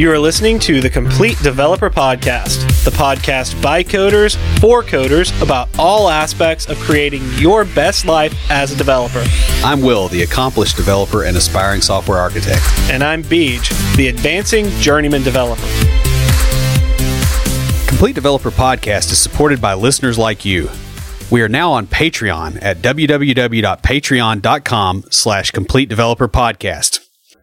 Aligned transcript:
You 0.00 0.10
are 0.10 0.18
listening 0.18 0.58
to 0.60 0.80
the 0.80 0.88
Complete 0.88 1.36
Developer 1.42 1.90
Podcast, 1.90 2.84
the 2.84 2.90
podcast 2.90 3.60
by 3.60 3.84
coders 3.84 4.38
for 4.58 4.82
coders 4.82 5.38
about 5.42 5.68
all 5.78 6.08
aspects 6.08 6.66
of 6.70 6.78
creating 6.78 7.20
your 7.34 7.66
best 7.66 8.06
life 8.06 8.34
as 8.50 8.72
a 8.72 8.76
developer. 8.76 9.22
I'm 9.62 9.82
Will, 9.82 10.08
the 10.08 10.22
accomplished 10.22 10.78
developer 10.78 11.24
and 11.24 11.36
aspiring 11.36 11.82
software 11.82 12.16
architect. 12.16 12.62
And 12.90 13.04
I'm 13.04 13.22
Beej, 13.22 13.68
the 13.96 14.08
advancing 14.08 14.70
journeyman 14.80 15.22
developer. 15.22 15.60
Complete 17.86 18.14
Developer 18.14 18.50
Podcast 18.50 19.12
is 19.12 19.18
supported 19.18 19.60
by 19.60 19.74
listeners 19.74 20.16
like 20.16 20.46
you. 20.46 20.70
We 21.30 21.42
are 21.42 21.48
now 21.50 21.72
on 21.72 21.86
Patreon 21.86 22.58
at 22.62 22.78
www.patreon.com 22.78 25.04
slash 25.10 25.50
complete 25.50 25.90
developer 25.90 26.26
podcast. 26.26 26.99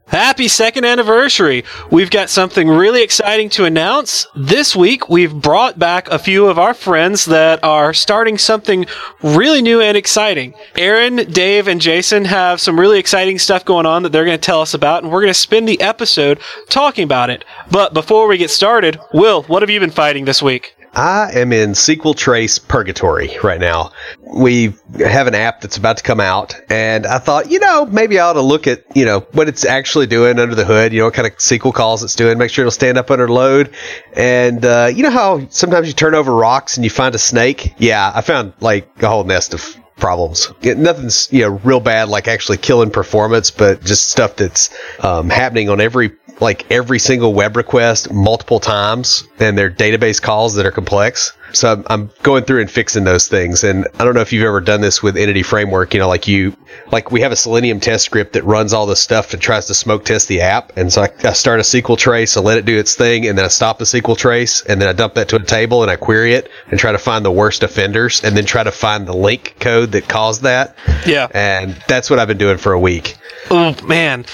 Happy 0.07 0.47
second 0.47 0.85
anniversary! 0.85 1.66
We've 1.91 2.09
got 2.09 2.29
something 2.29 2.70
really 2.70 3.03
exciting 3.03 3.49
to 3.49 3.66
announce. 3.66 4.25
This 4.38 4.73
week, 4.73 5.09
we've 5.09 5.33
brought 5.33 5.77
back 5.77 6.07
a 6.07 6.17
few 6.17 6.47
of 6.47 6.57
our 6.57 6.73
friends 6.73 7.25
that 7.25 7.61
are 7.61 7.93
starting 7.93 8.38
something 8.38 8.85
really 9.21 9.61
new 9.61 9.81
and 9.81 9.97
exciting. 9.97 10.53
Aaron, 10.77 11.17
Dave, 11.17 11.67
and 11.67 11.81
Jason 11.81 12.23
have 12.23 12.61
some 12.61 12.80
really 12.80 12.99
exciting 12.99 13.38
stuff 13.38 13.66
going 13.66 13.85
on 13.85 14.03
that 14.03 14.13
they're 14.13 14.23
going 14.23 14.39
to 14.39 14.41
tell 14.41 14.61
us 14.61 14.73
about, 14.73 15.03
and 15.03 15.11
we're 15.11 15.20
going 15.20 15.33
to 15.33 15.38
spend 15.38 15.67
the 15.67 15.81
episode 15.81 16.39
talking 16.69 17.03
about 17.03 17.30
it. 17.30 17.44
But 17.69 17.94
before 17.94 18.30
we 18.30 18.38
get 18.38 18.49
started, 18.49 18.97
Will, 19.13 19.44
what 19.44 19.61
have 19.61 19.69
you 19.69 19.81
been 19.81 19.91
fighting 19.91 20.23
this 20.23 20.41
week? 20.41 20.77
I 20.98 21.30
am 21.34 21.54
in 21.54 21.74
SQL 21.74 22.18
Trace 22.18 22.58
Purgatory 22.58 23.38
right 23.44 23.60
now. 23.60 23.92
We 24.20 24.74
have 24.98 25.28
an 25.28 25.36
app 25.36 25.62
that's 25.62 25.78
about 25.78 25.98
to 25.98 26.04
come 26.04 26.20
out, 26.20 26.60
and 26.72 27.06
I 27.06 27.20
thought, 27.20 27.52
you 27.52 27.60
know, 27.60 27.86
maybe 27.86 28.18
I 28.18 28.26
ought 28.26 28.34
to 28.34 28.42
look 28.42 28.66
at, 28.66 28.84
you 28.98 29.06
know, 29.06 29.20
what 29.34 29.48
it's 29.48 29.64
actually 29.64 30.08
doing 30.08 30.40
under 30.40 30.56
the 30.56 30.66
hood, 30.66 30.94
you 30.94 31.00
know, 31.00 31.06
what 31.06 31.14
kind 31.14 31.28
of 31.28 31.38
SQL 31.38 31.72
calls 31.72 32.02
it's 32.02 32.16
doing, 32.16 32.39
make 32.39 32.50
sure 32.50 32.64
it'll 32.64 32.72
stand 32.72 32.98
up 32.98 33.12
under 33.12 33.30
load. 33.30 33.76
And, 34.14 34.66
uh, 34.66 34.89
you 34.92 35.04
know 35.04 35.12
how 35.12 35.48
sometimes 35.50 35.88
you 35.88 35.94
turn 35.94 36.16
over 36.16 36.34
rocks 36.34 36.78
and 36.78 36.84
you 36.84 36.89
find 36.89 37.14
a 37.14 37.20
snake? 37.20 37.76
Yeah, 37.78 38.11
I 38.16 38.22
found 38.22 38.54
like 38.59 38.89
a 39.04 39.08
whole 39.08 39.23
nest 39.23 39.54
of 39.54 39.78
problems. 39.98 40.52
Nothing's 40.64 41.32
you 41.32 41.42
know 41.42 41.59
real 41.64 41.80
bad 41.80 42.09
like 42.09 42.28
actually 42.28 42.58
killing 42.58 42.92
performance, 42.92 43.52
but 43.52 43.84
just 43.84 44.09
stuff 44.09 44.36
that's 44.36 44.70
um, 45.04 45.30
happening 45.30 45.70
on 45.70 45.82
every 45.82 46.11
like 46.39 46.69
every 46.71 46.99
single 46.99 47.33
web 47.33 47.55
request 47.55 48.11
multiple 48.11 48.59
times, 48.59 49.27
and 49.39 49.57
they're 49.57 49.71
database 49.71 50.21
calls 50.21 50.55
that 50.55 50.66
are 50.66 50.71
complex. 50.71 51.33
So 51.53 51.71
I'm, 51.71 51.85
I'm 51.89 52.11
going 52.23 52.43
through 52.43 52.61
and 52.61 52.69
fixing 52.69 53.05
those 53.05 53.27
things. 53.27 53.63
And 53.63 53.88
I 53.99 54.03
don't 54.03 54.13
know 54.13 54.21
if 54.21 54.33
you've 54.33 54.45
ever 54.45 54.61
done 54.61 54.81
this 54.81 55.02
with 55.02 55.15
Entity 55.17 55.43
Framework. 55.43 55.93
You 55.93 55.99
know, 55.99 56.08
like 56.08 56.27
you, 56.27 56.55
like 56.91 57.11
we 57.11 57.21
have 57.21 57.31
a 57.31 57.35
Selenium 57.35 57.80
test 57.80 58.05
script 58.05 58.33
that 58.33 58.43
runs 58.43 58.73
all 58.73 58.85
this 58.85 58.99
stuff 58.99 59.33
and 59.33 59.41
tries 59.41 59.65
to 59.67 59.73
smoke 59.73 60.05
test 60.05 60.27
the 60.27 60.41
app. 60.41 60.75
And 60.75 60.91
so 60.91 61.03
I, 61.03 61.09
I 61.23 61.33
start 61.33 61.59
a 61.59 61.63
SQL 61.63 61.97
trace, 61.97 62.35
I 62.38 62.41
let 62.41 62.58
it 62.58 62.65
do 62.65 62.77
its 62.77 62.95
thing, 62.95 63.27
and 63.27 63.38
then 63.38 63.45
I 63.45 63.49
stop 63.49 63.80
the 63.80 63.85
SQL 63.85 64.17
trace, 64.17 64.61
and 64.65 64.81
then 64.81 64.89
I 64.89 64.93
dump 64.93 65.13
that 65.15 65.30
to 65.30 65.38
a 65.38 65.43
table 65.43 65.81
and 65.81 65.91
I 65.91 65.95
query 65.95 66.33
it 66.33 66.49
and 66.69 66.80
try 66.80 66.91
to 66.91 66.97
find 66.97 67.23
the 67.23 67.31
worst 67.31 67.63
offenders, 67.63 68.23
and 68.23 68.35
then 68.35 68.45
try 68.45 68.63
to 68.63 68.71
find 68.71 69.08
the 69.08 69.13
LINQ 69.13 69.59
code 69.59 69.91
that 69.93 70.08
caused 70.08 70.41
that. 70.43 70.75
Yeah. 71.05 71.27
And 71.33 71.81
that's 71.88 72.09
what 72.09 72.19
I've 72.19 72.27
been 72.27 72.38
doing 72.38 72.58
for 72.58 72.73
a 72.73 72.80
week. 72.80 73.17
Oh 73.50 73.76
man, 73.86 74.26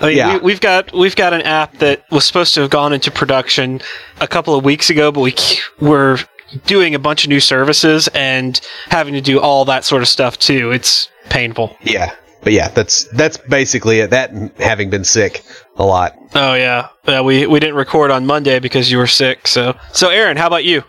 I 0.00 0.06
mean, 0.08 0.16
Yeah. 0.16 0.34
we, 0.36 0.42
we've 0.42 0.60
got 0.60 0.92
we've 0.92 1.16
got 1.16 1.32
an 1.32 1.42
app 1.42 1.78
that 1.78 2.04
was 2.10 2.24
supposed 2.24 2.54
to 2.54 2.62
have 2.62 2.70
gone 2.70 2.92
into 2.92 3.10
production 3.10 3.80
a 4.20 4.26
couple 4.28 4.54
of 4.54 4.64
weeks 4.64 4.90
ago, 4.90 5.12
but 5.12 5.20
we 5.20 5.34
were 5.80 6.18
doing 6.66 6.94
a 6.94 6.98
bunch 6.98 7.24
of 7.24 7.30
new 7.30 7.40
services 7.40 8.08
and 8.14 8.60
having 8.88 9.14
to 9.14 9.20
do 9.20 9.40
all 9.40 9.64
that 9.66 9.84
sort 9.84 10.02
of 10.02 10.08
stuff 10.08 10.38
too. 10.38 10.70
It's 10.70 11.08
painful. 11.28 11.76
Yeah. 11.82 12.12
But 12.42 12.52
yeah, 12.52 12.68
that's 12.68 13.04
that's 13.12 13.36
basically 13.38 13.98
it. 14.00 14.10
That 14.10 14.30
having 14.58 14.88
been 14.88 15.02
sick 15.04 15.42
a 15.76 15.84
lot. 15.84 16.14
Oh 16.36 16.54
yeah, 16.54 16.88
yeah. 17.08 17.20
We 17.20 17.46
we 17.48 17.58
didn't 17.58 17.74
record 17.74 18.12
on 18.12 18.24
Monday 18.24 18.60
because 18.60 18.88
you 18.90 18.98
were 18.98 19.08
sick. 19.08 19.48
So 19.48 19.74
so 19.92 20.10
Aaron, 20.10 20.36
how 20.36 20.46
about 20.46 20.64
you? 20.64 20.84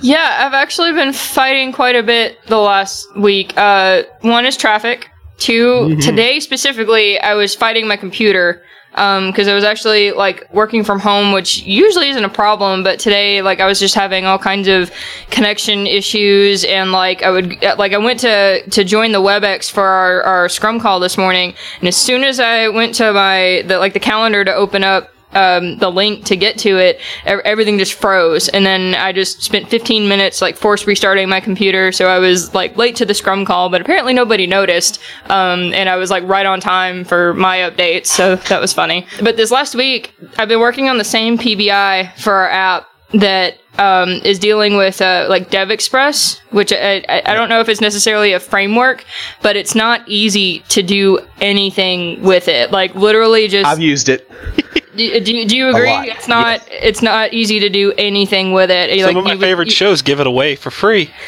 Yeah, 0.00 0.44
I've 0.46 0.52
actually 0.52 0.92
been 0.92 1.12
fighting 1.14 1.72
quite 1.72 1.96
a 1.96 2.02
bit 2.02 2.36
the 2.46 2.58
last 2.58 3.06
week. 3.16 3.54
Uh, 3.56 4.02
one 4.20 4.44
is 4.44 4.56
traffic. 4.56 5.08
2 5.42 5.52
mm-hmm. 5.52 6.00
today 6.00 6.40
specifically, 6.40 7.18
I 7.20 7.34
was 7.34 7.54
fighting 7.54 7.88
my 7.88 7.96
computer 7.96 8.62
um, 8.94 9.30
because 9.30 9.48
I 9.48 9.54
was 9.54 9.64
actually 9.64 10.12
like 10.12 10.46
working 10.52 10.84
from 10.84 11.00
home, 11.00 11.32
which 11.32 11.62
usually 11.62 12.08
isn't 12.10 12.24
a 12.24 12.28
problem, 12.28 12.82
but 12.82 12.98
today, 12.98 13.42
like, 13.42 13.60
I 13.60 13.66
was 13.66 13.80
just 13.80 13.94
having 13.94 14.26
all 14.26 14.38
kinds 14.38 14.68
of 14.68 14.90
connection 15.30 15.86
issues, 15.86 16.64
and 16.64 16.92
like, 16.92 17.22
I 17.22 17.30
would 17.30 17.62
like 17.78 17.92
I 17.92 17.98
went 17.98 18.20
to 18.20 18.62
to 18.68 18.84
join 18.84 19.12
the 19.12 19.20
WebEx 19.20 19.70
for 19.70 19.84
our, 19.84 20.22
our 20.22 20.48
Scrum 20.48 20.78
call 20.78 21.00
this 21.00 21.16
morning, 21.16 21.54
and 21.78 21.88
as 21.88 21.96
soon 21.96 22.22
as 22.22 22.38
I 22.38 22.68
went 22.68 22.94
to 22.96 23.12
my 23.12 23.62
the 23.66 23.78
like 23.78 23.94
the 23.94 24.00
calendar 24.00 24.44
to 24.44 24.54
open 24.54 24.84
up 24.84 25.10
um, 25.34 25.78
the 25.78 25.90
link 25.90 26.24
to 26.26 26.36
get 26.36 26.58
to 26.58 26.78
it, 26.78 27.00
everything 27.24 27.78
just 27.78 27.94
froze. 27.94 28.48
And 28.48 28.64
then 28.66 28.94
I 28.94 29.12
just 29.12 29.42
spent 29.42 29.68
15 29.68 30.08
minutes 30.08 30.42
like 30.42 30.56
force 30.56 30.86
restarting 30.86 31.28
my 31.28 31.40
computer. 31.40 31.92
So 31.92 32.08
I 32.08 32.18
was 32.18 32.54
like 32.54 32.76
late 32.76 32.96
to 32.96 33.06
the 33.06 33.14
scrum 33.14 33.44
call, 33.44 33.68
but 33.68 33.80
apparently 33.80 34.12
nobody 34.12 34.46
noticed. 34.46 35.00
Um, 35.26 35.72
and 35.72 35.88
I 35.88 35.96
was 35.96 36.10
like 36.10 36.24
right 36.24 36.46
on 36.46 36.60
time 36.60 37.04
for 37.04 37.34
my 37.34 37.58
updates. 37.58 38.06
So 38.06 38.36
that 38.36 38.60
was 38.60 38.72
funny. 38.72 39.06
But 39.22 39.36
this 39.36 39.50
last 39.50 39.74
week, 39.74 40.14
I've 40.38 40.48
been 40.48 40.60
working 40.60 40.88
on 40.88 40.98
the 40.98 41.04
same 41.04 41.38
PBI 41.38 42.16
for 42.18 42.32
our 42.32 42.48
app 42.48 42.88
that 43.12 43.58
um, 43.78 44.10
is 44.24 44.38
dealing 44.38 44.76
with 44.76 45.00
uh, 45.00 45.26
like 45.28 45.50
Dev 45.50 45.70
Express, 45.70 46.40
which 46.50 46.72
I, 46.72 47.04
I, 47.08 47.22
I 47.26 47.34
don't 47.34 47.48
know 47.48 47.60
if 47.60 47.68
it's 47.68 47.80
necessarily 47.80 48.32
a 48.32 48.40
framework, 48.40 49.04
but 49.42 49.56
it's 49.56 49.74
not 49.74 50.06
easy 50.08 50.60
to 50.70 50.82
do 50.82 51.20
anything 51.40 52.22
with 52.22 52.48
it. 52.48 52.70
Like 52.70 52.94
literally 52.94 53.48
just 53.48 53.66
I've 53.66 53.80
used 53.80 54.08
it. 54.08 54.30
do, 54.96 55.20
do, 55.20 55.34
you- 55.36 55.46
do 55.48 55.56
you 55.56 55.68
agree? 55.68 55.90
It's 56.10 56.28
not 56.28 56.60
it's 56.70 57.02
not 57.02 57.32
easy 57.32 57.60
to 57.60 57.68
do 57.68 57.92
anything 57.98 58.52
with 58.52 58.70
it. 58.70 58.90
Some 59.00 59.06
Like, 59.08 59.16
of 59.16 59.24
my 59.24 59.32
you 59.32 59.38
would- 59.38 59.44
favorite 59.44 59.68
you- 59.68 59.72
shows 59.74 60.02
give 60.02 60.20
it 60.20 60.26
away 60.26 60.56
for 60.56 60.70
free. 60.70 61.10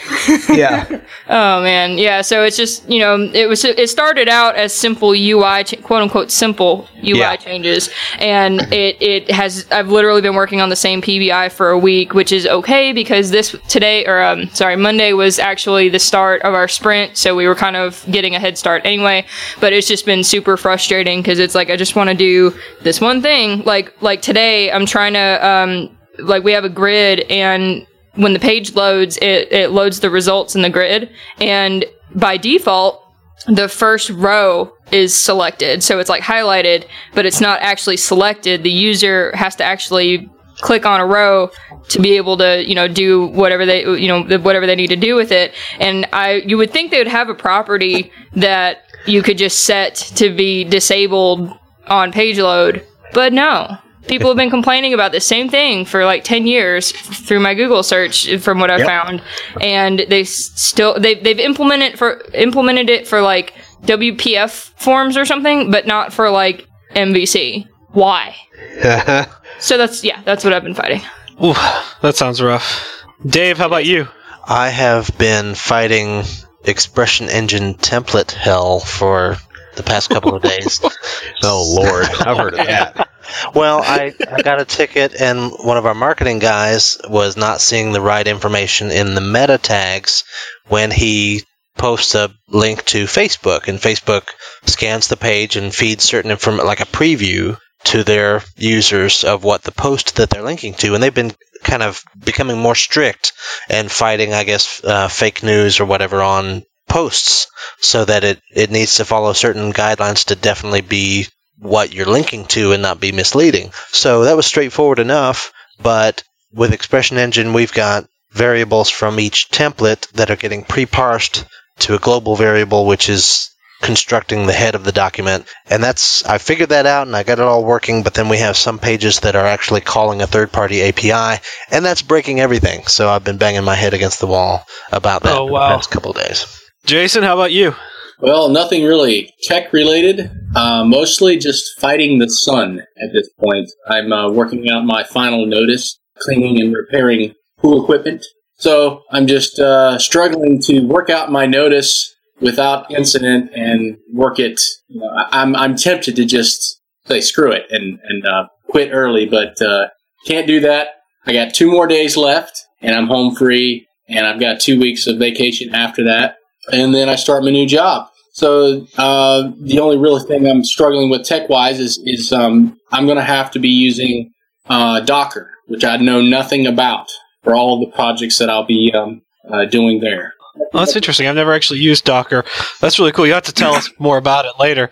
Yeah. 0.49 1.01
Oh 1.27 1.63
man, 1.63 1.97
yeah. 1.97 2.21
So 2.21 2.43
it's 2.45 2.57
just 2.57 2.87
you 2.89 2.99
know 2.99 3.17
it 3.33 3.49
was 3.49 3.65
it 3.65 3.89
started 3.89 4.29
out 4.29 4.57
as 4.57 4.75
simple 4.75 5.13
UI 5.13 5.65
ch- 5.65 5.83
quote 5.83 6.03
unquote 6.03 6.31
simple 6.31 6.87
UI 7.03 7.19
Yeah. 7.19 7.37
changes, 7.37 7.89
and 8.19 8.61
it 8.73 8.99
it 9.01 9.31
has 9.31 9.67
I've 9.71 9.89
literally 9.89 10.21
been 10.21 10.35
working 10.35 10.61
on 10.61 10.69
the 10.69 10.77
same 10.77 11.01
PBI 11.01 11.51
for 11.51 11.71
a 11.71 11.79
week, 11.79 12.13
which 12.13 12.31
is 12.31 12.47
okay 12.47 12.93
because 12.93 13.31
this 13.31 13.57
today 13.69 14.05
or 14.05 14.23
um 14.23 14.49
sorry 14.51 14.77
Monday 14.77 15.15
was 15.15 15.39
actually 15.39 15.89
the 15.89 15.99
start 15.99 16.43
of 16.43 16.53
our 16.53 16.69
sprint, 16.69 17.17
so 17.17 17.35
we 17.35 17.47
were 17.49 17.55
kind 17.55 17.77
of 17.77 18.05
getting 18.11 18.35
a 18.35 18.39
head 18.41 18.59
start 18.59 18.83
anyway. 18.85 19.25
But 19.61 19.73
it's 19.73 19.89
just 19.89 20.05
been 20.05 20.25
super 20.25 20.59
frustrating 20.59 21.23
because 21.23 21.39
it's 21.39 21.55
like 21.55 21.71
I 21.71 21.77
just 21.77 21.97
want 21.97 22.11
to 22.11 22.15
do 22.17 22.53
this 22.83 23.01
one 23.01 23.23
thing. 23.23 23.54
Like 23.63 24.01
like 24.03 24.23
today 24.23 24.71
I'm 24.71 24.87
trying 24.87 25.15
to 25.15 25.47
um 25.47 25.99
like 26.19 26.45
we 26.45 26.53
have 26.53 26.65
a 26.65 26.69
grid 26.69 27.21
and 27.31 27.87
when 28.15 28.33
the 28.33 28.39
page 28.39 28.75
loads, 28.75 29.17
it, 29.19 29.53
it 29.53 29.71
loads 29.71 30.01
the 30.01 30.11
results 30.11 30.55
in 30.55 30.63
the 30.63 30.71
grid. 30.71 31.11
And 31.39 31.85
by 32.15 32.37
default, 32.37 33.03
the 33.47 33.69
first 33.69 34.11
row 34.11 34.73
is 34.93 35.19
selected. 35.19 35.83
So 35.83 35.99
it's 35.99 36.09
like 36.09 36.23
highlighted, 36.23 36.87
but 37.15 37.27
it's 37.27 37.41
not 37.41 37.61
actually 37.61 37.97
selected. 37.97 38.63
The 38.63 38.71
user 38.71 39.33
has 39.35 39.57
to 39.57 39.65
actually 39.65 40.31
click 40.59 40.87
on 40.87 41.01
a 41.01 41.07
row 41.07 41.51
to 41.89 42.01
be 42.01 42.17
able 42.17 42.37
to, 42.39 42.65
you 42.67 42.75
know, 42.75 42.87
do 42.87 43.27
whatever 43.27 43.67
they, 43.67 43.83
you 43.83 44.09
know, 44.09 44.39
whatever 44.39 44.67
they 44.67 44.77
need 44.77 44.89
to 44.89 44.97
do 44.97 45.17
with 45.17 45.33
it. 45.33 45.53
And 45.81 46.07
I, 46.13 46.35
you 46.47 46.57
would 46.57 46.71
think 46.71 46.91
they 46.91 46.99
would 46.99 47.09
have 47.09 47.29
a 47.29 47.35
property 47.35 48.13
that 48.35 48.85
you 49.07 49.23
could 49.23 49.37
just 49.37 49.65
set 49.65 49.97
to 50.17 50.35
be 50.35 50.65
disabled 50.65 51.53
on 51.89 52.13
page 52.13 52.39
load, 52.39 52.87
but 53.15 53.33
no. 53.33 53.79
People 54.07 54.29
have 54.29 54.37
been 54.37 54.51
complaining 54.51 54.93
about 54.93 55.13
the 55.13 55.21
same 55.21 55.49
thing 55.49 55.87
for 55.87 56.05
like 56.05 56.25
10 56.25 56.47
years 56.47 56.93
through 56.93 57.41
my 57.41 57.55
Google 57.55 57.83
search 57.83 58.37
from 58.37 58.59
what 58.59 58.71
I 58.71 58.77
Yep. 58.77 58.87
found. 58.87 59.23
And 59.63 60.01
they 60.11 60.25
still 60.25 61.01
they, 61.01 61.15
they've 61.15 61.39
implemented 61.41 61.99
for, 61.99 62.21
implemented 62.35 62.91
it 62.91 63.09
for 63.09 63.23
like 63.23 63.55
WPF 63.85 64.73
forms 64.79 65.17
or 65.17 65.25
something, 65.25 65.71
but 65.71 65.87
not 65.87 66.13
for 66.13 66.29
like 66.29 66.67
MVC. 66.95 67.67
Why? 67.93 68.37
So 69.61 69.79
that's, 69.79 70.03
yeah, 70.03 70.21
that's 70.25 70.43
what 70.45 70.53
I've 70.53 70.65
been 70.65 70.75
fighting. 70.75 71.01
Ooh, 71.43 71.55
that 72.03 72.17
sounds 72.17 72.43
rough. 72.43 72.93
Dave, 73.25 73.57
how 73.57 73.67
about 73.69 73.87
you? 73.87 74.09
I 74.47 74.69
have 74.69 75.17
been 75.17 75.55
fighting 75.55 76.25
expression 76.65 77.29
engine 77.31 77.75
template 77.75 78.33
hell 78.33 78.81
for 78.81 79.37
the 79.77 79.83
past 79.83 80.11
couple 80.11 80.35
of 80.35 80.43
days. 80.43 80.81
oh 81.43 81.81
Lord, 81.81 82.07
I've 82.27 82.37
heard 82.37 82.55
of 82.55 82.67
that. 82.67 83.09
Well, 83.55 83.81
I, 83.83 84.15
I 84.31 84.43
got 84.43 84.61
a 84.61 84.65
ticket, 84.65 85.19
and 85.19 85.51
one 85.51 85.77
of 85.77 85.87
our 85.87 85.95
marketing 85.95 86.39
guys 86.39 86.99
was 87.09 87.37
not 87.37 87.61
seeing 87.61 87.93
the 87.93 88.01
right 88.01 88.27
information 88.27 88.91
in 88.91 89.15
the 89.15 89.21
meta 89.21 89.59
tags 89.59 90.25
when 90.69 90.91
he 90.91 91.43
posts 91.77 92.15
a 92.15 92.31
link 92.49 92.85
to 92.87 93.05
Facebook, 93.05 93.69
and 93.69 93.79
Facebook 93.79 94.29
scans 94.67 95.09
the 95.09 95.17
page 95.17 95.57
and 95.57 95.75
feeds 95.75 96.05
certain 96.05 96.31
information, 96.31 96.67
like 96.67 96.81
a 96.81 96.87
preview, 96.87 97.59
to 97.85 98.03
their 98.03 98.43
users 98.57 99.25
of 99.25 99.45
what 99.45 99.63
the 99.63 99.73
post 99.73 100.17
that 100.17 100.31
they're 100.31 100.43
linking 100.43 100.75
to, 100.75 100.95
and 100.95 101.03
they've 101.03 101.15
been 101.15 101.35
kind 101.63 101.83
of 101.83 102.03
becoming 102.25 102.59
more 102.59 102.75
strict 102.75 103.33
and 103.69 103.91
fighting, 103.91 104.33
I 104.33 104.45
guess, 104.45 104.83
uh, 104.85 105.09
fake 105.09 105.43
news 105.43 105.81
or 105.81 105.87
whatever 105.87 106.23
on 106.23 106.65
posts, 106.89 107.47
so 107.81 108.05
that 108.05 108.25
it, 108.25 108.41
it 108.55 108.71
needs 108.71 108.97
to 108.97 109.05
follow 109.05 109.33
certain 109.33 109.73
guidelines 109.73 110.27
to 110.27 110.35
definitely 110.37 110.81
be 110.83 111.27
what 111.59 111.93
you're 111.95 112.07
linking 112.07 112.45
to 112.47 112.73
and 112.73 112.83
not 112.83 113.01
be 113.01 113.13
misleading. 113.13 113.71
So 113.89 114.25
that 114.25 114.37
was 114.37 114.47
straightforward 114.47 114.99
enough, 114.99 115.53
but 115.83 116.23
with 116.53 116.73
Expression 116.73 117.17
Engine, 117.19 117.53
we've 117.53 117.73
got 117.73 118.07
variables 118.33 118.91
from 118.91 119.21
each 119.21 119.49
template 119.51 120.09
that 120.13 120.31
are 120.31 120.37
getting 120.37 120.65
pre-parsed 120.65 121.45
to 121.81 121.95
a 121.95 121.99
global 122.01 122.37
variable, 122.37 122.87
which 122.87 123.09
is 123.09 123.51
constructing 123.83 124.47
the 124.47 124.53
head 124.53 124.75
of 124.75 124.85
the 124.85 124.93
document. 124.93 125.47
And 125.69 125.83
that's, 125.83 126.25
I 126.25 126.39
figured 126.39 126.71
that 126.71 126.87
out 126.87 127.07
and 127.07 127.15
I 127.15 127.23
got 127.23 127.39
it 127.39 127.45
all 127.45 127.65
working, 127.65 128.03
but 128.03 128.15
then 128.15 128.29
we 128.29 128.39
have 128.39 128.57
some 128.57 128.79
pages 128.79 129.21
that 129.21 129.37
are 129.37 129.47
actually 129.47 129.83
calling 129.83 130.23
a 130.23 130.27
third 130.27 130.51
party 130.53 130.83
API, 130.83 131.41
and 131.71 131.85
that's 131.85 132.03
breaking 132.03 132.41
everything. 132.41 132.87
So 132.87 133.09
I've 133.09 133.25
been 133.25 133.39
banging 133.39 133.65
my 133.65 133.75
head 133.75 133.95
against 133.95 134.21
the 134.21 134.27
wall 134.27 134.65
about 134.91 135.23
that 135.25 135.37
Oh, 135.37 135.47
for 135.47 135.53
wow. 135.53 135.69
the 135.69 135.77
past 135.77 135.91
couple 135.91 136.13
of 136.13 136.17
days. 136.17 136.61
Jason, 136.85 137.23
how 137.23 137.33
about 137.33 137.53
you? 137.53 137.75
Well, 138.21 138.51
nothing 138.51 138.85
really 138.85 139.33
tech 139.43 139.73
related. 139.73 140.31
Uh, 140.55 140.85
mostly 140.85 141.39
just 141.39 141.81
fighting 141.81 142.19
the 142.19 142.29
sun 142.29 142.81
at 142.81 143.13
this 143.13 143.29
point. 143.39 143.71
I'm 143.89 144.13
uh, 144.13 144.31
working 144.31 144.69
out 144.71 144.85
my 144.85 145.03
final 145.03 145.47
notice, 145.47 145.99
cleaning 146.19 146.61
and 146.61 146.75
repairing 146.75 147.35
pool 147.59 147.83
equipment. 147.83 148.25
So 148.57 149.03
I'm 149.11 149.27
just 149.27 149.59
uh, 149.59 149.99
struggling 149.99 150.61
to 150.63 150.81
work 150.81 151.09
out 151.09 151.33
my 151.33 151.47
notice 151.47 152.15
without 152.41 152.91
incident 152.91 153.51
and 153.55 153.97
work 154.13 154.39
it. 154.39 154.61
You 154.89 155.01
know, 155.01 155.09
I'm 155.33 155.57
I'm 155.57 155.77
tempted 155.77 156.17
to 156.17 156.25
just 156.27 156.81
say 157.07 157.21
screw 157.23 157.51
it 157.51 157.65
and 157.71 157.99
and 158.05 158.27
uh, 158.27 158.47
quit 158.69 158.91
early, 158.93 159.25
but 159.27 159.61
uh, 159.61 159.89
can't 160.27 160.47
do 160.47 160.61
that. 160.61 160.89
I 161.27 161.33
got 161.33 161.55
two 161.55 161.71
more 161.71 161.87
days 161.87 162.17
left, 162.17 162.63
and 162.83 162.95
I'm 162.95 163.07
home 163.07 163.35
free, 163.35 163.89
and 164.07 164.27
I've 164.27 164.41
got 164.41 164.61
two 164.61 164.79
weeks 164.79 165.07
of 165.07 165.19
vacation 165.19 165.75
after 165.75 166.05
that 166.05 166.37
and 166.73 166.95
then 166.95 167.09
I 167.09 167.17
start 167.17 167.45
my 167.45 167.51
new 167.51 167.67
job. 167.67 168.09
So 168.33 168.87
uh, 168.99 169.53
the 169.61 169.79
only 169.79 169.97
real 169.97 170.19
thing 170.19 170.47
I'm 170.49 170.65
struggling 170.65 171.09
with 171.09 171.25
tech 171.25 171.49
wise 171.49 171.79
is 171.79 172.03
is 172.05 172.33
um, 172.33 172.79
I'm 172.93 173.07
going 173.07 173.19
to 173.19 173.25
have 173.25 173.51
to 173.53 173.59
be 173.59 173.69
using 173.69 174.33
uh, 174.69 175.01
Docker, 175.01 175.51
which 175.67 175.85
I 175.85 175.97
know 175.97 176.21
nothing 176.21 176.67
about 176.67 177.07
for 177.43 177.55
all 177.55 177.79
the 177.79 177.93
projects 177.93 178.39
that 178.39 178.51
I'll 178.51 178.67
be 178.67 178.93
um, 178.93 179.23
uh, 179.51 179.67
doing 179.67 180.01
there. 180.01 180.33
That's 180.73 180.97
interesting. 180.97 181.27
I've 181.27 181.35
never 181.35 181.53
actually 181.53 181.81
used 181.81 182.05
Docker. 182.05 182.45
That's 182.81 182.99
really 182.99 183.13
cool. 183.13 183.27
You 183.27 183.35
have 183.35 183.43
to 183.45 183.53
tell 183.53 183.75
us 183.75 183.91
more 183.99 184.17
about 184.17 184.45
it 184.45 184.53
later 184.59 184.91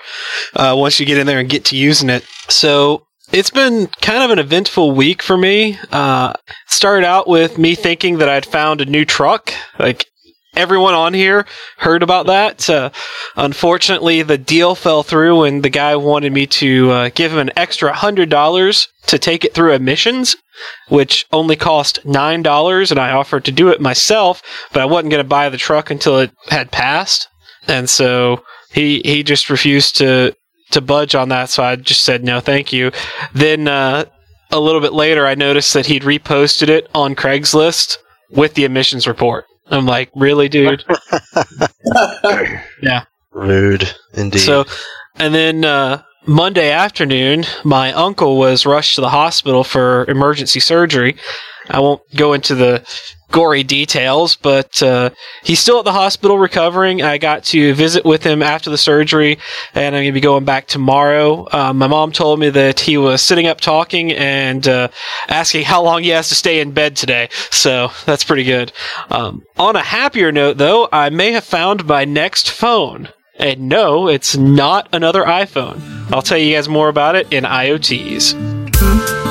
uh, 0.55 0.75
once 0.77 0.99
you 0.99 1.07
get 1.07 1.19
in 1.19 1.27
there 1.27 1.39
and 1.39 1.49
get 1.49 1.65
to 1.67 1.77
using 1.77 2.11
it. 2.11 2.25
So 2.49 3.07
it's 3.33 3.51
been 3.51 3.87
kind 4.01 4.23
of 4.23 4.31
an 4.31 4.39
eventful 4.39 4.93
week 4.93 5.23
for 5.23 5.37
me. 5.37 5.79
Uh, 5.91 6.35
started 6.67 7.07
out 7.07 7.29
with 7.29 7.59
me 7.59 7.75
thinking 7.75 8.19
that 8.19 8.29
I'd 8.29 8.47
found 8.47 8.81
a 8.81 8.85
new 8.85 9.05
truck. 9.05 9.53
Like 9.79 10.07
everyone 10.55 10.95
on 10.95 11.15
here 11.15 11.47
heard 11.79 12.03
about 12.03 12.27
that. 12.27 12.69
Uh, 12.69 12.91
unfortunately, 13.37 14.23
the 14.23 14.39
deal 14.39 14.75
fell 14.75 15.03
through, 15.03 15.45
and 15.45 15.63
the 15.63 15.71
guy 15.71 15.97
wanted 15.97 16.33
me 16.33 16.47
to 16.47 16.91
uh, 16.91 17.11
give 17.15 17.33
him 17.33 17.39
an 17.39 17.51
extra 17.57 17.93
hundred 17.93 18.29
dollars 18.29 18.89
to 19.07 19.19
take 19.19 19.45
it 19.45 19.55
through 19.55 19.73
emissions, 19.73 20.37
which 20.89 21.27
only 21.33 21.57
cost 21.57 22.05
nine 22.05 22.43
dollars, 22.43 22.91
and 22.91 23.01
I 23.01 23.13
offered 23.13 23.45
to 23.47 23.53
do 23.53 23.69
it 23.69 23.81
myself, 23.81 24.43
but 24.73 24.83
I 24.83 24.87
wasn't 24.87 25.11
going 25.11 25.25
to 25.25 25.29
buy 25.29 25.49
the 25.49 25.59
truck 25.59 25.91
until 25.91 26.19
it 26.19 26.31
had 26.49 26.71
passed, 26.71 27.29
and 27.67 27.89
so 27.89 28.45
he 28.73 29.01
he 29.05 29.23
just 29.23 29.51
refused 29.51 29.97
to 29.97 30.35
to 30.71 30.81
budge 30.81 31.15
on 31.15 31.29
that. 31.31 31.51
So 31.51 31.63
I 31.63 31.77
just 31.77 32.03
said 32.03 32.25
no, 32.25 32.41
thank 32.41 32.73
you. 32.73 32.93
Then 33.35 33.69
uh, 33.69 34.05
a 34.51 34.61
little 34.61 34.81
bit 34.81 34.93
later, 34.93 35.27
I 35.27 35.35
noticed 35.35 35.75
that 35.75 35.87
he'd 35.87 36.03
reposted 36.03 36.69
it 36.69 36.89
on 36.95 37.15
Craigslist 37.15 37.97
with 38.31 38.55
the 38.55 38.65
emissions 38.65 39.07
report. 39.07 39.47
I'm 39.73 39.87
like, 39.87 40.11
really, 40.15 40.49
dude? 40.49 40.85
Yeah. 42.83 43.05
Rude, 43.33 43.89
indeed. 44.15 44.41
So, 44.41 44.65
and 45.17 45.35
then 45.35 45.65
uh, 45.65 46.03
Monday 46.27 46.71
afternoon, 46.71 47.45
my 47.65 47.93
uncle 47.93 48.37
was 48.39 48.67
rushed 48.67 48.97
to 48.97 49.01
the 49.01 49.09
hospital 49.09 49.65
for 49.65 50.05
emergency 50.09 50.61
surgery. 50.61 51.17
I 51.69 51.81
won't 51.81 52.03
go 52.17 52.33
into 52.33 52.55
the 52.55 52.85
gory 53.33 53.63
details, 53.65 54.37
but 54.37 54.81
uh, 54.83 55.11
he's 55.43 55.59
still 55.59 55.79
at 55.79 55.85
the 55.85 55.93
hospital 55.93 56.39
recovering. 56.39 57.03
I 57.03 57.19
got 57.19 57.45
to 57.45 57.75
visit 57.75 58.05
with 58.05 58.23
him 58.23 58.43
after 58.43 58.71
the 58.71 58.79
surgery, 58.79 59.39
and 59.75 59.97
I'm 59.97 60.03
going 60.03 60.13
to 60.13 60.13
be 60.13 60.21
going 60.21 60.45
back 60.45 60.69
tomorrow. 60.69 61.49
Uh, 61.51 61.73
my 61.73 61.89
mom 61.89 62.13
told 62.13 62.39
me 62.39 62.51
that 62.51 62.79
he 62.79 62.99
was 62.99 63.23
sitting 63.23 63.47
up 63.47 63.61
talking 63.61 64.13
and 64.13 64.69
uh, 64.69 64.89
asking 65.29 65.65
how 65.65 65.83
long 65.83 66.03
he 66.03 66.11
has 66.11 66.29
to 66.29 66.35
stay 66.35 66.61
in 66.61 66.73
bed 66.73 66.95
today, 66.95 67.29
so 67.51 67.91
that's 68.05 68.23
pretty 68.23 68.45
good. 68.45 68.73
Um, 69.11 69.43
on 69.57 69.75
a 69.75 69.83
happier 69.83 70.31
note, 70.31 70.59
though, 70.59 70.89
I 70.93 71.11
may 71.11 71.33
have 71.33 71.45
found 71.45 71.87
my 71.87 72.05
next 72.05 72.51
phone. 72.51 73.09
And 73.39 73.69
no, 73.69 74.09
it's 74.09 74.37
not 74.37 74.89
another 74.93 75.25
iPhone. 75.25 75.81
I'll 76.13 76.23
tell 76.23 76.39
you 76.39 76.55
guys 76.55 76.69
more 76.69 76.91
about 76.91 77.17
it 77.17 77.33
in 77.33 77.45
IoTs. 77.45 79.22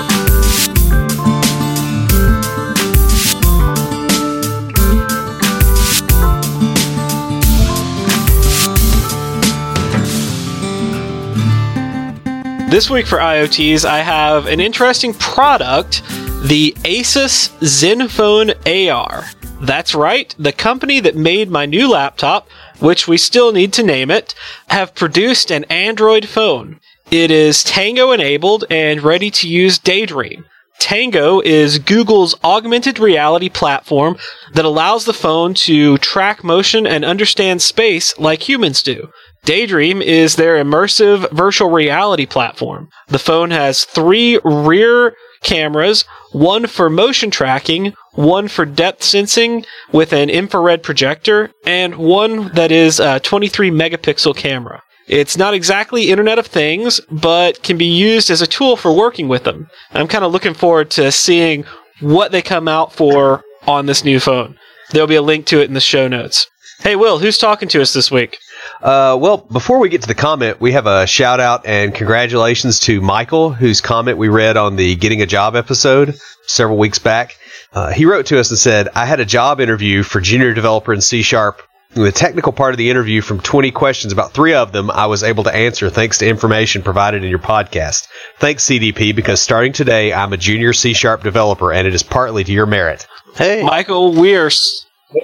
This 12.71 12.89
week 12.89 13.05
for 13.05 13.17
IoTs, 13.17 13.83
I 13.83 13.99
have 13.99 14.45
an 14.45 14.61
interesting 14.61 15.13
product 15.13 16.03
the 16.47 16.71
Asus 16.85 17.49
Zenfone 17.59 18.55
AR. 18.65 19.25
That's 19.59 19.93
right, 19.93 20.33
the 20.39 20.53
company 20.53 21.01
that 21.01 21.17
made 21.17 21.51
my 21.51 21.65
new 21.65 21.89
laptop, 21.89 22.47
which 22.79 23.09
we 23.09 23.17
still 23.17 23.51
need 23.51 23.73
to 23.73 23.83
name 23.83 24.09
it, 24.09 24.33
have 24.69 24.95
produced 24.95 25.51
an 25.51 25.65
Android 25.65 26.29
phone. 26.29 26.79
It 27.11 27.29
is 27.29 27.61
Tango 27.61 28.13
enabled 28.13 28.63
and 28.69 29.03
ready 29.03 29.29
to 29.31 29.49
use 29.49 29.77
Daydream. 29.77 30.45
Tango 30.79 31.41
is 31.41 31.77
Google's 31.77 32.35
augmented 32.41 32.99
reality 32.99 33.49
platform 33.49 34.17
that 34.53 34.63
allows 34.63 35.03
the 35.03 35.13
phone 35.13 35.53
to 35.55 35.97
track 35.97 36.41
motion 36.41 36.87
and 36.87 37.03
understand 37.03 37.61
space 37.61 38.17
like 38.17 38.47
humans 38.47 38.81
do. 38.81 39.09
Daydream 39.43 40.03
is 40.03 40.35
their 40.35 40.63
immersive 40.63 41.29
virtual 41.31 41.71
reality 41.71 42.27
platform. 42.27 42.89
The 43.07 43.17
phone 43.17 43.49
has 43.49 43.85
three 43.85 44.39
rear 44.43 45.15
cameras, 45.41 46.05
one 46.31 46.67
for 46.67 46.91
motion 46.91 47.31
tracking, 47.31 47.93
one 48.11 48.47
for 48.47 48.65
depth 48.65 49.03
sensing 49.03 49.65
with 49.91 50.13
an 50.13 50.29
infrared 50.29 50.83
projector, 50.83 51.51
and 51.65 51.95
one 51.95 52.53
that 52.53 52.71
is 52.71 52.99
a 52.99 53.19
23 53.19 53.71
megapixel 53.71 54.35
camera. 54.35 54.83
It's 55.07 55.35
not 55.35 55.55
exactly 55.55 56.11
Internet 56.11 56.37
of 56.37 56.45
Things, 56.45 57.01
but 57.09 57.63
can 57.63 57.77
be 57.77 57.85
used 57.85 58.29
as 58.29 58.43
a 58.43 58.47
tool 58.47 58.77
for 58.77 58.95
working 58.95 59.27
with 59.27 59.43
them. 59.43 59.67
I'm 59.91 60.07
kind 60.07 60.23
of 60.23 60.31
looking 60.31 60.53
forward 60.53 60.91
to 60.91 61.11
seeing 61.11 61.65
what 61.99 62.31
they 62.31 62.43
come 62.43 62.67
out 62.67 62.93
for 62.93 63.43
on 63.67 63.87
this 63.87 64.05
new 64.05 64.19
phone. 64.19 64.55
There'll 64.91 65.07
be 65.07 65.15
a 65.15 65.21
link 65.21 65.47
to 65.47 65.61
it 65.61 65.67
in 65.67 65.73
the 65.73 65.81
show 65.81 66.07
notes. 66.07 66.47
Hey, 66.81 66.95
Will, 66.95 67.19
who's 67.19 67.37
talking 67.37 67.69
to 67.69 67.81
us 67.81 67.93
this 67.93 68.11
week? 68.11 68.37
Uh, 68.81 69.15
well, 69.19 69.37
before 69.37 69.77
we 69.77 69.89
get 69.89 70.01
to 70.01 70.07
the 70.07 70.15
comment, 70.15 70.59
we 70.59 70.71
have 70.71 70.87
a 70.87 71.05
shout 71.05 71.39
out 71.39 71.65
and 71.67 71.93
congratulations 71.93 72.79
to 72.79 72.99
Michael, 72.99 73.51
whose 73.51 73.79
comment 73.79 74.17
we 74.17 74.27
read 74.27 74.57
on 74.57 74.75
the 74.75 74.95
Getting 74.95 75.21
a 75.21 75.27
Job 75.27 75.55
episode 75.55 76.15
several 76.47 76.79
weeks 76.79 76.97
back. 76.97 77.37
Uh, 77.73 77.91
he 77.91 78.05
wrote 78.05 78.25
to 78.27 78.39
us 78.39 78.49
and 78.49 78.57
said, 78.57 78.89
I 78.95 79.05
had 79.05 79.19
a 79.19 79.25
job 79.25 79.61
interview 79.61 80.01
for 80.03 80.19
junior 80.19 80.53
developer 80.53 80.93
in 80.93 81.01
C 81.01 81.21
Sharp. 81.21 81.61
In 81.93 82.03
the 82.03 82.11
technical 82.11 82.53
part 82.53 82.73
of 82.73 82.77
the 82.77 82.89
interview, 82.89 83.21
from 83.21 83.41
20 83.41 83.69
questions, 83.71 84.13
about 84.13 84.31
three 84.33 84.53
of 84.53 84.71
them 84.71 84.89
I 84.89 85.07
was 85.07 85.23
able 85.23 85.43
to 85.43 85.53
answer 85.53 85.89
thanks 85.89 86.17
to 86.19 86.27
information 86.27 86.81
provided 86.81 87.21
in 87.23 87.29
your 87.29 87.39
podcast. 87.39 88.07
Thanks, 88.39 88.65
CDP, 88.65 89.13
because 89.13 89.41
starting 89.41 89.73
today, 89.73 90.13
I'm 90.13 90.31
a 90.31 90.37
junior 90.37 90.71
C 90.71 90.93
Sharp 90.93 91.21
developer, 91.21 91.71
and 91.73 91.85
it 91.85 91.93
is 91.93 92.01
partly 92.01 92.45
to 92.45 92.51
your 92.51 92.65
merit. 92.65 93.05
hey, 93.35 93.61
Michael, 93.61 94.13
we 94.13 94.35
are, 94.37 94.49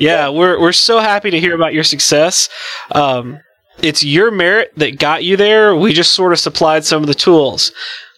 yeah, 0.01 0.27
we're 0.29 0.59
we're 0.59 0.73
so 0.73 0.99
happy 0.99 1.31
to 1.31 1.39
hear 1.39 1.55
about 1.55 1.73
your 1.73 1.85
success. 1.85 2.49
Um, 2.91 3.39
it's 3.81 4.03
your 4.03 4.31
merit 4.31 4.71
that 4.77 4.99
got 4.99 5.23
you 5.23 5.37
there. 5.37 5.75
We 5.75 5.93
just 5.93 6.13
sort 6.13 6.33
of 6.33 6.39
supplied 6.39 6.85
some 6.85 7.03
of 7.03 7.07
the 7.07 7.13
tools. 7.13 7.71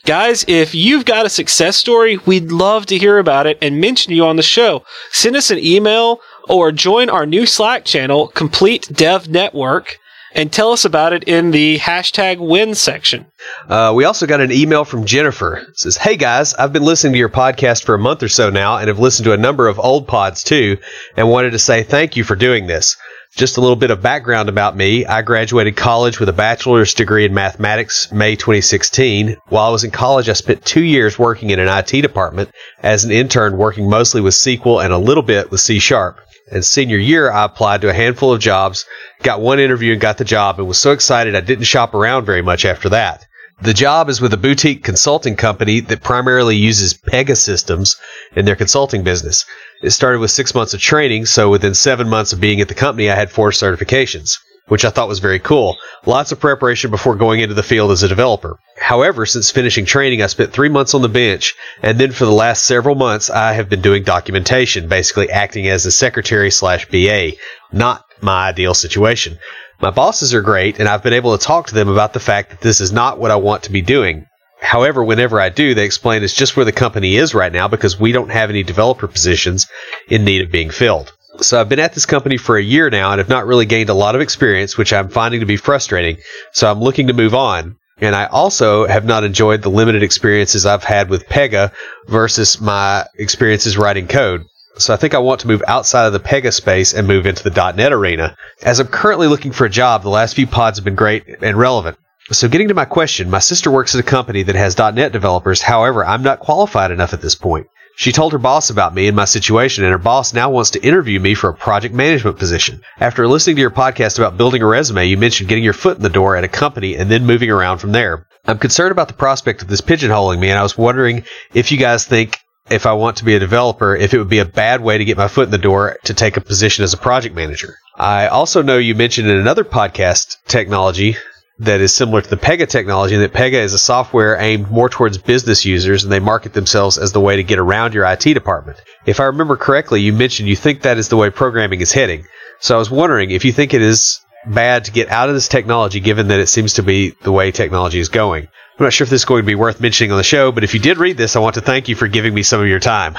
Guys, 0.05 0.45
if 0.47 0.73
you've 0.73 1.05
got 1.05 1.25
a 1.25 1.29
success 1.29 1.75
story, 1.77 2.17
we'd 2.25 2.51
love 2.51 2.85
to 2.87 2.97
hear 2.97 3.17
about 3.19 3.45
it 3.47 3.57
and 3.61 3.81
mention 3.81 4.13
you 4.13 4.25
on 4.25 4.37
the 4.37 4.43
show. 4.43 4.83
Send 5.11 5.35
us 5.35 5.51
an 5.51 5.59
email 5.59 6.19
or 6.47 6.71
join 6.71 7.09
our 7.09 7.25
new 7.25 7.45
Slack 7.45 7.85
channel, 7.85 8.29
Complete 8.29 8.87
Dev 8.91 9.29
Network, 9.29 9.99
and 10.33 10.51
tell 10.51 10.71
us 10.71 10.85
about 10.85 11.13
it 11.13 11.23
in 11.25 11.51
the 11.51 11.77
hashtag 11.79 12.39
win 12.39 12.75
section. 12.75 13.25
Uh, 13.67 13.91
we 13.95 14.03
also 14.03 14.25
got 14.25 14.41
an 14.41 14.51
email 14.51 14.85
from 14.85 15.05
Jennifer. 15.05 15.57
It 15.57 15.77
says, 15.77 15.97
Hey 15.97 16.15
guys, 16.15 16.53
I've 16.53 16.73
been 16.73 16.83
listening 16.83 17.13
to 17.13 17.19
your 17.19 17.29
podcast 17.29 17.83
for 17.83 17.95
a 17.95 17.99
month 17.99 18.23
or 18.23 18.29
so 18.29 18.49
now 18.49 18.77
and 18.77 18.87
have 18.87 18.99
listened 18.99 19.25
to 19.25 19.33
a 19.33 19.37
number 19.37 19.67
of 19.67 19.79
old 19.79 20.07
pods 20.07 20.43
too 20.43 20.77
and 21.17 21.29
wanted 21.29 21.51
to 21.51 21.59
say 21.59 21.83
thank 21.83 22.15
you 22.15 22.23
for 22.23 22.35
doing 22.35 22.67
this. 22.67 22.95
Just 23.35 23.57
a 23.57 23.61
little 23.61 23.75
bit 23.75 23.91
of 23.91 24.01
background 24.01 24.49
about 24.49 24.75
me. 24.75 25.05
I 25.05 25.21
graduated 25.21 25.77
college 25.77 26.19
with 26.19 26.29
a 26.29 26.33
bachelor's 26.33 26.95
degree 26.95 27.25
in 27.25 27.33
mathematics 27.33 28.11
May 28.11 28.35
2016. 28.35 29.37
While 29.49 29.67
I 29.67 29.71
was 29.71 29.83
in 29.83 29.91
college, 29.91 30.27
I 30.29 30.33
spent 30.33 30.65
two 30.65 30.83
years 30.83 31.19
working 31.19 31.51
in 31.51 31.59
an 31.59 31.67
IT 31.69 32.01
department 32.01 32.49
as 32.81 33.05
an 33.05 33.11
intern 33.11 33.55
working 33.55 33.87
mostly 33.87 34.19
with 34.19 34.33
SQL 34.33 34.83
and 34.83 34.91
a 34.91 34.97
little 34.97 35.23
bit 35.23 35.51
with 35.51 35.61
C 35.61 35.77
Sharp. 35.77 36.19
And 36.51 36.65
senior 36.65 36.97
year, 36.97 37.31
I 37.31 37.45
applied 37.45 37.81
to 37.81 37.89
a 37.89 37.93
handful 37.93 38.33
of 38.33 38.41
jobs, 38.41 38.85
got 39.21 39.41
one 39.41 39.59
interview 39.59 39.93
and 39.93 40.01
got 40.01 40.17
the 40.17 40.25
job, 40.25 40.57
and 40.57 40.67
was 40.67 40.79
so 40.79 40.91
excited 40.91 41.35
I 41.35 41.41
didn't 41.41 41.65
shop 41.65 41.93
around 41.93 42.25
very 42.25 42.41
much 42.41 42.65
after 42.65 42.89
that. 42.89 43.25
The 43.61 43.73
job 43.73 44.09
is 44.09 44.21
with 44.21 44.33
a 44.33 44.37
boutique 44.37 44.83
consulting 44.85 45.35
company 45.35 45.81
that 45.81 46.01
primarily 46.01 46.55
uses 46.55 46.93
Pega 46.93 47.37
systems 47.37 47.95
in 48.33 48.45
their 48.45 48.55
consulting 48.55 49.03
business. 49.03 49.45
It 49.81 49.91
started 49.91 50.19
with 50.19 50.31
six 50.31 50.53
months 50.53 50.73
of 50.73 50.81
training, 50.81 51.25
so 51.25 51.49
within 51.49 51.73
seven 51.73 52.09
months 52.09 52.33
of 52.33 52.41
being 52.41 52.59
at 52.59 52.67
the 52.67 52.73
company, 52.73 53.09
I 53.09 53.15
had 53.15 53.31
four 53.31 53.51
certifications, 53.51 54.37
which 54.67 54.83
I 54.83 54.89
thought 54.89 55.07
was 55.07 55.19
very 55.19 55.39
cool. 55.39 55.77
Lots 56.05 56.33
of 56.33 56.39
preparation 56.41 56.91
before 56.91 57.15
going 57.15 57.39
into 57.39 57.55
the 57.55 57.63
field 57.63 57.91
as 57.91 58.03
a 58.03 58.09
developer. 58.09 58.59
However, 58.81 59.25
since 59.25 59.51
finishing 59.51 59.85
training, 59.85 60.21
I 60.21 60.27
spent 60.27 60.51
three 60.51 60.67
months 60.67 60.93
on 60.93 61.01
the 61.01 61.07
bench, 61.07 61.55
and 61.81 61.97
then 61.97 62.11
for 62.11 62.25
the 62.25 62.31
last 62.31 62.63
several 62.63 62.95
months, 62.95 63.29
I 63.29 63.53
have 63.53 63.69
been 63.69 63.81
doing 63.81 64.03
documentation, 64.03 64.89
basically 64.89 65.29
acting 65.29 65.69
as 65.69 65.85
a 65.85 65.91
secretary 65.91 66.51
slash 66.51 66.85
BA. 66.89 67.31
Not 67.71 68.03
my 68.19 68.49
ideal 68.49 68.73
situation. 68.73 69.37
My 69.79 69.91
bosses 69.91 70.33
are 70.33 70.41
great, 70.41 70.77
and 70.77 70.89
I've 70.89 71.03
been 71.03 71.13
able 71.13 71.37
to 71.37 71.45
talk 71.45 71.67
to 71.67 71.73
them 71.73 71.87
about 71.87 72.11
the 72.11 72.19
fact 72.19 72.49
that 72.49 72.59
this 72.59 72.81
is 72.81 72.91
not 72.91 73.17
what 73.17 73.31
I 73.31 73.37
want 73.37 73.63
to 73.63 73.71
be 73.71 73.81
doing. 73.81 74.25
However, 74.59 75.03
whenever 75.03 75.39
I 75.39 75.49
do, 75.49 75.73
they 75.73 75.85
explain 75.85 76.23
it's 76.23 76.33
just 76.33 76.55
where 76.55 76.65
the 76.65 76.71
company 76.71 77.15
is 77.15 77.33
right 77.33 77.51
now 77.51 77.67
because 77.67 77.99
we 77.99 78.11
don't 78.11 78.31
have 78.31 78.49
any 78.49 78.63
developer 78.63 79.07
positions 79.07 79.67
in 80.07 80.25
need 80.25 80.41
of 80.41 80.51
being 80.51 80.69
filled. 80.69 81.13
So 81.41 81.59
I've 81.59 81.69
been 81.69 81.79
at 81.79 81.93
this 81.93 82.05
company 82.05 82.37
for 82.37 82.57
a 82.57 82.63
year 82.63 82.89
now 82.89 83.11
and 83.11 83.19
have 83.19 83.29
not 83.29 83.47
really 83.47 83.65
gained 83.65 83.89
a 83.89 83.93
lot 83.93 84.15
of 84.15 84.21
experience, 84.21 84.77
which 84.77 84.91
I'm 84.91 85.09
finding 85.09 85.39
to 85.39 85.45
be 85.45 85.55
frustrating. 85.55 86.17
So 86.51 86.69
I'm 86.69 86.81
looking 86.81 87.07
to 87.07 87.13
move 87.13 87.33
on. 87.33 87.77
And 88.01 88.15
I 88.15 88.25
also 88.27 88.85
have 88.87 89.05
not 89.05 89.23
enjoyed 89.23 89.61
the 89.61 89.69
limited 89.69 90.03
experiences 90.03 90.65
I've 90.65 90.83
had 90.83 91.09
with 91.09 91.27
Pega 91.27 91.71
versus 92.07 92.61
my 92.61 93.05
experiences 93.17 93.77
writing 93.77 94.07
code. 94.07 94.45
So 94.77 94.93
I 94.93 94.97
think 94.97 95.13
I 95.13 95.19
want 95.19 95.41
to 95.41 95.47
move 95.47 95.61
outside 95.67 96.05
of 96.05 96.13
the 96.13 96.19
Pega 96.21 96.53
space 96.53 96.93
and 96.93 97.07
move 97.07 97.25
into 97.25 97.43
the 97.43 97.73
.NET 97.73 97.91
arena. 97.91 98.37
As 98.63 98.79
I'm 98.79 98.87
currently 98.87 99.27
looking 99.27 99.51
for 99.51 99.65
a 99.65 99.69
job, 99.69 100.03
the 100.03 100.09
last 100.09 100.35
few 100.35 100.47
pods 100.47 100.77
have 100.77 100.85
been 100.85 100.95
great 100.95 101.25
and 101.41 101.57
relevant. 101.57 101.97
So 102.31 102.47
getting 102.47 102.67
to 102.67 102.75
my 102.75 102.85
question, 102.85 103.31
my 103.31 103.39
sister 103.39 103.71
works 103.71 103.95
at 103.95 104.01
a 104.01 104.03
company 104.03 104.43
that 104.43 104.55
has 104.55 104.77
.NET 104.77 105.11
developers. 105.11 105.63
However, 105.63 106.05
I'm 106.05 106.21
not 106.21 106.39
qualified 106.39 106.91
enough 106.91 107.13
at 107.13 107.21
this 107.21 107.33
point. 107.33 107.65
She 107.95 108.11
told 108.11 108.33
her 108.33 108.37
boss 108.37 108.69
about 108.69 108.93
me 108.93 109.07
and 109.07 109.15
my 109.15 109.25
situation, 109.25 109.83
and 109.83 109.91
her 109.91 109.97
boss 109.97 110.31
now 110.31 110.51
wants 110.51 110.69
to 110.71 110.83
interview 110.83 111.19
me 111.19 111.33
for 111.33 111.49
a 111.49 111.55
project 111.55 111.95
management 111.95 112.37
position. 112.37 112.81
After 112.99 113.27
listening 113.27 113.55
to 113.55 113.61
your 113.61 113.71
podcast 113.71 114.19
about 114.19 114.37
building 114.37 114.61
a 114.61 114.67
resume, 114.67 115.07
you 115.07 115.17
mentioned 115.17 115.49
getting 115.49 115.63
your 115.63 115.73
foot 115.73 115.97
in 115.97 116.03
the 116.03 116.09
door 116.09 116.35
at 116.35 116.43
a 116.43 116.47
company 116.47 116.95
and 116.95 117.09
then 117.09 117.25
moving 117.25 117.49
around 117.49 117.79
from 117.79 117.93
there. 117.93 118.27
I'm 118.45 118.59
concerned 118.59 118.91
about 118.91 119.07
the 119.07 119.15
prospect 119.15 119.63
of 119.63 119.67
this 119.67 119.81
pigeonholing 119.81 120.39
me, 120.39 120.49
and 120.49 120.59
I 120.59 120.63
was 120.63 120.77
wondering 120.77 121.23
if 121.55 121.71
you 121.71 121.79
guys 121.79 122.05
think 122.05 122.39
if 122.69 122.85
I 122.85 122.93
want 122.93 123.17
to 123.17 123.25
be 123.25 123.35
a 123.35 123.39
developer, 123.39 123.95
if 123.95 124.13
it 124.13 124.19
would 124.19 124.29
be 124.29 124.39
a 124.39 124.45
bad 124.45 124.81
way 124.81 124.99
to 124.99 125.03
get 125.03 125.17
my 125.17 125.27
foot 125.27 125.45
in 125.45 125.51
the 125.51 125.57
door 125.57 125.97
to 126.05 126.13
take 126.13 126.37
a 126.37 126.41
position 126.41 126.83
as 126.83 126.93
a 126.93 126.97
project 126.97 127.33
manager. 127.33 127.75
I 127.95 128.27
also 128.27 128.61
know 128.61 128.77
you 128.77 128.93
mentioned 128.93 129.27
in 129.27 129.37
another 129.37 129.63
podcast 129.63 130.37
technology 130.47 131.17
that 131.59 131.81
is 131.81 131.93
similar 131.93 132.21
to 132.21 132.29
the 132.29 132.37
Pega 132.37 132.67
technology, 132.67 133.15
and 133.15 133.23
that 133.23 133.33
Pega 133.33 133.61
is 133.61 133.73
a 133.73 133.77
software 133.77 134.37
aimed 134.39 134.71
more 134.71 134.89
towards 134.89 135.17
business 135.17 135.65
users, 135.65 136.03
and 136.03 136.11
they 136.11 136.19
market 136.19 136.53
themselves 136.53 136.97
as 136.97 137.11
the 137.11 137.19
way 137.19 137.35
to 137.35 137.43
get 137.43 137.59
around 137.59 137.93
your 137.93 138.05
IT 138.05 138.21
department. 138.21 138.81
If 139.05 139.19
I 139.19 139.25
remember 139.25 139.57
correctly, 139.57 140.01
you 140.01 140.13
mentioned 140.13 140.47
you 140.47 140.55
think 140.55 140.81
that 140.81 140.97
is 140.97 141.09
the 141.09 141.17
way 141.17 141.29
programming 141.29 141.81
is 141.81 141.91
heading. 141.91 142.25
So 142.59 142.75
I 142.75 142.79
was 142.79 142.89
wondering 142.89 143.31
if 143.31 143.43
you 143.43 143.51
think 143.51 143.73
it 143.73 143.81
is 143.81 144.21
bad 144.47 144.85
to 144.85 144.91
get 144.91 145.09
out 145.09 145.27
of 145.27 145.35
this 145.35 145.49
technology, 145.49 145.99
given 145.99 146.29
that 146.29 146.39
it 146.39 146.47
seems 146.47 146.73
to 146.73 146.83
be 146.83 147.13
the 147.23 147.31
way 147.31 147.51
technology 147.51 147.99
is 147.99 148.09
going. 148.09 148.45
I'm 148.45 148.85
not 148.85 148.93
sure 148.93 149.03
if 149.03 149.09
this 149.09 149.21
is 149.21 149.25
going 149.25 149.43
to 149.43 149.47
be 149.47 149.55
worth 149.55 149.81
mentioning 149.81 150.11
on 150.11 150.17
the 150.17 150.23
show, 150.23 150.53
but 150.53 150.63
if 150.63 150.73
you 150.73 150.79
did 150.79 150.97
read 150.97 151.17
this, 151.17 151.35
I 151.35 151.39
want 151.39 151.55
to 151.55 151.61
thank 151.61 151.89
you 151.89 151.95
for 151.95 152.07
giving 152.07 152.33
me 152.33 152.43
some 152.43 152.61
of 152.61 152.67
your 152.67 152.79
time. 152.79 153.17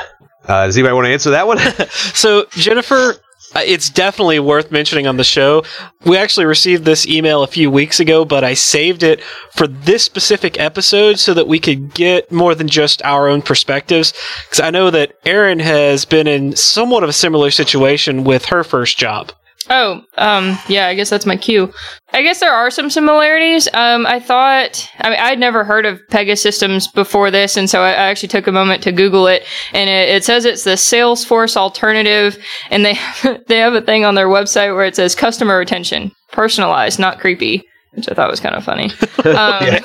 Uh, 0.49 0.67
does 0.67 0.77
anybody 0.79 0.95
want 0.95 1.05
to 1.07 1.13
answer 1.13 1.31
that 1.31 1.47
one? 1.47 1.59
So, 2.15 2.47
Jennifer, 2.53 3.17
Uh, 3.55 3.61
it's 3.65 3.91
definitely 3.91 4.39
worth 4.39 4.71
mentioning 4.71 5.07
on 5.07 5.17
the 5.17 5.25
show. 5.25 5.65
We 6.05 6.17
actually 6.17 6.47
received 6.47 6.85
this 6.85 7.07
email 7.07 7.43
a 7.43 7.49
few 7.49 7.71
weeks 7.71 7.99
ago, 7.99 8.25
but 8.25 8.45
I 8.45 8.55
saved 8.55 9.03
it 9.03 9.23
for 9.55 9.67
this 9.67 10.05
specific 10.05 10.61
episode 10.61 11.19
so 11.19 11.35
that 11.35 11.49
we 11.49 11.59
could 11.59 11.93
get 11.93 12.31
more 12.31 12.55
than 12.55 12.69
just 12.69 13.03
our 13.03 13.29
own 13.29 13.43
perspectives. 13.43 14.13
Because 14.45 14.61
I 14.61 14.71
know 14.71 14.91
that 14.91 15.17
Erin 15.25 15.59
has 15.59 16.05
been 16.05 16.29
in 16.29 16.55
somewhat 16.55 17.03
of 17.03 17.09
a 17.09 17.15
similar 17.15 17.51
situation 17.51 18.23
with 18.23 18.47
her 18.47 18.63
first 18.63 18.99
job. 18.99 19.33
Oh, 19.73 20.03
um, 20.19 20.59
yeah, 20.69 20.89
I 20.89 20.95
guess 20.95 21.11
that's 21.11 21.27
my 21.27 21.37
cue. 21.37 21.73
I 22.13 22.23
guess 22.23 22.41
there 22.41 22.53
are 22.53 22.73
some 22.73 22.91
similarities. 22.91 23.69
Um, 23.73 24.05
I 24.05 24.19
thought, 24.19 24.91
I 24.99 25.11
mean, 25.11 25.21
I'd 25.21 25.39
never 25.39 25.63
heard 25.63 25.87
of 25.87 26.01
Pegasystems 26.11 26.93
before 26.93 27.31
this, 27.31 27.57
and 27.57 27.71
so 27.71 27.83
I, 27.83 27.91
I 27.91 28.09
actually 28.09 28.31
took 28.31 28.49
a 28.49 28.53
moment 28.53 28.83
to 28.83 28.93
Google 28.93 29.29
it, 29.29 29.45
and 29.73 29.89
it, 29.89 30.09
it 30.09 30.25
says 30.25 30.45
it's 30.45 30.65
the 30.65 30.73
Salesforce 30.73 31.57
alternative, 31.57 32.37
and 32.71 32.85
they 32.85 32.99
they 33.47 33.59
have 33.59 33.75
a 33.75 33.81
thing 33.81 34.05
on 34.05 34.17
their 34.17 34.27
website 34.27 34.75
where 34.75 34.85
it 34.85 34.97
says 34.97 35.15
customer 35.15 35.57
retention, 35.57 36.11
personalized, 36.33 36.99
not 36.99 37.21
creepy, 37.21 37.63
which 37.93 38.09
I 38.09 38.15
thought 38.15 38.31
was 38.31 38.41
kind 38.41 38.57
of 38.57 38.65
funny. 38.65 38.91
Um, 39.21 39.27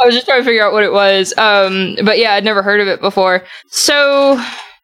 I 0.00 0.06
was 0.06 0.14
just 0.14 0.26
trying 0.26 0.40
to 0.40 0.44
figure 0.44 0.64
out 0.64 0.72
what 0.72 0.82
it 0.82 0.92
was, 0.92 1.34
um, 1.36 1.96
but 2.02 2.18
yeah, 2.18 2.32
I'd 2.32 2.44
never 2.44 2.62
heard 2.62 2.80
of 2.80 2.88
it 2.88 3.02
before. 3.02 3.44
So 3.68 4.42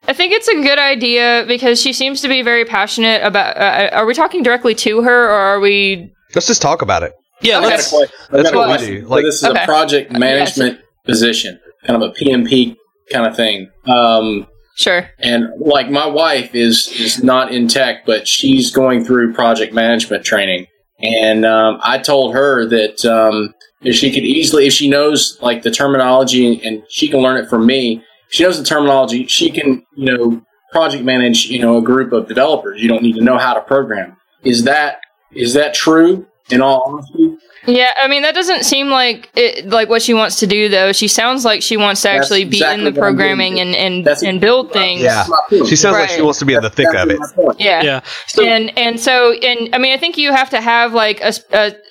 I 0.09 0.13
think 0.13 0.33
it's 0.33 0.49
a 0.49 0.55
good 0.55 0.79
idea 0.79 1.45
because 1.49 1.81
she 1.81 1.93
seems 1.93 2.21
to 2.23 2.29
be 2.29 2.43
very 2.43 2.65
passionate 2.65 3.23
about. 3.25 3.57
Uh, 3.57 3.91
are 3.93 4.07
we 4.07 4.15
talking 4.15 4.43
directly 4.43 4.75
to 4.77 5.03
her, 5.03 5.25
or 5.27 5.31
are 5.35 5.61
we? 5.61 6.13
Let's 6.35 6.47
just 6.47 6.63
talk 6.63 6.83
about 6.83 7.03
it. 7.03 7.13
Yeah, 7.43 7.59
I 7.59 7.63
got 7.63 7.67
a 7.67 7.69
let's. 7.71 7.91
question. 7.91 8.17
I 8.33 8.37
That's 8.37 8.51
got 8.51 8.55
a 8.55 8.59
what 8.59 8.69
we 8.69 8.75
question. 8.77 8.95
do. 9.03 9.09
So 9.09 9.23
this 9.23 9.35
is 9.37 9.45
Okay. 9.45 9.63
a 9.63 9.67
project 9.67 10.13
management 10.13 10.81
position, 11.05 11.61
kind 11.87 12.03
of 12.03 12.11
a 12.11 12.13
PMP 12.15 12.77
kind 13.13 13.27
of 13.27 13.37
thing. 13.37 13.71
Um, 13.87 14.47
Sure. 14.77 15.09
and 15.21 15.47
like 15.59 15.91
my 15.91 16.07
wife 16.07 16.55
is 16.55 16.89
is 17.01 17.23
not 17.25 17.51
in 17.53 17.67
tech, 17.67 18.05
but 18.07 18.29
she's 18.29 18.71
going 18.71 19.05
through 19.05 19.33
project 19.33 19.73
management 19.73 20.25
training. 20.25 20.67
And 21.01 21.45
um, 21.47 21.79
I 21.83 21.99
told 21.99 22.35
her 22.35 22.65
that 22.67 23.05
um, 23.05 23.55
if 23.83 23.95
she 23.97 24.13
could 24.13 24.25
easily, 24.25 24.67
if 24.67 24.73
she 24.75 24.89
knows 24.89 25.39
like 25.43 25.63
the 25.63 25.71
terminology 25.71 26.61
and 26.65 26.83
she 26.89 27.09
can 27.09 27.21
learn 27.21 27.37
it 27.43 27.49
from 27.49 27.67
me, 27.67 27.97
if 27.97 28.03
she 28.28 28.42
knows 28.42 28.59
the 28.59 28.64
terminology, 28.64 29.26
she 29.26 29.50
can 29.50 29.85
you 29.95 30.16
know 30.16 30.42
project 30.73 31.04
manage 31.04 31.47
you 31.47 31.61
know 31.61 31.78
a 31.78 31.83
group 31.83 32.12
of 32.12 32.28
developers. 32.28 32.80
You 32.80 32.88
don't 32.88 33.02
need 33.02 33.14
to 33.14 33.23
know 33.23 33.38
how 33.38 33.54
to 33.54 33.61
program. 33.61 34.16
Is 34.45 34.64
that 34.64 35.00
is 35.33 35.54
that 35.54 35.75
true? 35.75 36.26
In 36.49 36.62
all 36.62 36.85
honesty, 36.87 37.37
Yeah, 37.66 37.92
I 38.00 38.06
mean 38.06 38.23
that 38.23 38.33
doesn't 38.33 38.64
seem 38.64 38.88
like 38.88 39.30
it, 39.35 39.68
like 39.68 39.88
what 39.88 40.00
she 40.00 40.14
wants 40.14 40.38
to 40.38 40.47
do 40.47 40.68
though. 40.68 40.92
She 40.92 41.09
sounds 41.09 41.45
like 41.45 41.61
she 41.61 41.76
wants 41.76 42.02
to 42.02 42.09
That's 42.09 42.26
actually 42.26 42.45
be 42.45 42.59
exactly 42.59 42.87
in 42.87 42.95
the 42.95 43.00
programming 43.00 43.59
and 43.59 43.75
and, 43.75 44.04
That's 44.04 44.23
and 44.23 44.40
build 44.40 44.73
things. 44.73 45.00
Yeah. 45.00 45.16
That's 45.16 45.28
my 45.28 45.40
point. 45.50 45.66
She 45.66 45.75
sounds 45.75 45.97
like 45.97 46.11
she 46.11 46.23
wants 46.23 46.38
to 46.38 46.45
be 46.45 46.54
in 46.54 46.62
the 46.62 46.71
thick 46.71 46.95
of 46.95 47.11
it. 47.11 47.18
Yeah. 47.59 47.83
Yeah. 47.83 48.00
So, 48.28 48.45
and 48.45 48.78
and 48.78 49.00
so 49.00 49.33
and 49.33 49.75
I 49.75 49.78
mean 49.78 49.92
I 49.92 49.97
think 49.97 50.16
you 50.16 50.30
have 50.30 50.50
to 50.50 50.61
have 50.61 50.92
like 50.92 51.21
a 51.21 51.33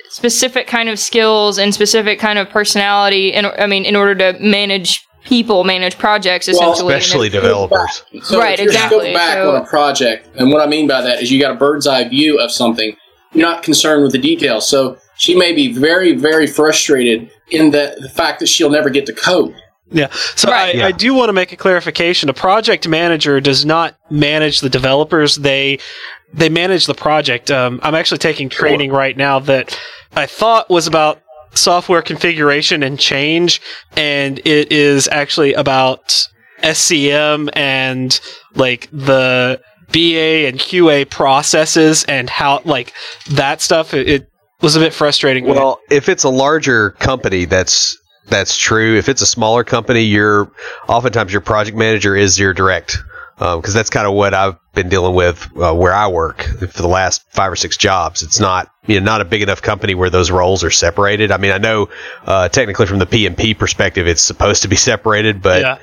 specific 0.10 0.68
kind 0.68 0.88
of 0.88 1.00
skills 1.00 1.60
and 1.60 1.74
specific 1.74 2.18
kind 2.18 2.40
of 2.40 2.48
personality 2.50 3.34
and 3.34 3.48
I 3.48 3.68
mean 3.68 3.84
in 3.84 3.98
order 3.98 4.16
to 4.16 4.40
manage 4.40 5.06
people, 5.26 5.64
manage 5.64 5.98
projects 5.98 6.48
essentially. 6.48 6.94
And 6.94 7.02
Especially 7.04 7.28
if- 7.28 7.34
developers. 7.34 8.04
So 8.24 8.40
Right, 8.40 8.54
if 8.54 8.60
you're 8.60 8.68
exactly. 8.74 9.14
Back 9.14 9.34
So- 9.36 9.56
on 9.56 9.62
a 9.62 9.66
project, 9.66 10.28
and 10.38 10.52
what 10.52 10.62
I 10.62 10.68
mean 10.68 10.88
by 10.88 11.02
that 11.02 11.22
is 11.22 11.32
you 11.32 11.40
got 11.42 11.52
a 11.52 11.56
bird's 11.56 11.88
eye 11.88 12.08
view 12.08 12.40
of 12.40 12.52
something. 12.52 12.96
You're 13.34 13.48
not 13.50 13.64
concerned 13.64 14.04
with 14.04 14.14
the 14.14 14.18
details. 14.18 14.68
So 14.68 14.98
she 15.18 15.36
may 15.36 15.52
be 15.52 15.74
very, 15.74 16.14
very 16.14 16.48
frustrated 16.48 17.30
in 17.50 17.72
the, 17.72 17.96
the 18.00 18.10
fact 18.10 18.40
that 18.40 18.48
she'll 18.48 18.70
never 18.70 18.90
get 18.90 19.06
to 19.08 19.14
code. 19.14 19.54
yeah. 19.92 20.08
So 20.36 20.50
Right. 20.50 20.74
I, 20.76 20.78
Yeah. 20.80 20.88
I 20.88 20.92
do 20.92 21.14
want 21.14 21.30
to 21.30 21.34
make 21.34 21.52
a 21.52 21.56
clarification. 21.56 22.30
A 22.30 22.34
project 22.34 22.88
manager 22.88 23.40
does 23.42 23.66
not 23.66 23.96
manage 24.10 24.62
the 24.62 24.70
developers. 24.70 25.36
They 25.36 25.80
they 26.34 26.50
manage 26.50 26.86
the 26.86 26.94
project. 26.96 27.50
Um, 27.50 27.80
I'm 27.84 27.96
actually 27.96 28.18
taking 28.18 28.50
training 28.50 28.92
right 28.92 29.16
now 29.16 29.40
that 29.40 29.78
I 30.18 30.26
thought 30.26 30.70
was 30.70 30.86
about 30.88 31.22
software 31.56 32.02
configuration 32.02 32.84
and 32.84 33.00
change, 33.00 33.62
and 33.98 34.40
it 34.46 34.72
is 34.72 35.08
actually 35.12 35.54
about 35.54 36.28
SCM 36.62 37.50
and 37.54 38.20
like 38.56 38.90
the 38.92 39.60
BA 39.92 40.48
and 40.48 40.60
QA 40.60 41.10
processes 41.10 42.04
and 42.06 42.30
how 42.30 42.62
like 42.66 42.94
that 43.32 43.62
stuff. 43.62 43.94
It, 43.94 44.08
it 44.10 44.30
was 44.62 44.76
a 44.76 44.80
bit 44.80 44.94
frustrating. 44.94 45.46
when 45.46 45.58
it- 45.58 45.60
Well, 45.60 45.80
if 45.90 46.10
it's 46.10 46.24
a 46.24 46.30
larger 46.30 46.92
company, 46.92 47.46
that's 47.46 47.98
that's 48.28 48.58
true. 48.58 48.98
If 48.98 49.08
it's 49.08 49.22
a 49.22 49.26
smaller 49.28 49.64
company, 49.64 50.02
your 50.02 50.52
oftentimes 50.88 51.32
your 51.32 51.42
project 51.42 51.78
manager 51.78 52.16
is 52.16 52.40
your 52.40 52.54
direct, 52.54 52.98
because 53.38 53.74
that's 53.74 53.90
kind 53.90 54.08
of 54.08 54.14
what 54.14 54.34
I've 54.34 54.56
been 54.74 54.90
dealing 54.90 55.16
with 55.16 55.50
uh, 55.58 55.74
where 55.74 55.94
I 55.94 56.08
work 56.08 56.42
for 56.44 56.82
the 56.82 56.88
last 56.88 57.26
five 57.32 57.52
or 57.52 57.56
six 57.56 57.78
jobs. 57.78 58.24
It's 58.24 58.40
not 58.40 58.72
you 58.86 59.00
know 59.00 59.06
not 59.06 59.22
a 59.22 59.26
big 59.26 59.42
enough 59.42 59.62
company 59.62 59.96
where 59.96 60.10
those 60.10 60.32
roles 60.32 60.64
are 60.64 60.72
separated. 60.72 61.32
I 61.32 61.38
mean, 61.38 61.52
I 61.52 61.58
know 61.58 61.90
uh, 62.26 62.50
technically 62.50 62.86
from 62.86 63.00
the 63.00 63.06
PMP 63.06 63.58
perspective, 63.58 64.08
it's 64.08 64.22
supposed 64.22 64.62
to 64.62 64.68
be 64.68 64.76
separated, 64.92 65.42
but 65.42 65.62
yeah. 65.62 65.78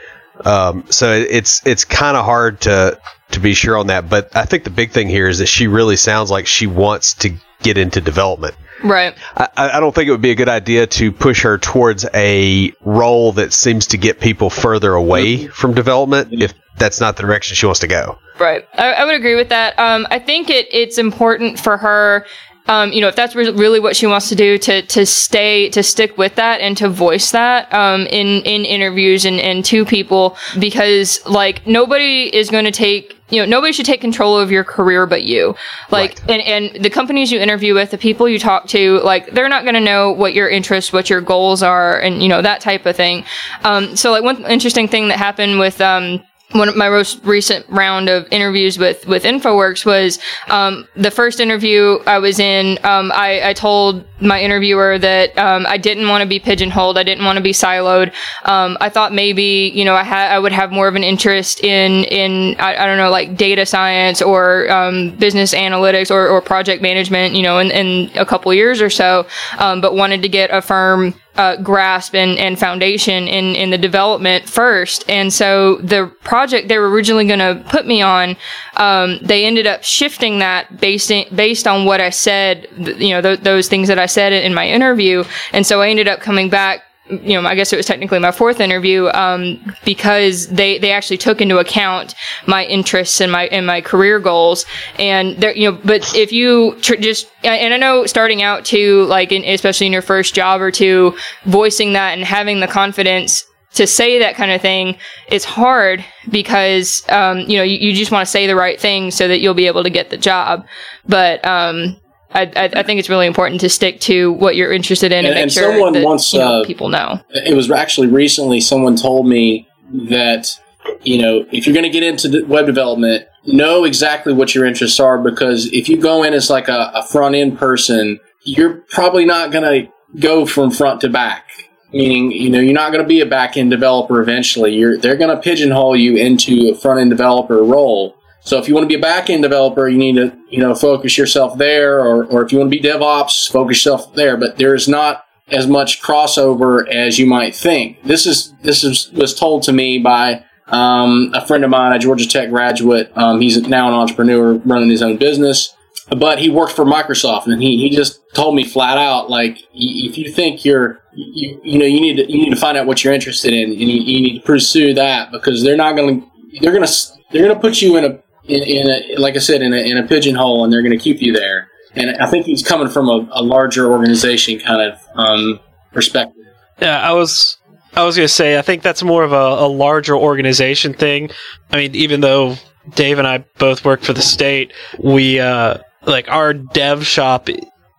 um, 0.45 0.85
so 0.91 1.13
it's 1.13 1.65
it's 1.67 1.85
kind 1.85 2.17
of 2.17 2.25
hard 2.25 2.61
to 2.63 2.99
to 3.33 3.41
be 3.41 3.55
sure 3.55 3.77
on 3.77 3.89
that. 3.89 4.09
But 4.09 4.35
I 4.35 4.45
think 4.45 4.65
the 4.65 4.71
big 4.71 4.91
thing 4.91 5.09
here 5.09 5.29
is 5.29 5.39
that 5.39 5.47
she 5.47 5.67
really 5.67 5.97
sounds 5.97 6.31
like 6.31 6.47
she 6.47 6.67
wants 6.67 7.15
to 7.15 7.35
get 7.63 7.79
into 7.79 8.01
development. 8.01 8.55
right. 8.83 9.15
I, 9.37 9.49
I 9.57 9.81
don't 9.81 9.95
think 9.95 10.09
it 10.09 10.11
would 10.11 10.23
be 10.23 10.33
a 10.33 10.35
good 10.35 10.49
idea 10.49 10.87
to 10.89 11.13
push 11.13 11.43
her 11.43 11.59
towards 11.59 12.05
a 12.13 12.73
role 12.81 13.33
that 13.33 13.53
seems 13.53 13.87
to 13.89 13.99
get 13.99 14.19
people 14.19 14.51
further 14.51 14.95
away 14.95 15.47
from 15.47 15.75
development 15.75 16.33
if 16.33 16.53
that's 16.79 17.01
not 17.01 17.17
the 17.17 17.23
direction 17.23 17.55
she 17.55 17.67
wants 17.67 17.81
to 17.81 17.87
go. 17.87 18.19
Right. 18.39 18.67
I, 18.75 18.93
I 18.95 19.05
would 19.05 19.15
agree 19.15 19.35
with 19.35 19.51
that. 19.51 19.79
Um, 19.79 20.07
I 20.11 20.19
think 20.19 20.51
it, 20.51 20.67
it's 20.71 20.99
important 20.99 21.61
for 21.61 21.77
her 21.77 22.27
um, 22.67 22.93
you 22.93 23.01
know, 23.01 23.09
if 23.09 23.17
that's 23.17 23.35
re- 23.35 23.51
really 23.51 23.81
what 23.81 23.97
she 23.97 24.07
wants 24.07 24.29
to 24.29 24.37
do, 24.37 24.57
to 24.59 24.83
to 24.83 25.05
stay 25.05 25.69
to 25.71 25.83
stick 25.83 26.17
with 26.17 26.37
that 26.37 26.61
and 26.61 26.77
to 26.77 26.89
voice 26.89 27.33
that 27.33 27.73
um, 27.75 28.07
in 28.07 28.43
in 28.43 28.65
interviews 28.65 29.25
and 29.25 29.41
and 29.41 29.65
to 29.65 29.85
people 29.85 30.37
because 30.59 31.25
like 31.27 31.67
nobody 31.67 32.35
is 32.35 32.51
going 32.51 32.65
to 32.65 32.71
take 32.71 33.17
you 33.31 33.41
know 33.41 33.47
nobody 33.47 33.73
should 33.73 33.87
take 33.87 34.01
control 34.01 34.39
of 34.39 34.51
your 34.51 34.63
career 34.63 35.07
but 35.07 35.25
you 35.25 35.57
like 35.91 36.21
and 36.29 36.43
and 36.43 36.85
the 36.85 36.91
companies 36.91 37.33
you 37.33 37.41
interview 37.41 37.75
with 37.75 37.91
the 37.91 37.99
people 37.99 38.29
you 38.29 38.39
talk 38.39 38.67
to 38.69 39.01
like 39.01 39.31
they're 39.33 39.49
not 39.49 39.65
going 39.65 39.75
to 39.75 39.81
know 39.81 40.13
what 40.13 40.35
your 40.35 40.49
interests 40.49 40.93
what 40.93 41.09
your 41.09 41.21
goals 41.21 41.63
are 41.63 41.99
and 41.99 42.23
you 42.23 42.29
know 42.29 42.43
that 42.43 42.61
type 42.61 42.85
of 42.85 42.95
thing 42.95 43.25
um, 43.65 43.97
so 43.97 44.11
like 44.13 44.23
one 44.23 44.45
interesting 44.45 44.87
thing 44.87 45.09
that 45.09 45.19
happened 45.19 45.59
with 45.59 45.81
um, 45.81 46.23
one 46.53 46.69
of 46.69 46.77
my 46.77 46.89
most 46.89 47.21
recent 47.25 47.67
round 47.69 48.09
of 48.09 48.27
interviews 48.31 48.79
with 48.79 49.07
with 49.07 49.25
InfoWorks 49.25 49.85
was 49.85 50.19
um, 50.49 50.87
the 50.95 51.11
first 51.11 51.41
interview 51.41 51.99
I 52.07 52.19
was 52.19 52.39
in. 52.39 52.79
Um, 52.85 53.11
I, 53.13 53.51
I 53.51 53.53
told 53.53 54.05
my 54.21 54.41
interviewer 54.41 54.99
that 54.99 55.37
um, 55.39 55.67
I 55.67 55.79
didn't 55.79 56.09
want 56.09 56.23
to 56.23 56.29
be 56.29 56.39
pigeonholed. 56.39 56.99
I 56.99 57.03
didn't 57.03 57.25
want 57.25 57.37
to 57.37 57.43
be 57.43 57.53
siloed. 57.53 58.13
Um, 58.45 58.77
I 58.81 58.89
thought 58.89 59.13
maybe 59.13 59.73
you 59.75 59.85
know 59.85 59.95
I 59.95 60.03
had 60.03 60.33
I 60.33 60.39
would 60.39 60.53
have 60.53 60.73
more 60.73 60.89
of 60.89 60.95
an 60.95 61.05
interest 61.05 61.63
in 61.65 62.05
in 62.05 62.57
I, 62.61 62.77
I 62.77 62.87
don't 62.87 62.99
know 62.99 63.11
like 63.11 63.37
data 63.37 63.67
science 63.67 64.23
or 64.23 64.71
um, 64.71 65.11
business 65.17 65.55
analytics 65.55 66.11
or, 66.11 66.29
or 66.29 66.41
project 66.41 66.83
management. 66.83 67.35
You 67.35 67.43
know, 67.43 67.59
in, 67.59 67.71
in 67.71 68.11
a 68.17 68.27
couple 68.27 68.53
years 68.55 68.81
or 68.81 68.91
so, 68.91 69.27
um, 69.59 69.81
but 69.81 69.95
wanted 69.95 70.23
to 70.23 70.29
get 70.29 70.51
a 70.51 70.61
firm 70.61 71.15
uh, 71.37 71.57
grasp 71.57 72.15
and, 72.15 72.39
and 72.39 72.59
foundation 72.59 73.27
in, 73.27 73.55
in 73.55 73.71
the 73.71 73.79
development 73.79 74.49
first. 74.49 75.09
And 75.09 75.33
so 75.33 75.77
the 75.77 76.13
project 76.23 76.69
they 76.69 76.79
were 76.79 76.91
originally 76.91 77.27
going 77.27 77.39
to 77.39 77.65
put 77.71 77.87
me 77.87 78.03
on, 78.03 78.37
um, 78.77 79.19
they 79.23 79.47
ended 79.47 79.67
up 79.67 79.83
shifting 79.83 80.41
that 80.41 80.81
based 80.81 81.11
in, 81.11 81.35
based 81.35 81.67
on 81.67 81.85
what 81.85 82.01
I 82.01 82.11
said, 82.11 82.69
you 82.77 83.11
know, 83.11 83.23
th- 83.23 83.41
those 83.41 83.69
things 83.69 83.89
that 83.89 83.99
I 83.99 84.07
said 84.07 84.33
in 84.33 84.53
my 84.53 84.69
interview. 84.69 85.25
And 85.53 85.67
so 85.67 85.81
I 85.81 85.89
ended 85.89 86.09
up 86.09 86.21
coming 86.21 86.51
back 86.51 86.83
you 87.11 87.41
know, 87.41 87.47
I 87.47 87.55
guess 87.55 87.73
it 87.73 87.77
was 87.77 87.87
technically 87.87 88.21
my 88.21 88.31
fourth 88.31 88.61
interview, 88.61 89.09
um, 89.09 89.75
because 89.85 90.47
they, 90.49 90.79
they 90.79 90.93
actually 90.93 91.19
took 91.19 91.41
into 91.41 91.59
account 91.59 92.15
my 92.47 92.65
interests 92.65 93.21
and 93.21 93.31
my, 93.31 93.47
and 93.49 93.67
my 93.67 93.81
career 93.81 94.21
goals. 94.21 94.65
And 94.99 95.37
there, 95.37 95.55
you 95.55 95.71
know, 95.71 95.79
but 95.85 96.15
if 96.15 96.33
you 96.33 96.77
tr- 96.81 96.95
just, 96.95 97.29
and 97.43 97.75
I 97.75 97.77
know 97.77 98.07
starting 98.07 98.43
out 98.43 98.65
too, 98.65 99.05
like, 99.07 99.33
in, 99.33 99.45
especially 99.45 99.89
in 99.89 99.93
your 99.93 100.03
first 100.03 100.35
job 100.35 100.61
or 100.61 100.71
two, 100.71 101.17
voicing 101.45 101.93
that 101.95 102.17
and 102.17 102.25
having 102.25 102.61
the 102.61 102.69
confidence 102.69 103.45
to 103.75 103.87
say 103.87 104.19
that 104.19 104.37
kind 104.37 104.53
of 104.53 104.61
thing 104.61 104.97
is 105.29 105.45
hard 105.45 106.05
because, 106.31 107.03
um, 107.09 107.41
you 107.41 107.57
know, 107.57 107.65
you, 107.65 107.79
you 107.79 107.95
just 107.95 108.13
want 108.13 108.25
to 108.25 108.31
say 108.31 108.47
the 108.47 108.55
right 108.55 108.79
thing 108.79 109.11
so 109.11 109.27
that 109.27 109.41
you'll 109.41 109.55
be 109.55 109.67
able 109.67 109.83
to 109.83 109.91
get 109.91 110.11
the 110.11 110.19
job. 110.19 110.65
But, 111.07 111.45
um, 111.45 111.97
I, 112.35 112.43
I, 112.57 112.71
I 112.77 112.83
think 112.83 112.99
it's 112.99 113.09
really 113.09 113.27
important 113.27 113.61
to 113.63 113.69
stick 113.69 114.01
to 114.01 114.33
what 114.33 114.57
you're 114.57 114.73
interested 114.73 115.13
in 115.13 115.19
and, 115.19 115.27
And- 115.29 115.35
make 115.35 115.43
and 115.43 115.53
sure 115.53 115.73
someone 115.73 115.93
that 115.95 116.05
once, 116.05 116.33
you 116.33 116.39
know, 116.39 116.63
uh, 116.63 116.65
people 116.65 116.89
know. 116.89 117.21
it 117.31 117.55
was 117.55 117.71
actually 117.71 118.09
recently 118.09 118.61
someone 118.61 118.97
told 118.97 119.27
me 119.29 119.69
that 120.09 120.59
you 121.03 121.21
know 121.21 121.45
if 121.53 121.67
you're 121.67 121.75
going 121.75 121.85
to 121.85 121.91
get 121.91 122.03
into 122.03 122.45
web 122.47 122.67
development 122.67 123.25
know 123.45 123.85
exactly 123.85 124.33
what 124.33 124.55
your 124.55 124.65
interests 124.65 124.99
are 124.99 125.19
because 125.19 125.67
if 125.73 125.89
you 125.89 125.97
go 126.01 126.23
in 126.23 126.33
as 126.33 126.49
like 126.49 126.69
a, 126.69 126.91
a 126.95 127.05
front 127.05 127.35
end 127.35 127.59
person 127.59 128.19
you're 128.45 128.79
probably 128.89 129.25
not 129.25 129.53
going 129.53 129.63
to 129.65 129.93
go 130.21 130.47
from 130.47 130.71
front 130.71 131.01
to 131.03 131.09
back. 131.09 131.49
Meaning 131.93 132.33
you 132.33 132.49
know 132.49 132.59
you're 132.59 132.73
not 132.73 132.91
going 132.91 133.05
to 133.05 133.09
be 133.09 133.21
a 133.21 133.27
back 133.27 133.59
end 133.59 133.71
developer 133.71 134.23
eventually. 134.23 134.75
You're 134.75 134.97
they're 134.97 135.17
going 135.17 135.35
to 135.35 135.41
pigeonhole 135.43 135.95
you 135.95 136.17
into 136.17 136.71
a 136.73 136.75
front 136.75 137.01
end 137.01 137.11
developer 137.11 137.63
role 137.63 138.17
so 138.45 138.59
if 138.59 138.69
you 138.69 138.75
want 138.75 138.85
to 138.85 138.89
be 138.89 138.95
a 138.95 139.03
back 139.03 139.31
end 139.31 139.43
developer 139.43 139.89
you 139.89 139.99
need 139.99 140.17
to 140.17 140.37
you 140.49 140.59
know 140.59 140.75
focus 140.75 141.17
yourself 141.17 141.59
there 141.59 142.01
or, 142.01 142.25
or 142.27 142.45
if 142.45 142.53
you 142.53 142.59
want 142.59 142.71
to 142.71 142.77
be 142.79 142.83
devops 142.87 143.51
focus 143.51 143.79
yourself 143.79 144.15
there 144.15 144.37
but 144.37 144.57
there's 144.59 144.89
not 144.89 145.25
as 145.53 145.67
much 145.67 146.01
crossover 146.03 146.89
as 146.89 147.19
you 147.19 147.27
might 147.27 147.55
think. 147.55 148.03
This 148.03 148.27
is 148.27 148.53
this 148.63 148.85
is 148.85 149.11
was 149.13 149.35
told 149.35 149.63
to 149.65 149.73
me 149.73 149.99
by 149.99 150.45
um, 150.69 151.31
a 151.35 151.47
friend 151.47 151.65
of 151.65 151.71
mine, 151.71 151.93
a 151.93 151.99
Georgia 151.99 152.27
Tech 152.27 152.49
graduate. 152.49 153.13
Um, 153.17 153.41
he's 153.41 153.61
now 153.69 153.89
an 153.89 153.95
entrepreneur 153.95 154.55
running 154.55 154.89
his 154.89 155.03
own 155.03 155.19
business, 155.19 155.75
but 156.17 156.39
he 156.39 156.49
worked 156.49 156.73
for 156.73 156.85
Microsoft, 156.85 157.47
and 157.47 157.63
he, 157.63 157.77
he 157.77 157.95
just 157.95 158.21
told 158.35 158.55
me 158.55 158.65
flat 158.65 158.97
out, 158.97 159.29
like, 159.29 159.59
if 159.75 160.17
you 160.17 160.33
think 160.33 160.65
you're, 160.65 161.01
you, 161.13 161.61
you 161.63 161.79
know, 161.79 161.85
you 161.85 162.01
need 162.01 162.17
to 162.17 162.33
you 162.33 162.39
need 162.39 162.51
to 162.51 162.61
find 162.61 162.79
out 162.79 162.87
what 162.87 163.05
you're 163.05 163.13
interested 163.13 163.53
in, 163.53 163.71
and 163.71 163.81
you, 163.81 163.87
you 163.87 164.21
need 164.23 164.39
to 164.41 164.47
pursue 164.47 164.95
that 164.95 165.31
because 165.31 165.63
they're 165.63 165.77
not 165.77 165.97
going 165.97 166.21
to 166.21 166.29
they're 166.61 166.73
going 166.73 166.87
to 166.87 166.93
they're 167.31 167.43
going 167.43 167.55
to 167.55 167.61
put 167.61 167.83
you 167.83 167.97
in 167.97 168.05
a 168.05 168.22
in, 168.45 168.63
in 168.63 168.91
a 168.91 169.21
like 169.21 169.37
I 169.37 169.39
said 169.39 169.63
in 169.63 169.73
a 169.73 169.77
in 169.77 169.99
a 169.99 170.07
pigeonhole, 170.07 170.65
and 170.65 170.73
they're 170.73 170.83
going 170.83 170.97
to 170.97 171.03
keep 171.03 171.21
you 171.21 171.33
there. 171.33 171.69
And 171.95 172.17
I 172.17 172.27
think 172.31 172.47
he's 172.47 172.67
coming 172.67 172.89
from 172.89 173.09
a, 173.09 173.29
a 173.33 173.43
larger 173.43 173.93
organization 173.93 174.59
kind 174.59 174.93
of 174.93 174.99
um, 175.15 175.61
perspective. 175.93 176.45
Yeah, 176.81 177.01
I 177.01 177.13
was 177.13 177.59
I 177.95 178.05
was 178.05 178.17
gonna 178.17 178.29
say 178.29 178.59
I 178.59 178.63
think 178.63 178.83
that's 178.83 179.03
more 179.03 179.23
of 179.25 179.33
a, 179.33 179.37
a 179.37 179.69
larger 179.69 180.17
organization 180.17 180.95
thing. 180.95 181.31
I 181.71 181.77
mean, 181.77 181.95
even 181.95 182.21
though 182.21 182.57
Dave 182.95 183.19
and 183.19 183.27
I 183.27 183.45
both 183.59 183.85
work 183.85 184.01
for 184.01 184.13
the 184.13 184.23
state, 184.23 184.73
we 184.99 185.39
uh, 185.39 185.79
like 186.07 186.29
our 186.29 186.55
dev 186.55 187.07
shop 187.07 187.49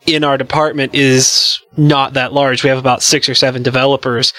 in 0.06 0.24
our 0.24 0.38
department 0.38 0.96
is 0.96 1.60
not 1.78 2.14
that 2.14 2.34
large. 2.34 2.64
We 2.64 2.70
have 2.70 2.80
about 2.80 3.04
six 3.04 3.30
or 3.30 3.36
seven 3.36 3.64
developers, 3.64 4.34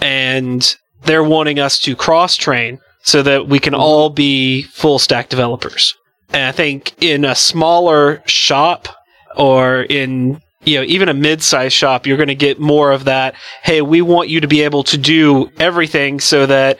and 0.00 0.76
they're 1.02 1.24
wanting 1.24 1.58
us 1.58 1.78
to 1.80 1.96
cross 1.96 2.36
train 2.36 2.78
so 3.02 3.22
that 3.22 3.48
we 3.48 3.58
can 3.58 3.74
all 3.74 4.10
be 4.10 4.62
full 4.62 4.98
stack 4.98 5.28
developers. 5.28 5.94
And 6.32 6.44
I 6.44 6.52
think 6.52 6.94
in 7.02 7.24
a 7.24 7.34
smaller 7.34 8.22
shop 8.26 8.88
or 9.36 9.82
in 9.82 10.40
you 10.64 10.76
know 10.78 10.84
even 10.84 11.08
a 11.08 11.14
mid-sized 11.14 11.74
shop 11.74 12.06
you're 12.06 12.16
going 12.16 12.28
to 12.28 12.34
get 12.34 12.58
more 12.60 12.90
of 12.92 13.04
that 13.04 13.34
hey 13.62 13.80
we 13.80 14.02
want 14.02 14.28
you 14.28 14.40
to 14.40 14.48
be 14.48 14.60
able 14.60 14.82
to 14.84 14.98
do 14.98 15.48
everything 15.58 16.20
so 16.20 16.44
that 16.46 16.76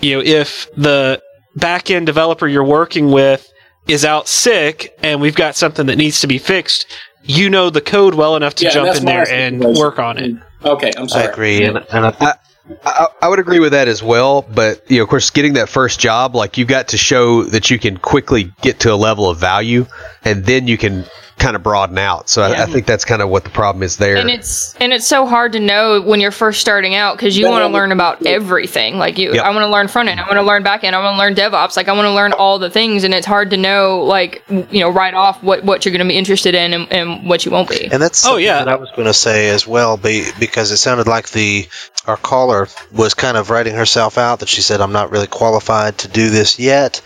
you 0.00 0.14
know 0.14 0.22
if 0.22 0.68
the 0.76 1.20
back-end 1.56 2.04
developer 2.06 2.46
you're 2.48 2.64
working 2.64 3.10
with 3.10 3.48
is 3.88 4.04
out 4.04 4.26
sick 4.28 4.92
and 5.02 5.20
we've 5.20 5.36
got 5.36 5.54
something 5.56 5.86
that 5.86 5.96
needs 5.96 6.20
to 6.20 6.26
be 6.26 6.36
fixed 6.38 6.86
you 7.22 7.48
know 7.48 7.70
the 7.70 7.80
code 7.80 8.14
well 8.14 8.34
enough 8.36 8.54
to 8.56 8.64
Yeah, 8.64 8.70
jump 8.72 8.96
in 8.96 9.04
there 9.06 9.28
and 9.30 9.60
situation. 9.62 9.80
work 9.80 9.98
on 9.98 10.18
it 10.18 10.36
Okay, 10.64 10.92
I'm 10.96 11.08
sorry 11.08 11.22
I 11.22 11.26
sorry. 11.26 11.32
agree, 11.32 11.64
and, 11.64 11.76
and 11.78 12.06
I, 12.20 12.34
I, 12.84 13.08
I 13.22 13.28
would 13.28 13.38
agree 13.38 13.58
with 13.58 13.72
that 13.72 13.88
as 13.88 14.02
well, 14.02 14.42
but 14.42 14.88
you 14.90 14.98
know, 14.98 15.02
of 15.02 15.08
course, 15.08 15.30
getting 15.30 15.54
that 15.54 15.68
first 15.68 15.98
job, 15.98 16.34
like 16.34 16.58
you've 16.58 16.68
got 16.68 16.88
to 16.88 16.96
show 16.96 17.42
that 17.44 17.70
you 17.70 17.78
can 17.78 17.96
quickly 17.96 18.52
get 18.60 18.80
to 18.80 18.92
a 18.92 18.94
level 18.94 19.28
of 19.28 19.38
value, 19.38 19.86
and 20.24 20.44
then 20.44 20.68
you 20.68 20.78
can 20.78 21.04
kind 21.38 21.56
of 21.56 21.62
broaden 21.62 21.98
out. 21.98 22.28
So 22.28 22.42
I, 22.42 22.62
I 22.62 22.66
think 22.66 22.86
that's 22.86 23.04
kind 23.04 23.20
of 23.20 23.28
what 23.28 23.44
the 23.44 23.50
problem 23.50 23.82
is 23.82 23.96
there. 23.96 24.16
And 24.16 24.30
it's 24.30 24.74
and 24.76 24.92
it's 24.92 25.06
so 25.06 25.26
hard 25.26 25.52
to 25.52 25.60
know 25.60 26.00
when 26.00 26.20
you're 26.20 26.30
first 26.30 26.60
starting 26.60 26.94
out 26.94 27.16
because 27.16 27.36
you 27.36 27.48
want 27.48 27.62
to 27.62 27.68
learn 27.68 27.90
about 27.92 28.24
everything. 28.26 28.98
Like 28.98 29.18
you, 29.18 29.34
Yep. 29.34 29.44
I 29.44 29.50
want 29.50 29.62
to 29.62 29.68
learn 29.68 29.88
front 29.88 30.08
end, 30.08 30.20
I 30.20 30.24
want 30.24 30.34
to 30.34 30.42
learn 30.42 30.62
back 30.62 30.84
end, 30.84 30.94
I 30.94 31.02
want 31.02 31.14
to 31.14 31.18
learn 31.18 31.34
DevOps. 31.34 31.76
Like 31.76 31.88
I 31.88 31.92
want 31.92 32.06
to 32.06 32.12
learn 32.12 32.32
all 32.32 32.58
the 32.58 32.70
things, 32.70 33.04
and 33.04 33.12
it's 33.14 33.26
hard 33.26 33.50
to 33.50 33.56
know 33.56 34.02
like 34.02 34.42
you 34.48 34.80
know 34.80 34.90
right 34.90 35.14
off 35.14 35.42
what 35.42 35.64
what 35.64 35.84
you're 35.84 35.92
going 35.92 36.06
to 36.06 36.12
be 36.12 36.16
interested 36.16 36.54
in 36.54 36.72
and, 36.74 36.92
and 36.92 37.28
what 37.28 37.44
you 37.44 37.50
won't 37.50 37.68
be. 37.68 37.86
And 37.90 38.00
that's 38.02 38.24
Oh, 38.26 38.36
yeah. 38.36 38.58
that 38.58 38.68
I 38.68 38.76
was 38.76 38.90
going 38.90 39.06
to 39.06 39.14
say 39.14 39.48
as 39.48 39.66
well, 39.66 39.96
be, 39.96 40.26
because 40.38 40.70
it 40.70 40.76
sounded 40.76 41.06
like 41.06 41.30
the 41.30 41.66
our 42.06 42.16
caller 42.16 42.68
was 42.92 43.14
kind 43.14 43.36
of 43.36 43.48
writing 43.50 43.74
herself 43.74 44.18
out 44.18 44.40
that 44.40 44.48
she 44.48 44.60
said 44.60 44.80
I'm 44.80 44.92
not 44.92 45.10
really 45.10 45.28
qualified 45.28 45.98
to 45.98 46.08
do 46.08 46.30
this 46.30 46.58
yet, 46.58 47.00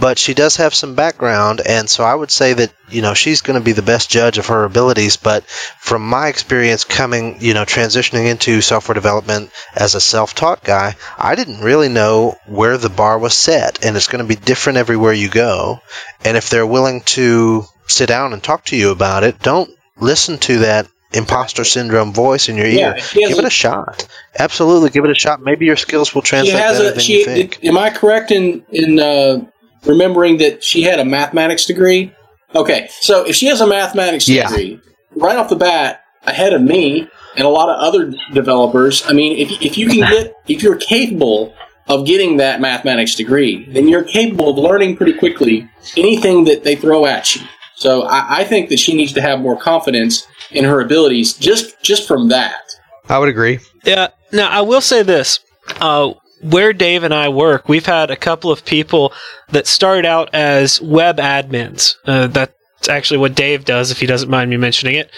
but 0.00 0.18
she 0.18 0.34
does 0.34 0.56
have 0.56 0.74
some 0.74 0.94
background, 0.94 1.60
and 1.64 1.88
so 1.88 2.04
I 2.04 2.14
would 2.14 2.30
say 2.30 2.52
that 2.54 2.72
you 2.88 3.02
know 3.02 3.14
she's 3.14 3.40
going 3.42 3.58
to 3.58 3.64
be 3.64 3.72
the 3.72 3.82
best 3.82 4.10
judge 4.10 4.38
of 4.38 4.46
her 4.46 4.64
abilities. 4.64 5.16
But 5.16 5.44
from 5.46 6.08
my 6.08 6.28
experience 6.28 6.84
coming, 6.84 7.38
you 7.40 7.54
know, 7.54 7.64
transitioning 7.64 8.30
into 8.30 8.60
software 8.60 8.94
development 8.94 9.50
as 9.74 9.94
a 9.94 10.00
self-taught 10.00 10.64
guy, 10.64 10.94
I 11.18 11.34
didn't 11.34 11.60
really 11.60 11.88
know 11.88 12.36
where 12.46 12.76
the 12.78 12.90
bar 12.90 13.18
was 13.18 13.34
set, 13.34 13.84
and 13.84 13.96
it's 13.96 14.08
going 14.08 14.24
to 14.24 14.28
be 14.28 14.36
different 14.40 14.78
everywhere 14.78 15.12
you 15.12 15.28
go. 15.28 15.80
And 16.24 16.36
if 16.36 16.50
they're 16.50 16.66
willing 16.66 17.02
to 17.16 17.64
sit 17.86 18.08
down 18.08 18.32
and 18.32 18.42
talk 18.42 18.64
to 18.66 18.76
you 18.76 18.90
about 18.90 19.24
it, 19.24 19.40
don't 19.40 19.70
listen 19.98 20.38
to 20.38 20.58
that 20.58 20.88
imposter 21.12 21.64
syndrome 21.64 22.12
voice 22.12 22.50
in 22.50 22.56
your 22.56 22.66
Yeah, 22.66 22.94
ear. 22.96 23.02
Give 23.14 23.38
it 23.38 23.44
a- 23.44 23.50
shot. 23.50 24.06
Absolutely, 24.38 24.90
give 24.90 25.04
it 25.06 25.10
a 25.10 25.14
shot. 25.14 25.40
Maybe 25.42 25.64
your 25.64 25.76
skills 25.76 26.14
will 26.14 26.20
She 26.22 26.28
translate 26.28 26.56
has 26.62 26.76
better 26.78 26.90
a. 26.90 26.92
than 26.92 27.00
She 27.00 27.20
you 27.20 27.24
think. 27.24 27.64
am 27.64 27.78
I 27.78 27.88
correct 27.90 28.30
in 28.30 28.62
in 28.70 29.00
uh, 29.00 29.46
remembering 29.84 30.38
that 30.38 30.62
she 30.64 30.82
had 30.82 30.98
a 30.98 31.04
mathematics 31.04 31.64
degree? 31.66 32.12
Okay, 32.54 32.88
so 33.00 33.26
if 33.26 33.36
she 33.36 33.46
has 33.46 33.60
a 33.60 33.66
mathematics 33.66 34.28
Yeah. 34.28 34.48
degree, 34.48 34.80
right 35.16 35.36
off 35.36 35.48
the 35.48 35.56
bat, 35.56 36.02
ahead 36.26 36.52
of 36.52 36.60
me 36.62 37.08
and 37.36 37.46
a 37.46 37.50
lot 37.50 37.68
of 37.68 37.76
other 37.80 38.12
developers, 38.32 39.02
I 39.06 39.12
mean, 39.12 39.36
if 39.38 39.50
if 39.62 39.78
you 39.78 39.88
can 39.88 40.00
get 40.10 40.32
if 40.48 40.62
you're 40.62 40.76
capable 40.76 41.54
of 41.88 42.06
getting 42.06 42.36
that 42.38 42.60
mathematics 42.60 43.14
degree, 43.14 43.66
then 43.72 43.88
you're 43.88 44.04
capable 44.04 44.50
of 44.50 44.58
learning 44.58 44.96
pretty 44.96 45.14
quickly 45.14 45.68
anything 45.96 46.44
that 46.44 46.62
they 46.64 46.76
throw 46.76 47.06
at 47.06 47.34
you. 47.34 47.42
So 47.76 48.02
I, 48.02 48.40
I 48.40 48.44
think 48.44 48.68
that 48.70 48.78
she 48.78 48.94
needs 48.94 49.12
to 49.14 49.20
have 49.22 49.40
more 49.40 49.56
confidence 49.56 50.26
in 50.50 50.64
her 50.64 50.80
abilities 50.80 51.32
just 51.34 51.80
just 51.82 52.06
from 52.08 52.28
that. 52.28 52.60
I 53.08 53.18
would 53.18 53.28
agree. 53.28 53.60
Yeah. 53.84 54.08
Now 54.32 54.48
I 54.50 54.60
will 54.62 54.80
say 54.82 55.02
this: 55.02 55.40
uh, 55.80 56.12
where 56.42 56.72
Dave 56.72 57.04
and 57.04 57.14
I 57.14 57.28
work, 57.28 57.68
we've 57.68 57.86
had 57.86 58.10
a 58.10 58.16
couple 58.16 58.50
of 58.50 58.64
people 58.64 59.12
that 59.50 59.66
started 59.66 60.04
out 60.06 60.34
as 60.34 60.80
web 60.80 61.18
admins. 61.18 61.94
Uh, 62.04 62.26
that 62.28 62.52
It's 62.78 62.88
actually 62.88 63.18
what 63.18 63.34
Dave 63.34 63.64
does, 63.64 63.90
if 63.90 64.00
he 64.00 64.06
doesn't 64.06 64.30
mind 64.30 64.50
me 64.50 64.56
mentioning 64.56 64.94
it. 64.94 65.10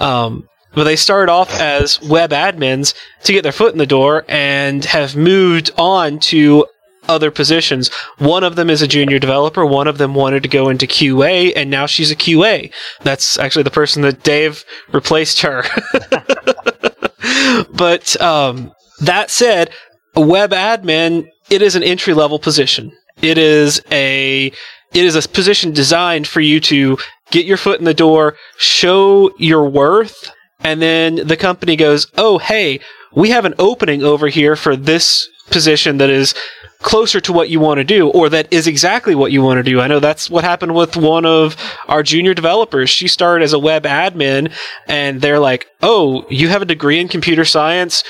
Um, 0.00 0.48
but 0.74 0.84
they 0.84 0.96
started 0.96 1.30
off 1.32 1.52
as 1.58 2.00
web 2.02 2.30
admins 2.30 2.94
to 3.24 3.32
get 3.32 3.42
their 3.42 3.52
foot 3.52 3.72
in 3.72 3.78
the 3.78 3.86
door 3.86 4.24
and 4.28 4.84
have 4.84 5.16
moved 5.16 5.70
on 5.76 6.20
to 6.20 6.66
other 7.08 7.30
positions. 7.30 7.88
One 8.18 8.44
of 8.44 8.56
them 8.56 8.70
is 8.70 8.82
a 8.82 8.86
junior 8.86 9.18
developer. 9.18 9.66
One 9.66 9.88
of 9.88 9.98
them 9.98 10.14
wanted 10.14 10.42
to 10.44 10.48
go 10.48 10.68
into 10.68 10.86
QA, 10.86 11.52
and 11.56 11.70
now 11.70 11.86
she's 11.86 12.10
a 12.10 12.16
QA. 12.16 12.72
That's 13.02 13.38
actually 13.38 13.64
the 13.64 13.70
person 13.70 14.02
that 14.02 14.22
Dave 14.22 14.64
replaced 14.92 15.40
her. 15.40 15.64
but 17.74 18.20
um, 18.20 18.72
that 19.00 19.30
said, 19.30 19.70
a 20.14 20.20
web 20.20 20.50
admin, 20.50 21.28
it 21.50 21.62
is 21.62 21.76
an 21.76 21.82
entry 21.82 22.14
level 22.14 22.38
position. 22.38 22.92
It 23.22 23.38
is 23.38 23.80
a 23.90 24.46
it 24.92 25.04
is 25.04 25.14
a 25.14 25.28
position 25.28 25.72
designed 25.72 26.26
for 26.26 26.40
you 26.40 26.58
to 26.60 26.98
get 27.30 27.46
your 27.46 27.56
foot 27.56 27.78
in 27.78 27.84
the 27.84 27.94
door, 27.94 28.36
show 28.56 29.30
your 29.38 29.68
worth, 29.68 30.30
and 30.60 30.82
then 30.82 31.26
the 31.26 31.36
company 31.36 31.76
goes, 31.76 32.06
"Oh, 32.18 32.38
hey, 32.38 32.80
we 33.14 33.30
have 33.30 33.44
an 33.44 33.54
opening 33.58 34.02
over 34.02 34.28
here 34.28 34.56
for 34.56 34.76
this 34.76 35.28
position 35.50 35.98
that 35.98 36.10
is 36.10 36.34
closer 36.82 37.20
to 37.20 37.32
what 37.32 37.50
you 37.50 37.60
want 37.60 37.78
to 37.78 37.84
do 37.84 38.08
or 38.08 38.28
that 38.30 38.50
is 38.50 38.66
exactly 38.66 39.14
what 39.14 39.32
you 39.32 39.42
want 39.42 39.58
to 39.58 39.70
do. 39.70 39.80
I 39.80 39.86
know 39.86 40.00
that's 40.00 40.30
what 40.30 40.44
happened 40.44 40.74
with 40.74 40.96
one 40.96 41.26
of 41.26 41.56
our 41.88 42.02
junior 42.02 42.32
developers. 42.32 42.88
She 42.88 43.06
started 43.06 43.44
as 43.44 43.52
a 43.52 43.58
web 43.58 43.82
admin 43.84 44.52
and 44.88 45.20
they're 45.20 45.40
like, 45.40 45.66
"Oh, 45.82 46.24
you 46.30 46.48
have 46.48 46.62
a 46.62 46.66
degree 46.66 46.98
in 46.98 47.08
computer 47.08 47.44
science. 47.44 48.02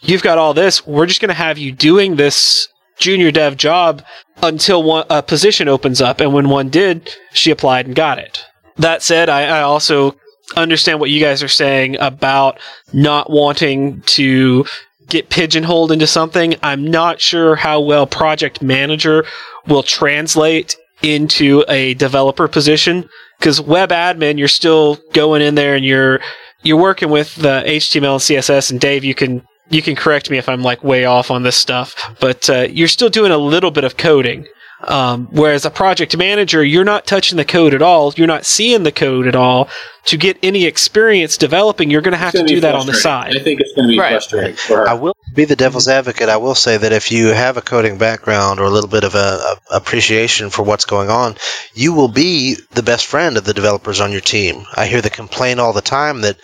You've 0.00 0.22
got 0.22 0.38
all 0.38 0.54
this. 0.54 0.86
We're 0.86 1.06
just 1.06 1.20
going 1.20 1.28
to 1.28 1.34
have 1.34 1.58
you 1.58 1.72
doing 1.72 2.16
this 2.16 2.68
junior 2.98 3.30
dev 3.30 3.56
job 3.56 4.02
until 4.42 4.82
one, 4.82 5.06
a 5.10 5.22
position 5.22 5.68
opens 5.68 6.00
up." 6.00 6.20
And 6.20 6.32
when 6.32 6.48
one 6.48 6.68
did, 6.68 7.14
she 7.32 7.50
applied 7.50 7.86
and 7.86 7.94
got 7.94 8.18
it. 8.18 8.44
That 8.76 9.02
said, 9.02 9.28
I, 9.28 9.58
I 9.58 9.62
also 9.62 10.14
understand 10.56 11.00
what 11.00 11.10
you 11.10 11.20
guys 11.20 11.42
are 11.42 11.48
saying 11.48 11.96
about 11.98 12.58
not 12.92 13.30
wanting 13.30 14.00
to 14.02 14.64
get 15.08 15.30
pigeonholed 15.30 15.92
into 15.92 16.06
something. 16.06 16.54
I'm 16.62 16.86
not 16.90 17.20
sure 17.20 17.56
how 17.56 17.80
well 17.80 18.06
project 18.06 18.62
manager 18.62 19.24
will 19.66 19.82
translate 19.82 20.76
into 21.02 21.64
a 21.68 21.94
developer 21.94 22.48
position 22.48 23.08
because 23.38 23.60
web 23.60 23.90
admin, 23.90 24.38
you're 24.38 24.48
still 24.48 24.98
going 25.12 25.42
in 25.42 25.54
there 25.54 25.74
and 25.74 25.84
you're 25.84 26.20
you're 26.62 26.76
working 26.76 27.08
with 27.08 27.34
the 27.36 27.62
HTML 27.64 28.14
and 28.14 28.20
CSS. 28.20 28.70
And 28.70 28.80
Dave, 28.80 29.04
you 29.04 29.14
can 29.14 29.46
you 29.70 29.82
can 29.82 29.94
correct 29.96 30.30
me 30.30 30.38
if 30.38 30.48
I'm 30.48 30.62
like 30.62 30.82
way 30.84 31.04
off 31.04 31.30
on 31.30 31.42
this 31.42 31.56
stuff, 31.56 31.94
but 32.20 32.48
uh, 32.50 32.66
you're 32.70 32.88
still 32.88 33.10
doing 33.10 33.32
a 33.32 33.38
little 33.38 33.70
bit 33.70 33.84
of 33.84 33.96
coding. 33.96 34.46
Um, 34.80 35.26
whereas 35.32 35.64
a 35.64 35.70
project 35.70 36.16
manager, 36.16 36.62
you're 36.64 36.84
not 36.84 37.04
touching 37.04 37.36
the 37.36 37.44
code 37.44 37.74
at 37.74 37.82
all. 37.82 38.12
You're 38.14 38.28
not 38.28 38.46
seeing 38.46 38.84
the 38.84 38.92
code 38.92 39.26
at 39.26 39.34
all. 39.34 39.68
To 40.04 40.16
get 40.16 40.38
any 40.40 40.66
experience 40.66 41.36
developing, 41.36 41.90
you're 41.90 42.00
going 42.00 42.12
to 42.12 42.18
have 42.18 42.32
to 42.32 42.44
do 42.44 42.60
that 42.60 42.76
on 42.76 42.86
the 42.86 42.94
side. 42.94 43.36
I 43.36 43.40
think 43.42 43.60
it's 43.60 43.72
going 43.74 43.88
to 43.88 43.92
be 43.92 43.98
Right. 43.98 44.10
frustrating 44.12 44.54
for 44.54 44.76
her. 44.76 44.88
I 44.88 44.94
will 44.94 45.16
be 45.34 45.44
the 45.46 45.56
devil's 45.56 45.88
advocate. 45.88 46.28
I 46.28 46.36
will 46.36 46.54
say 46.54 46.76
that 46.76 46.92
if 46.92 47.10
you 47.10 47.26
have 47.26 47.56
a 47.56 47.60
coding 47.60 47.98
background 47.98 48.60
or 48.60 48.66
a 48.66 48.70
little 48.70 48.88
bit 48.88 49.02
of 49.02 49.16
a, 49.16 49.18
a 49.18 49.56
appreciation 49.72 50.48
for 50.48 50.62
what's 50.62 50.84
going 50.84 51.10
on, 51.10 51.34
you 51.74 51.92
will 51.92 52.08
be 52.08 52.56
the 52.70 52.82
best 52.84 53.04
friend 53.06 53.36
of 53.36 53.44
the 53.44 53.54
developers 53.54 54.00
on 54.00 54.12
your 54.12 54.20
team. 54.20 54.64
I 54.76 54.86
hear 54.86 55.00
the 55.02 55.10
complaint 55.10 55.58
all 55.58 55.72
the 55.72 55.80
time 55.82 56.20
that 56.20 56.38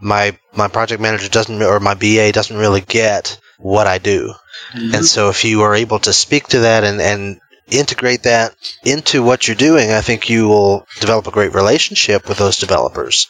my 0.00 0.38
my 0.54 0.68
project 0.68 1.00
manager 1.00 1.28
doesn't 1.28 1.62
or 1.62 1.80
my 1.80 1.94
BA 1.94 2.32
doesn't 2.32 2.56
really 2.56 2.80
get 2.80 3.38
what 3.58 3.86
I 3.86 3.98
do. 3.98 4.32
Mm-hmm. 4.74 4.94
And 4.94 5.04
so 5.04 5.28
if 5.30 5.44
you 5.44 5.62
are 5.62 5.74
able 5.74 5.98
to 6.00 6.12
speak 6.12 6.48
to 6.48 6.60
that 6.60 6.84
and, 6.84 7.00
and 7.00 7.40
integrate 7.68 8.22
that 8.22 8.54
into 8.84 9.22
what 9.22 9.48
you're 9.48 9.56
doing, 9.56 9.90
I 9.90 10.00
think 10.00 10.30
you 10.30 10.46
will 10.46 10.86
develop 11.00 11.26
a 11.26 11.32
great 11.32 11.52
relationship 11.52 12.28
with 12.28 12.38
those 12.38 12.56
developers. 12.58 13.26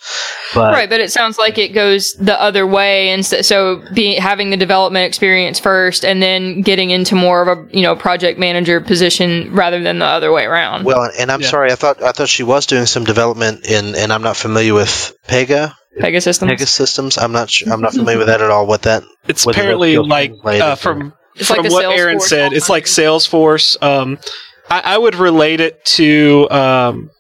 But 0.55 0.75
right, 0.75 0.91
but 0.91 1.01
it 1.01 1.11
sounds 1.11 1.39
like 1.39 1.57
it 1.59 1.69
goes 1.69 2.13
the 2.15 2.41
other 2.41 2.67
way, 2.67 3.11
and 3.11 3.25
so, 3.25 3.41
so 3.43 3.83
be, 3.95 4.15
having 4.17 4.51
the 4.51 4.57
development 4.57 5.07
experience 5.07 5.59
first, 5.59 6.05
and 6.05 6.23
then 6.23 6.61
getting 6.61 6.91
into 6.91 7.15
more 7.15 7.43
of 7.43 7.49
a 7.49 7.77
you 7.77 7.83
know 7.83 7.97
project 7.97 8.39
manager 8.39 8.81
position 8.81 9.55
rather 9.55 9.83
than 9.83 9.99
the 9.99 10.07
other 10.07 10.33
way 10.33 10.45
around. 10.45 10.85
Well, 10.85 11.09
and 11.19 11.33
I'm 11.33 11.41
Yeah. 11.41 11.49
sorry. 11.49 11.73
I 11.73 11.77
thought 11.77 12.03
I 12.03 12.13
thought 12.13 12.29
she 12.29 12.43
was 12.43 12.67
doing 12.67 12.87
some 12.87 13.05
development 13.05 13.65
in, 13.65 13.95
and 13.95 14.13
I'm 14.13 14.23
not 14.23 14.37
familiar 14.37 14.75
with 14.75 15.17
Pega 15.27 15.75
Pegasystems. 16.01 16.51
Pega 16.51 16.67
systems. 16.67 17.19
I'm 17.19 17.33
not 17.33 17.51
sure, 17.51 17.73
I'm 17.73 17.81
not 17.81 17.93
familiar 17.93 18.19
with 18.19 18.27
that 18.29 18.41
at 18.43 18.51
all. 18.51 18.67
What 18.67 18.83
that 18.83 19.03
It's 19.29 19.45
Whether 19.47 19.61
apparently 19.61 19.97
like 19.99 20.33
uh, 20.45 20.75
from 20.77 21.13
It's 21.37 21.49
from 21.49 21.59
like 21.59 21.69
the 21.69 21.73
what 21.73 21.85
Aaron 21.87 22.21
said. 22.21 22.53
It's 22.53 22.69
like. 22.69 22.85
Salesforce. 22.85 23.81
Um, 23.83 24.19
I, 24.69 24.81
I 24.95 24.99
would 24.99 25.15
relate 25.15 25.61
it 25.61 25.85
to 25.97 26.49
um, 26.51 27.11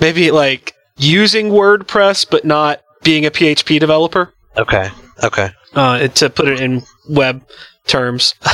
maybe 0.00 0.30
like 0.30 0.74
using 0.96 1.50
WordPress, 1.50 2.26
but 2.30 2.44
not 2.44 2.80
being 3.02 3.26
a 3.26 3.30
PHP 3.30 3.78
developer. 3.80 4.32
okay 4.56 4.90
okay 5.22 5.50
Uh, 5.74 5.98
it- 6.02 6.14
to 6.16 6.30
put 6.30 6.48
it 6.48 6.60
in 6.60 6.82
web 7.10 7.42
terms. 7.86 8.34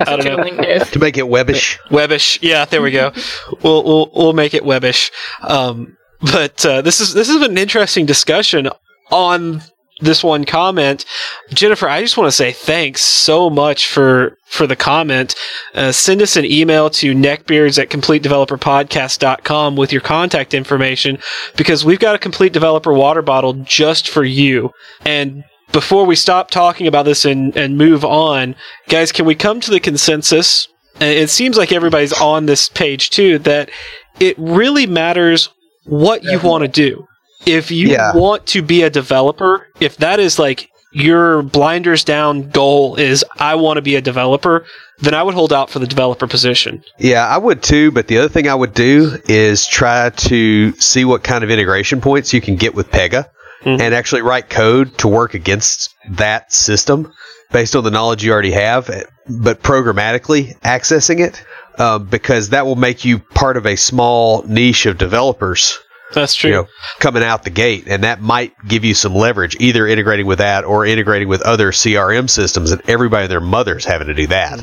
I 0.00 0.16
don't 0.16 0.24
know. 0.24 0.78
To 0.84 0.98
make 0.98 1.16
it 1.16 1.24
webbish. 1.24 1.78
Webish. 1.90 2.38
Yeah, 2.42 2.64
there 2.64 2.82
we 2.82 2.90
go. 2.90 3.12
we'll 3.62 3.84
we'll 3.84 4.10
we'll 4.14 4.32
make 4.32 4.54
it 4.54 4.62
webish. 4.64 5.10
Um, 5.42 5.96
but 6.20 6.64
uh, 6.64 6.82
this 6.82 7.00
is 7.00 7.14
this 7.14 7.28
is 7.28 7.42
an 7.42 7.58
interesting 7.58 8.06
discussion 8.06 8.68
on 9.10 9.62
this 10.00 10.22
one 10.22 10.44
comment. 10.44 11.04
Jennifer, 11.50 11.88
I 11.88 12.02
just 12.02 12.16
want 12.16 12.28
to 12.28 12.36
say 12.36 12.52
thanks 12.52 13.02
so 13.02 13.48
much 13.48 13.88
for 13.88 14.36
for 14.46 14.66
the 14.66 14.76
comment. 14.76 15.34
Uh, 15.74 15.92
send 15.92 16.22
us 16.22 16.36
an 16.36 16.44
email 16.44 16.90
to 16.90 17.14
neckbeards 17.14 17.80
at 17.80 17.90
completedeveloperpodcast.com 17.90 19.76
with 19.76 19.92
your 19.92 20.02
contact 20.02 20.54
information 20.54 21.18
because 21.56 21.84
we've 21.84 21.98
got 21.98 22.14
a 22.14 22.18
complete 22.18 22.52
developer 22.52 22.92
water 22.92 23.22
bottle 23.22 23.54
just 23.54 24.08
for 24.08 24.24
you. 24.24 24.70
And 25.04 25.44
before 25.72 26.06
we 26.06 26.16
stop 26.16 26.50
talking 26.50 26.86
about 26.86 27.04
this 27.04 27.24
and, 27.24 27.56
and 27.56 27.76
move 27.76 28.04
on, 28.04 28.54
guys, 28.88 29.12
can 29.12 29.24
we 29.24 29.34
come 29.34 29.60
to 29.60 29.70
the 29.70 29.80
consensus? 29.80 30.68
It 31.00 31.28
seems 31.28 31.58
like 31.58 31.72
everybody's 31.72 32.14
on 32.14 32.46
this 32.46 32.68
page 32.68 33.10
too 33.10 33.38
that 33.40 33.70
it 34.18 34.36
really 34.38 34.86
matters 34.86 35.50
what 35.86 36.24
you 36.24 36.38
want 36.40 36.62
to 36.62 36.68
do. 36.68 37.06
If 37.46 37.70
you 37.70 37.88
Yeah. 37.88 38.12
want 38.14 38.46
to 38.46 38.62
be 38.62 38.82
a 38.82 38.90
developer, 38.90 39.66
if 39.80 39.96
that 39.98 40.18
is 40.20 40.38
like 40.38 40.68
your 40.92 41.42
blinders 41.42 42.04
down 42.04 42.48
goal 42.50 42.96
is 42.96 43.24
I 43.38 43.54
want 43.56 43.76
to 43.76 43.82
be 43.82 43.96
a 43.96 44.00
developer, 44.00 44.64
then 45.00 45.14
I 45.14 45.22
would 45.22 45.34
hold 45.34 45.52
out 45.52 45.68
for 45.70 45.78
the 45.78 45.86
developer 45.86 46.26
position. 46.26 46.82
Yeah, 46.98 47.26
I 47.26 47.36
would 47.36 47.62
too. 47.62 47.90
But 47.90 48.06
the 48.08 48.18
other 48.18 48.28
thing 48.28 48.48
I 48.48 48.54
would 48.54 48.72
do 48.74 49.18
is 49.28 49.66
try 49.66 50.10
to 50.10 50.72
see 50.78 51.04
what 51.04 51.22
kind 51.22 51.44
of 51.44 51.50
integration 51.50 52.00
points 52.00 52.32
you 52.32 52.40
can 52.40 52.56
get 52.56 52.74
with 52.74 52.90
Pega 52.90 53.26
Mhm. 53.64 53.80
and 53.80 53.94
actually 53.94 54.22
write 54.22 54.48
code 54.48 54.96
to 54.98 55.08
work 55.08 55.34
against 55.34 55.90
that 56.12 56.52
system 56.52 57.12
based 57.52 57.76
on 57.76 57.84
the 57.84 57.90
knowledge 57.90 58.24
you 58.24 58.32
already 58.32 58.52
have, 58.52 58.90
but 59.28 59.62
programmatically 59.62 60.58
accessing 60.64 61.20
it 61.20 61.42
uh, 61.78 61.98
because 61.98 62.50
that 62.50 62.66
will 62.66 62.76
make 62.76 63.04
you 63.04 63.18
part 63.18 63.56
of 63.56 63.66
a 63.66 63.76
small 63.76 64.42
niche 64.42 64.86
of 64.86 64.98
developers. 64.98 65.78
That's 66.14 66.34
true. 66.34 66.50
You 66.50 66.56
know, 66.56 66.66
coming 67.00 67.22
out 67.22 67.42
the 67.42 67.50
gate, 67.50 67.84
and 67.88 68.04
that 68.04 68.20
might 68.20 68.52
give 68.66 68.84
you 68.84 68.94
some 68.94 69.14
leverage, 69.14 69.56
either 69.58 69.86
integrating 69.86 70.26
with 70.26 70.38
that 70.38 70.64
or 70.64 70.86
integrating 70.86 71.28
with 71.28 71.42
other 71.42 71.72
CRM 71.72 72.30
systems, 72.30 72.70
and 72.70 72.80
everybody 72.88 73.24
and 73.24 73.30
their 73.30 73.40
mothers 73.40 73.84
having 73.84 74.06
to 74.06 74.14
do 74.14 74.26
that. 74.28 74.62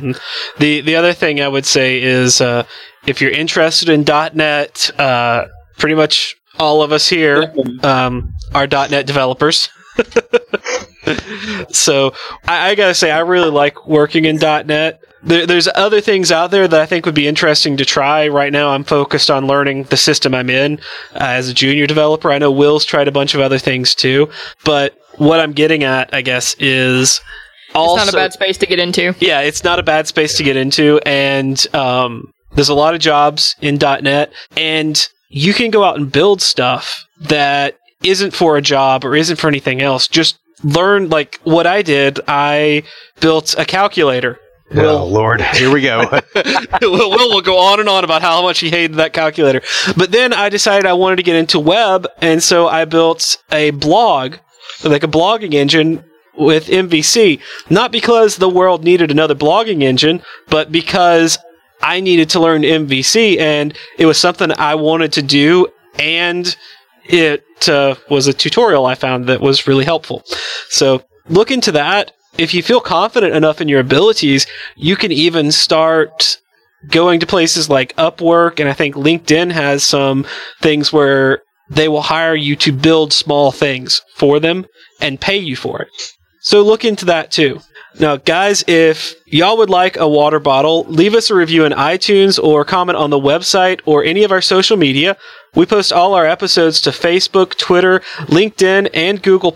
The 0.57 0.81
the 0.81 0.95
other 0.95 1.13
thing 1.13 1.41
I 1.41 1.47
would 1.47 1.65
say 1.65 2.01
is 2.01 2.39
uh, 2.39 2.65
if 3.05 3.21
you're 3.21 3.31
interested 3.31 3.89
in 3.89 4.03
.NET, 4.03 4.91
uh, 4.97 5.45
pretty 5.77 5.95
much 5.95 6.35
all 6.59 6.81
of 6.81 6.91
us 6.91 7.09
here 7.09 7.53
um, 7.83 8.33
are 8.53 8.67
.NET 8.67 9.05
developers. 9.05 9.69
so 11.69 12.13
I, 12.47 12.69
I 12.69 12.75
gotta 12.75 12.95
say 12.95 13.11
I 13.11 13.19
really 13.19 13.51
like 13.51 13.85
working 13.87 14.25
in 14.25 14.37
.NET. 14.37 15.01
There, 15.23 15.45
there's 15.47 15.69
other 15.73 16.01
things 16.01 16.31
out 16.31 16.51
there 16.51 16.67
that 16.67 16.79
I 16.79 16.85
think 16.85 17.05
would 17.05 17.15
be 17.15 17.27
interesting 17.27 17.77
to 17.77 17.85
try. 17.85 18.27
Right 18.27 18.51
now, 18.51 18.69
I'm 18.69 18.83
focused 18.83 19.31
on 19.31 19.47
learning 19.47 19.83
the 19.85 19.97
system 19.97 20.35
I'm 20.35 20.49
in 20.49 20.79
uh, 21.13 21.19
as 21.19 21.49
a 21.49 21.53
junior 21.53 21.87
developer. 21.87 22.31
I 22.31 22.39
know 22.39 22.51
Will's 22.51 22.85
tried 22.85 23.07
a 23.07 23.11
bunch 23.11 23.33
of 23.33 23.41
other 23.41 23.57
things 23.57 23.95
too, 23.95 24.29
but 24.65 24.97
what 25.17 25.39
I'm 25.39 25.53
getting 25.53 25.83
at, 25.83 26.13
I 26.13 26.21
guess, 26.21 26.55
is 26.59 27.21
also 27.73 28.01
it's 28.01 28.11
not 28.11 28.13
a 28.13 28.23
bad 28.25 28.33
space 28.33 28.57
to 28.57 28.65
get 28.65 28.79
into. 28.79 29.15
yeah, 29.19 29.41
it's 29.41 29.63
not 29.63 29.79
a 29.79 29.83
bad 29.83 30.07
space 30.07 30.37
to 30.37 30.43
get 30.43 30.57
into, 30.57 30.99
and 31.05 31.65
um, 31.73 32.33
there's 32.55 32.69
a 32.69 32.75
lot 32.75 32.93
of 32.93 32.99
jobs 32.99 33.55
in 33.61 33.77
.NET, 33.77 34.31
and 34.57 35.07
you 35.29 35.53
can 35.53 35.71
go 35.71 35.83
out 35.83 35.97
and 35.97 36.11
build 36.11 36.41
stuff 36.41 37.05
that 37.21 37.77
isn't 38.03 38.31
for 38.31 38.57
a 38.57 38.61
job 38.61 39.05
or 39.05 39.15
isn't 39.15 39.37
for 39.37 39.47
anything 39.47 39.81
else. 39.81 40.07
Just 40.07 40.37
learn, 40.63 41.09
like 41.09 41.39
what 41.43 41.65
I 41.65 41.81
did. 41.81 42.19
I 42.27 42.83
built 43.19 43.55
a 43.57 43.65
calculator. 43.65 44.39
Oh 44.71 45.05
Lord, 45.05 45.41
here 45.55 45.71
we 45.71 45.81
go. 45.81 45.99
Will 46.81 47.09
Will 47.09 47.29
will 47.29 47.41
go 47.41 47.57
on 47.57 47.79
and 47.79 47.89
on 47.89 48.03
about 48.03 48.21
how 48.21 48.41
much 48.41 48.59
he 48.59 48.69
hated 48.69 48.95
that 48.95 49.13
calculator. 49.13 49.61
But 49.95 50.11
then 50.11 50.33
I 50.33 50.49
decided 50.49 50.85
I 50.85 50.93
wanted 50.93 51.17
to 51.17 51.23
get 51.23 51.35
into 51.35 51.59
web, 51.59 52.07
and 52.21 52.41
so 52.41 52.67
I 52.67 52.85
built 52.85 53.37
a 53.51 53.71
blog, 53.71 54.37
like 54.83 55.03
a 55.03 55.07
blogging 55.07 55.53
engine 55.53 56.03
with 56.35 56.67
MVC. 56.67 57.39
Not 57.69 57.91
because 57.91 58.37
the 58.37 58.49
world 58.49 58.83
needed 58.83 59.11
another 59.11 59.35
blogging 59.35 59.83
engine, 59.83 60.21
but 60.47 60.71
because 60.71 61.37
I 61.81 61.99
needed 61.99 62.29
to 62.31 62.39
learn 62.39 62.63
MVC, 62.63 63.37
and 63.39 63.77
it 63.97 64.05
was 64.05 64.17
something 64.17 64.51
I 64.57 64.75
wanted 64.75 65.13
to 65.13 65.21
do 65.21 65.67
and 65.99 66.55
it 67.05 67.69
uh, 67.69 67.95
was 68.09 68.27
a 68.27 68.33
tutorial 68.33 68.85
I 68.85 68.95
found 68.95 69.27
that 69.27 69.41
was 69.41 69.67
really 69.67 69.85
helpful. 69.85 70.23
So 70.69 71.03
look 71.27 71.51
into 71.51 71.71
that. 71.73 72.11
If 72.37 72.53
you 72.53 72.63
feel 72.63 72.79
confident 72.79 73.35
enough 73.35 73.61
in 73.61 73.67
your 73.67 73.79
abilities, 73.79 74.47
you 74.75 74.95
can 74.95 75.11
even 75.11 75.51
start 75.51 76.37
going 76.89 77.19
to 77.19 77.27
places 77.27 77.69
like 77.69 77.95
Upwork, 77.95 78.59
and 78.59 78.67
I 78.67 78.73
think 78.73 78.95
LinkedIn 78.95 79.51
has 79.51 79.83
some 79.83 80.25
things 80.61 80.91
where 80.91 81.43
they 81.69 81.87
will 81.87 82.01
hire 82.01 82.35
you 82.35 82.55
to 82.57 82.71
build 82.71 83.13
small 83.13 83.51
things 83.51 84.01
for 84.15 84.39
them 84.39 84.65
and 84.99 85.21
pay 85.21 85.37
you 85.37 85.55
for 85.55 85.81
it. 85.81 85.89
So 86.41 86.61
look 86.61 86.83
into 86.83 87.05
that 87.05 87.31
too. 87.31 87.61
Now, 87.99 88.17
guys, 88.17 88.63
if 88.67 89.15
y'all 89.27 89.57
would 89.57 89.69
like 89.69 89.97
a 89.97 90.09
water 90.09 90.39
bottle, 90.39 90.83
leave 90.85 91.13
us 91.13 91.29
a 91.29 91.35
review 91.35 91.63
in 91.63 91.73
iTunes 91.73 92.43
or 92.43 92.65
comment 92.65 92.97
on 92.97 93.11
the 93.11 93.19
website 93.19 93.81
or 93.85 94.03
any 94.03 94.23
of 94.23 94.31
our 94.31 94.41
social 94.41 94.75
media. 94.75 95.15
We 95.55 95.67
post 95.67 95.93
all 95.93 96.15
our 96.15 96.25
episodes 96.25 96.81
to 96.81 96.89
Facebook, 96.89 97.55
Twitter, 97.55 97.99
LinkedIn, 98.21 98.89
and 98.91 99.21
Google+. 99.21 99.55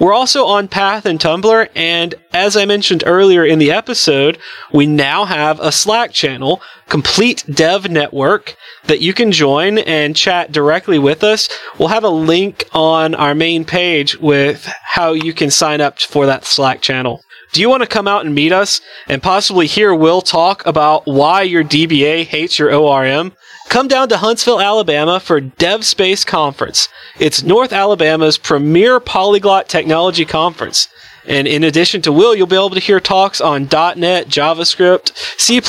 We're 0.00 0.12
also 0.12 0.46
on 0.46 0.66
Path 0.66 1.06
and 1.06 1.20
Tumblr, 1.20 1.68
and 1.76 2.14
as 2.32 2.56
I 2.56 2.64
mentioned 2.64 3.04
earlier 3.06 3.44
in 3.44 3.60
the 3.60 3.70
episode, 3.70 4.38
we 4.72 4.86
now 4.86 5.24
have 5.24 5.60
a 5.60 5.70
Slack 5.70 6.10
channel, 6.10 6.60
Complete 6.88 7.44
Dev 7.48 7.88
Network, 7.88 8.56
that 8.86 9.00
you 9.00 9.14
can 9.14 9.30
join 9.30 9.78
and 9.78 10.16
chat 10.16 10.50
directly 10.50 10.98
with 10.98 11.22
us. 11.22 11.48
We'll 11.78 11.88
have 11.88 12.04
a 12.04 12.08
link 12.08 12.64
on 12.72 13.14
our 13.14 13.34
main 13.34 13.64
page 13.64 14.18
with 14.18 14.68
how 14.82 15.12
you 15.12 15.32
can 15.32 15.52
sign 15.52 15.80
up 15.80 16.00
for 16.00 16.26
that 16.26 16.46
Slack 16.46 16.80
channel. 16.80 17.22
Do 17.52 17.60
you 17.60 17.68
want 17.68 17.82
to 17.82 17.88
come 17.88 18.08
out 18.08 18.24
and 18.24 18.34
meet 18.34 18.50
us 18.50 18.80
and 19.06 19.22
possibly 19.22 19.66
hear 19.66 19.94
Will 19.94 20.22
talk 20.22 20.66
about 20.66 21.06
why 21.06 21.42
your 21.42 21.62
DBA 21.62 22.24
hates 22.24 22.58
your 22.58 22.74
ORM? 22.74 23.34
Come 23.68 23.88
down 23.88 24.08
to 24.10 24.18
Huntsville, 24.18 24.60
Alabama 24.60 25.18
for 25.18 25.40
DevSpace 25.40 26.26
Conference. 26.26 26.88
It's 27.18 27.42
North 27.42 27.72
Alabama's 27.72 28.36
premier 28.36 29.00
polyglot 29.00 29.68
technology 29.68 30.24
conference. 30.24 30.88
And 31.26 31.46
in 31.46 31.64
addition 31.64 32.02
to 32.02 32.12
Will, 32.12 32.34
you'll 32.34 32.46
be 32.46 32.56
able 32.56 32.70
to 32.70 32.80
hear 32.80 33.00
talks 33.00 33.40
on 33.40 33.62
.NET, 33.62 34.28
JavaScript, 34.28 35.12
C++, 35.38 35.60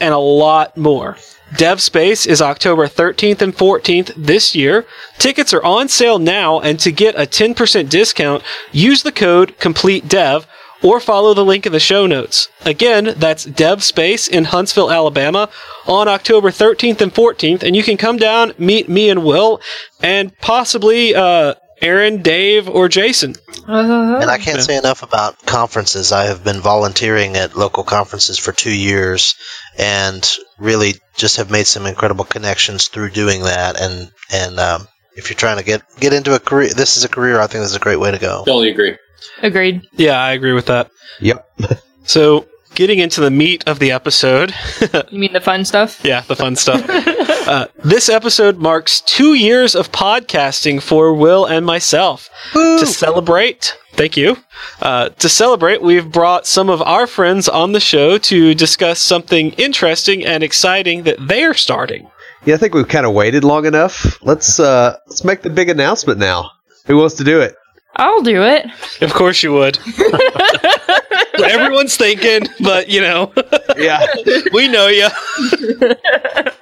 and 0.00 0.14
a 0.14 0.18
lot 0.18 0.76
more. 0.76 1.16
DevSpace 1.54 2.26
is 2.26 2.40
October 2.40 2.86
13th 2.86 3.42
and 3.42 3.54
14th 3.54 4.12
this 4.16 4.54
year. 4.54 4.86
Tickets 5.18 5.52
are 5.52 5.62
on 5.62 5.88
sale 5.88 6.18
now, 6.18 6.60
and 6.60 6.78
to 6.80 6.90
get 6.90 7.14
a 7.14 7.26
10% 7.26 7.90
discount, 7.90 8.42
use 8.70 9.02
the 9.02 9.12
code 9.12 9.58
COMPLETEDEV 9.58 10.46
or 10.82 11.00
follow 11.00 11.34
the 11.34 11.44
link 11.44 11.66
in 11.66 11.72
the 11.72 11.80
show 11.80 12.06
notes. 12.06 12.48
Again, 12.64 13.14
that's 13.16 13.44
Dev 13.44 13.82
Space 13.82 14.28
in 14.28 14.44
Huntsville, 14.44 14.90
Alabama 14.90 15.48
on 15.86 16.08
October 16.08 16.50
13th 16.50 17.00
and 17.00 17.12
14th, 17.12 17.62
and 17.62 17.74
you 17.76 17.82
can 17.82 17.96
come 17.96 18.16
down, 18.16 18.52
meet 18.58 18.88
me 18.88 19.08
and 19.10 19.24
Will, 19.24 19.60
and 20.02 20.36
possibly 20.38 21.14
uh, 21.14 21.54
Aaron, 21.80 22.22
Dave, 22.22 22.68
or 22.68 22.88
Jason. 22.88 23.34
And 23.66 24.30
I 24.30 24.38
can't 24.38 24.60
say 24.60 24.76
enough 24.76 25.02
about 25.02 25.44
conferences. 25.46 26.12
I 26.12 26.24
have 26.24 26.44
been 26.44 26.60
volunteering 26.60 27.36
at 27.36 27.56
local 27.56 27.84
conferences 27.84 28.38
for 28.38 28.52
two 28.52 28.74
years, 28.74 29.34
and 29.78 30.28
really 30.58 30.94
just 31.16 31.36
have 31.36 31.50
made 31.50 31.66
some 31.66 31.86
incredible 31.86 32.24
connections 32.24 32.88
through 32.88 33.10
doing 33.10 33.42
that. 33.42 33.80
And 33.80 34.10
and 34.32 34.58
um, 34.58 34.88
if 35.16 35.28
you're 35.28 35.36
trying 35.36 35.58
to 35.58 35.64
get 35.64 35.82
get 35.98 36.12
into 36.12 36.34
a 36.34 36.40
career, 36.40 36.70
this 36.70 36.96
is 36.96 37.04
a 37.04 37.08
career. 37.08 37.38
I 37.40 37.46
think 37.46 37.62
this 37.62 37.70
is 37.70 37.76
a 37.76 37.80
great 37.80 38.00
way 38.00 38.10
to 38.10 38.18
go. 38.18 38.38
Totally 38.44 38.70
agree. 38.70 38.96
Agreed. 39.42 39.82
Yeah, 39.92 40.18
I 40.22 40.32
agree 40.32 40.52
with 40.52 40.66
that. 40.66 40.90
Yep. 41.20 41.48
So, 42.04 42.46
getting 42.74 42.98
into 42.98 43.20
the 43.20 43.30
meat 43.30 43.62
of 43.68 43.78
the 43.78 43.92
episode, 43.92 44.52
You 45.10 45.20
mean 45.20 45.32
the 45.32 45.40
fun 45.40 45.64
stuff? 45.64 46.00
yeah, 46.04 46.22
the 46.22 46.34
fun 46.34 46.56
stuff. 46.56 46.84
uh, 47.48 47.68
this 47.84 48.08
episode 48.08 48.58
marks 48.58 49.00
two 49.02 49.34
years 49.34 49.76
of 49.76 49.92
podcasting 49.92 50.82
for 50.82 51.14
Will 51.14 51.44
and 51.46 51.64
myself. 51.64 52.28
To 52.54 52.84
celebrate, 52.86 53.78
thank 53.92 54.16
you. 54.16 54.36
Uh, 54.80 55.10
to 55.10 55.28
celebrate, 55.28 55.80
we've 55.80 56.10
brought 56.10 56.44
some 56.48 56.68
of 56.68 56.82
our 56.82 57.06
friends 57.06 57.48
on 57.48 57.70
the 57.70 57.80
show 57.80 58.18
to 58.18 58.52
discuss 58.52 58.98
something 58.98 59.50
interesting 59.52 60.24
and 60.26 60.42
exciting 60.42 61.04
that 61.04 61.18
they're 61.20 61.54
starting. 61.54 62.08
Yeah, 62.44 62.54
I 62.56 62.58
think 62.58 62.74
we've 62.74 62.88
kind 62.88 63.06
of 63.06 63.12
waited 63.14 63.44
long 63.44 63.64
enough. 63.64 64.20
Let's 64.24 64.58
uh 64.58 64.96
let's 65.06 65.22
make 65.24 65.42
the 65.42 65.50
big 65.50 65.68
announcement 65.68 66.18
now. 66.18 66.50
Who 66.86 66.96
wants 66.96 67.14
to 67.14 67.24
do 67.24 67.40
it? 67.40 67.54
I'll 67.96 68.22
do 68.22 68.42
it. 68.42 68.66
Of 69.02 69.12
course, 69.12 69.42
you 69.42 69.52
would. 69.52 69.78
Everyone's 71.44 71.96
thinking, 71.96 72.42
but 72.60 72.88
you 72.88 73.00
know, 73.00 73.32
Yeah. 73.76 74.04
we 74.52 74.68
know 74.68 74.88
you. 74.88 75.08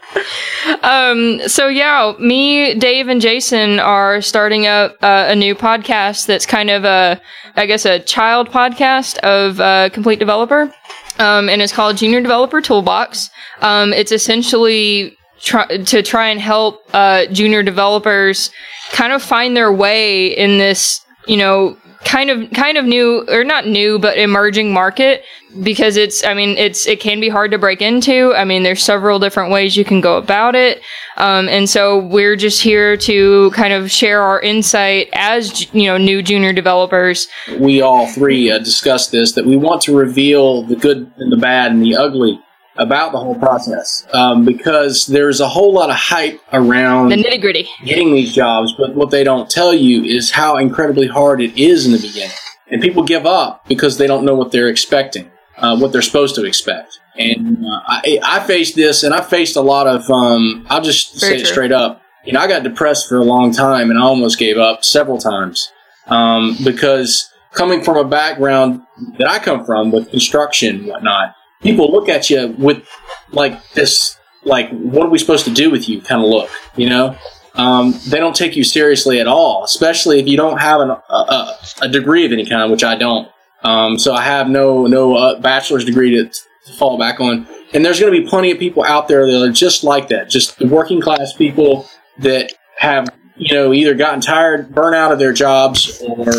Um, 0.82 1.40
so 1.46 1.68
yeah, 1.68 2.14
me, 2.18 2.74
Dave, 2.74 3.08
and 3.08 3.20
Jason 3.20 3.78
are 3.80 4.20
starting 4.20 4.66
up 4.66 4.96
uh, 5.02 5.26
a 5.28 5.36
new 5.36 5.54
podcast 5.54 6.26
that's 6.26 6.46
kind 6.46 6.70
of 6.70 6.84
a, 6.84 7.20
I 7.56 7.66
guess, 7.66 7.84
a 7.84 8.00
child 8.00 8.48
podcast 8.50 9.18
of 9.18 9.60
uh, 9.60 9.88
Complete 9.90 10.18
Developer, 10.18 10.72
um, 11.18 11.48
and 11.48 11.62
it's 11.62 11.72
called 11.72 11.96
Junior 11.96 12.20
Developer 12.20 12.60
Toolbox. 12.60 13.30
Um, 13.60 13.92
it's 13.92 14.12
essentially 14.12 15.16
try- 15.40 15.66
to 15.78 16.02
try 16.02 16.28
and 16.28 16.40
help 16.40 16.82
uh, 16.92 17.26
junior 17.26 17.62
developers 17.62 18.50
kind 18.92 19.12
of 19.12 19.22
find 19.22 19.56
their 19.56 19.72
way 19.72 20.26
in 20.26 20.58
this, 20.58 21.04
you 21.26 21.36
know, 21.36 21.76
kind 22.04 22.30
of 22.30 22.50
kind 22.52 22.78
of 22.78 22.84
new 22.84 23.24
or 23.28 23.44
not 23.44 23.66
new 23.66 23.98
but 23.98 24.16
emerging 24.16 24.72
market 24.72 25.22
because 25.62 25.96
it's 25.96 26.24
i 26.24 26.32
mean 26.32 26.56
it's 26.56 26.86
it 26.86 26.98
can 26.98 27.20
be 27.20 27.28
hard 27.28 27.50
to 27.50 27.58
break 27.58 27.82
into. 27.82 28.32
I 28.34 28.44
mean 28.44 28.62
there's 28.62 28.82
several 28.82 29.18
different 29.18 29.52
ways 29.52 29.76
you 29.76 29.84
can 29.84 30.00
go 30.00 30.16
about 30.16 30.54
it. 30.54 30.80
Um, 31.16 31.48
and 31.48 31.68
so 31.68 31.98
we're 31.98 32.36
just 32.36 32.62
here 32.62 32.96
to 32.96 33.50
kind 33.50 33.74
of 33.74 33.90
share 33.90 34.22
our 34.22 34.40
insight 34.40 35.10
as 35.12 35.72
you 35.74 35.84
know 35.84 35.98
new 35.98 36.22
junior 36.22 36.52
developers. 36.52 37.28
We 37.58 37.82
all 37.82 38.06
three 38.06 38.50
uh, 38.50 38.58
discussed 38.58 39.12
this 39.12 39.32
that 39.32 39.44
we 39.44 39.56
want 39.56 39.82
to 39.82 39.96
reveal 39.96 40.62
the 40.62 40.76
good 40.76 41.12
and 41.18 41.30
the 41.30 41.36
bad 41.36 41.72
and 41.72 41.82
the 41.82 41.96
ugly 41.96 42.40
about 42.76 43.12
the 43.12 43.18
whole 43.18 43.34
process 43.34 44.06
um, 44.12 44.44
because 44.44 45.06
there's 45.06 45.40
a 45.40 45.48
whole 45.48 45.72
lot 45.72 45.90
of 45.90 45.96
hype 45.96 46.40
around 46.52 47.10
the 47.10 47.16
nitty 47.16 47.40
gritty 47.40 47.68
getting 47.84 48.14
these 48.14 48.32
jobs, 48.32 48.74
but 48.78 48.94
what 48.94 49.10
they 49.10 49.24
don't 49.24 49.50
tell 49.50 49.74
you 49.74 50.04
is 50.04 50.30
how 50.30 50.56
incredibly 50.56 51.06
hard 51.06 51.40
it 51.40 51.56
is 51.58 51.86
in 51.86 51.92
the 51.92 51.98
beginning. 51.98 52.36
And 52.68 52.80
people 52.80 53.02
give 53.02 53.26
up 53.26 53.66
because 53.66 53.98
they 53.98 54.06
don't 54.06 54.24
know 54.24 54.36
what 54.36 54.52
they're 54.52 54.68
expecting, 54.68 55.30
uh, 55.58 55.76
what 55.76 55.92
they're 55.92 56.02
supposed 56.02 56.36
to 56.36 56.44
expect. 56.44 57.00
And 57.16 57.58
uh, 57.58 57.80
I, 57.86 58.18
I 58.22 58.40
faced 58.46 58.76
this, 58.76 59.02
and 59.02 59.12
I 59.12 59.20
faced 59.20 59.56
a 59.56 59.60
lot 59.60 59.88
of. 59.88 60.08
Um, 60.08 60.64
I'll 60.70 60.80
just 60.80 61.20
Very 61.20 61.38
say 61.38 61.42
it 61.42 61.46
straight 61.46 61.72
up. 61.72 62.00
You 62.24 62.32
know, 62.32 62.40
I 62.40 62.46
got 62.46 62.62
depressed 62.62 63.08
for 63.08 63.16
a 63.16 63.24
long 63.24 63.52
time, 63.52 63.90
and 63.90 63.98
I 63.98 64.02
almost 64.02 64.38
gave 64.38 64.56
up 64.56 64.84
several 64.84 65.18
times 65.18 65.72
um, 66.06 66.56
because 66.64 67.30
coming 67.52 67.82
from 67.82 67.96
a 67.96 68.04
background 68.04 68.82
that 69.18 69.28
I 69.28 69.38
come 69.38 69.64
from 69.64 69.90
with 69.90 70.10
construction 70.10 70.76
and 70.76 70.86
whatnot, 70.86 71.34
people 71.60 71.90
look 71.90 72.08
at 72.08 72.30
you 72.30 72.54
with 72.58 72.86
like 73.30 73.72
this, 73.72 74.18
like, 74.44 74.70
what 74.70 75.06
are 75.06 75.10
we 75.10 75.18
supposed 75.18 75.44
to 75.44 75.52
do 75.52 75.70
with 75.70 75.88
you 75.88 76.00
kind 76.00 76.22
of 76.22 76.28
look, 76.28 76.50
you 76.76 76.88
know? 76.88 77.16
Um, 77.54 77.94
they 78.08 78.18
don't 78.18 78.34
take 78.34 78.56
you 78.56 78.64
seriously 78.64 79.20
at 79.20 79.26
all, 79.26 79.64
especially 79.64 80.20
if 80.20 80.26
you 80.26 80.36
don't 80.36 80.58
have 80.58 80.80
an, 80.80 80.90
a, 80.90 81.56
a, 81.82 81.88
degree 81.88 82.24
of 82.24 82.32
any 82.32 82.46
kind, 82.46 82.70
which 82.70 82.84
I 82.84 82.96
don't. 82.96 83.28
Um, 83.62 83.98
so 83.98 84.14
I 84.14 84.22
have 84.22 84.48
no 84.48 84.86
no 84.86 85.16
uh, 85.16 85.40
bachelor's 85.40 85.84
degree 85.84 86.14
to, 86.14 86.24
to 86.28 86.72
fall 86.78 86.96
back 86.96 87.20
on. 87.20 87.46
And 87.74 87.84
there's 87.84 88.00
going 88.00 88.12
to 88.14 88.20
be 88.20 88.26
plenty 88.26 88.50
of 88.50 88.58
people 88.58 88.84
out 88.84 89.08
there 89.08 89.26
that 89.26 89.42
are 89.42 89.52
just 89.52 89.84
like 89.84 90.08
that, 90.08 90.30
just 90.30 90.60
working 90.60 91.00
class 91.00 91.32
people 91.32 91.88
that 92.18 92.52
have 92.78 93.08
you 93.36 93.54
know 93.54 93.72
either 93.72 93.94
gotten 93.94 94.20
tired, 94.20 94.74
burnt 94.74 94.94
out 94.94 95.12
of 95.12 95.18
their 95.18 95.32
jobs, 95.32 96.00
or 96.00 96.32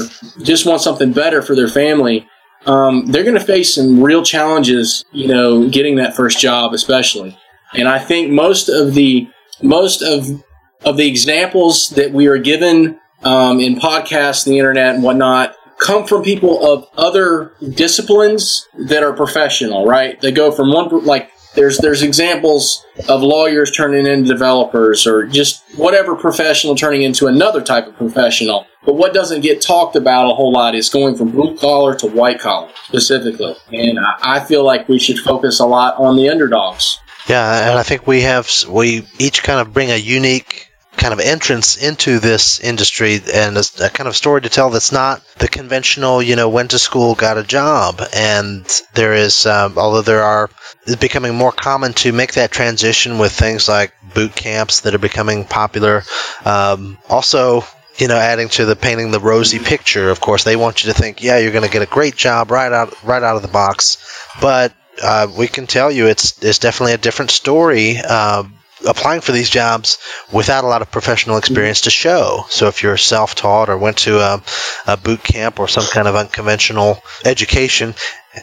just 0.43 0.65
want 0.65 0.81
something 0.81 1.11
better 1.11 1.41
for 1.41 1.55
their 1.55 1.67
family. 1.67 2.27
Um, 2.65 3.07
they're 3.07 3.23
going 3.23 3.37
to 3.37 3.43
face 3.43 3.75
some 3.75 4.01
real 4.01 4.23
challenges, 4.23 5.03
you 5.11 5.27
know, 5.27 5.67
getting 5.69 5.95
that 5.95 6.15
first 6.15 6.39
job, 6.39 6.73
especially. 6.73 7.37
And 7.73 7.87
I 7.87 7.99
think 7.99 8.31
most 8.31 8.69
of 8.69 8.93
the 8.93 9.27
most 9.61 10.01
of 10.01 10.43
of 10.83 10.97
the 10.97 11.07
examples 11.07 11.89
that 11.89 12.11
we 12.11 12.27
are 12.27 12.37
given 12.37 12.99
um, 13.23 13.59
in 13.59 13.75
podcasts, 13.75 14.45
the 14.45 14.57
internet, 14.57 14.95
and 14.95 15.03
whatnot 15.03 15.55
come 15.81 16.05
from 16.05 16.21
people 16.21 16.63
of 16.65 16.87
other 16.95 17.53
disciplines 17.73 18.67
that 18.77 19.03
are 19.03 19.13
professional, 19.13 19.85
right? 19.85 20.21
They 20.21 20.31
go 20.31 20.51
from 20.51 20.71
one 20.71 21.03
like 21.05 21.30
there's 21.55 21.77
there's 21.79 22.01
examples 22.01 22.85
of 23.09 23.21
lawyers 23.21 23.71
turning 23.71 24.07
into 24.07 24.31
developers 24.31 25.05
or 25.05 25.25
just 25.27 25.63
whatever 25.75 26.15
professional 26.15 26.75
turning 26.75 27.01
into 27.01 27.27
another 27.27 27.61
type 27.61 27.87
of 27.87 27.95
professional. 27.95 28.65
But 28.85 28.95
what 28.95 29.13
doesn't 29.13 29.41
get 29.41 29.61
talked 29.61 29.95
about 29.95 30.31
a 30.31 30.33
whole 30.33 30.51
lot 30.51 30.75
is 30.75 30.89
going 30.89 31.15
from 31.15 31.31
blue 31.31 31.57
collar 31.57 31.95
to 31.97 32.07
white 32.07 32.39
collar 32.39 32.69
specifically. 32.85 33.55
And 33.71 33.99
I, 33.99 34.37
I 34.37 34.39
feel 34.39 34.63
like 34.63 34.89
we 34.89 34.97
should 34.97 35.19
focus 35.19 35.59
a 35.59 35.65
lot 35.65 35.95
on 35.97 36.15
the 36.15 36.29
underdogs. 36.29 36.99
Yeah, 37.29 37.69
and 37.69 37.77
I 37.77 37.83
think 37.83 38.07
we 38.07 38.21
have 38.21 38.49
we 38.67 39.07
each 39.19 39.43
kind 39.43 39.59
of 39.59 39.73
bring 39.73 39.91
a 39.91 39.97
unique 39.97 40.70
kind 40.97 41.13
of 41.13 41.19
entrance 41.19 41.77
into 41.77 42.19
this 42.19 42.59
industry 42.59 43.19
and 43.33 43.57
a, 43.57 43.63
a, 43.81 43.89
kind 43.89 44.07
of 44.07 44.15
story 44.15 44.41
to 44.41 44.49
tell 44.49 44.69
that's 44.69 44.91
not 44.91 45.23
the 45.37 45.47
conventional, 45.47 46.21
you 46.21 46.35
know, 46.35 46.49
went 46.49 46.71
to 46.71 46.79
school, 46.79 47.15
got 47.15 47.37
a 47.37 47.43
job. 47.43 48.01
And 48.13 48.65
there 48.93 49.13
is, 49.13 49.45
um, 49.45 49.77
although 49.77 50.01
there 50.01 50.23
are, 50.23 50.49
it's 50.85 50.97
becoming 50.97 51.35
more 51.35 51.51
common 51.51 51.93
to 51.93 52.11
make 52.11 52.33
that 52.33 52.51
transition 52.51 53.19
with 53.19 53.31
things 53.31 53.69
like 53.69 53.93
boot 54.13 54.35
camps 54.35 54.81
that 54.81 54.93
are 54.93 54.99
becoming 54.99 55.45
popular. 55.45 56.03
Um, 56.45 56.97
also, 57.09 57.63
you 57.97 58.07
know, 58.07 58.17
adding 58.17 58.49
to 58.49 58.65
the 58.65 58.75
painting 58.75 59.11
the 59.11 59.19
rosy 59.19 59.59
picture. 59.59 60.09
Of 60.09 60.19
course, 60.19 60.43
they 60.43 60.55
want 60.55 60.83
you 60.83 60.91
to 60.91 60.99
think, 60.99 61.23
yeah, 61.23 61.37
you're 61.37 61.51
going 61.51 61.65
to 61.65 61.71
get 61.71 61.81
a 61.81 61.87
great 61.87 62.15
job 62.15 62.51
right 62.51 62.71
out 62.71 63.03
right 63.03 63.21
out 63.21 63.35
of 63.35 63.41
the 63.41 63.47
box. 63.47 63.97
But 64.41 64.73
uh, 65.03 65.27
we 65.37 65.47
can 65.47 65.67
tell 65.67 65.91
you, 65.91 66.07
it's 66.07 66.41
it's 66.43 66.59
definitely 66.59 66.93
a 66.93 66.97
different 66.97 67.31
story. 67.31 67.97
Uh, 67.97 68.43
applying 68.87 69.21
for 69.21 69.31
these 69.31 69.49
jobs 69.49 69.97
without 70.31 70.63
a 70.63 70.67
lot 70.67 70.81
of 70.81 70.91
professional 70.91 71.37
experience 71.37 71.81
to 71.81 71.89
show. 71.89 72.45
So 72.49 72.67
if 72.67 72.83
you're 72.83 72.97
self-taught 72.97 73.69
or 73.69 73.77
went 73.77 73.97
to 73.99 74.19
a, 74.19 74.43
a 74.87 74.97
boot 74.97 75.23
camp 75.23 75.59
or 75.59 75.67
some 75.67 75.85
kind 75.85 76.07
of 76.07 76.15
unconventional 76.15 77.01
education, 77.25 77.95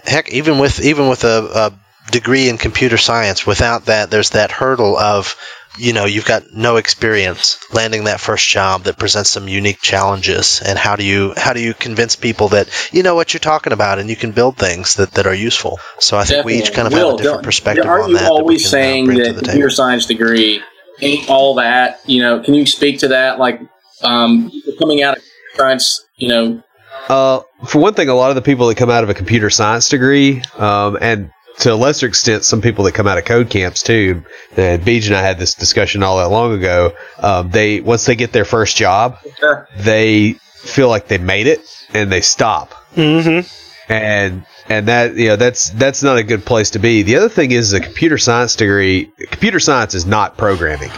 heck, 0.05 0.31
even 0.31 0.59
with 0.59 0.81
even 0.81 1.09
with 1.09 1.25
a, 1.25 1.73
a 2.09 2.11
degree 2.11 2.49
in 2.49 2.59
computer 2.59 2.97
science, 2.97 3.47
without 3.47 3.87
that, 3.87 4.11
there's 4.11 4.31
that 4.31 4.51
hurdle 4.51 4.97
of 4.97 5.37
you 5.79 5.93
know 5.93 6.05
you've 6.05 6.27
got 6.27 6.53
no 6.53 6.77
experience 6.77 7.59
landing 7.73 8.05
that 8.05 8.21
first 8.21 8.49
job 8.49 8.83
that 8.85 8.99
presents 8.99 9.31
some 9.31 9.49
unique 9.49 9.81
challenges. 9.81 10.61
And 10.65 10.79
how 10.79 10.97
do 10.97 11.05
you 11.05 11.35
how 11.37 11.53
do 11.53 11.61
you 11.61 11.75
convince 11.75 12.17
people 12.17 12.49
that 12.49 12.69
you 12.93 13.03
know 13.03 13.15
what 13.15 13.33
you're 13.33 13.41
talking 13.41 13.73
about 13.73 13.99
and 13.99 14.11
you 14.11 14.17
can 14.17 14.33
build 14.33 14.57
things 14.57 14.95
that, 14.95 15.13
that 15.13 15.27
are 15.27 15.35
useful? 15.35 15.79
So 15.99 16.17
i 16.19 16.25
think 16.25 16.45
we 16.45 16.55
each 16.59 16.73
kind 16.73 16.87
of 16.87 16.93
Will, 16.93 17.11
have 17.11 17.15
a 17.15 17.17
different 17.19 17.37
don't- 17.39 17.45
perspective 17.45 17.87
aren't 17.87 18.05
on 18.05 18.11
you 18.11 18.17
that 18.17 18.25
that 18.25 18.33
we 18.33 18.39
always 18.41 18.63
can, 18.63 18.69
uh, 18.69 18.71
saying 18.71 19.05
bring 19.07 19.19
that 19.19 19.37
the 19.37 19.43
computer 19.43 19.71
science 19.71 20.07
degree 20.07 20.63
ain't 21.01 21.29
all 21.31 21.55
that? 21.55 22.01
You 22.07 22.23
know, 22.23 22.41
can 22.43 22.55
you 22.55 22.67
speak 22.67 22.99
to 23.01 23.09
that? 23.09 23.39
Like, 23.39 23.61
um, 24.03 24.51
people 24.51 24.73
coming 24.79 25.03
out 25.03 25.17
of 25.17 25.23
science, 25.55 26.05
you 26.17 26.29
know, 26.29 26.63
Uh, 27.09 27.41
for 27.67 27.79
one 27.79 27.95
thing, 27.95 28.09
a 28.09 28.15
lot 28.15 28.31
of 28.31 28.35
the 28.37 28.43
people 28.43 28.67
that 28.69 28.77
come 28.77 28.91
out 28.91 29.03
of 29.03 29.09
a 29.11 29.15
computer 29.15 29.49
science 29.49 29.89
degree, 29.89 30.43
um, 30.59 30.99
and 31.01 31.31
to 31.61 31.73
a 31.73 31.77
lesser 31.77 32.07
extent, 32.07 32.45
some 32.45 32.61
people 32.61 32.85
that 32.85 32.95
come 32.95 33.07
out 33.07 33.19
of 33.19 33.25
code 33.25 33.51
camps 33.51 33.83
too. 33.83 34.25
And 34.57 34.83
Beej 34.83 35.07
and 35.09 35.17
I 35.17 35.23
had 35.23 35.39
this 35.39 35.55
discussion 35.55 36.03
all 36.03 36.19
that 36.19 36.29
long 36.29 36.53
ago. 36.53 36.93
Um, 37.19 37.51
they 37.51 37.81
once 37.81 38.07
they 38.07 38.15
get 38.17 38.33
their 38.33 38.45
first 38.45 38.77
job, 38.77 39.19
Sure. 39.39 39.69
they 39.77 40.35
feel 40.55 40.89
like 40.89 41.09
they 41.09 41.19
made 41.19 41.47
it 41.47 41.61
and 41.93 42.11
they 42.13 42.21
stop. 42.21 42.73
Mm-hmm. 42.95 43.93
and 43.93 44.45
and 44.69 44.89
that 44.89 45.15
you 45.17 45.29
know 45.29 45.37
that's 45.37 45.71
that's 45.71 46.03
not 46.03 46.19
a 46.19 46.23
good 46.23 46.45
place 46.45 46.71
to 46.71 46.79
be. 46.79 47.03
The 47.03 47.17
other 47.17 47.29
thing 47.29 47.53
is 47.53 47.73
a 47.73 47.81
computer 47.81 48.19
science 48.19 48.55
degree. 48.57 49.11
Computer 49.31 49.61
science 49.61 49.95
is 49.95 50.05
not 50.07 50.37
programming, 50.37 50.91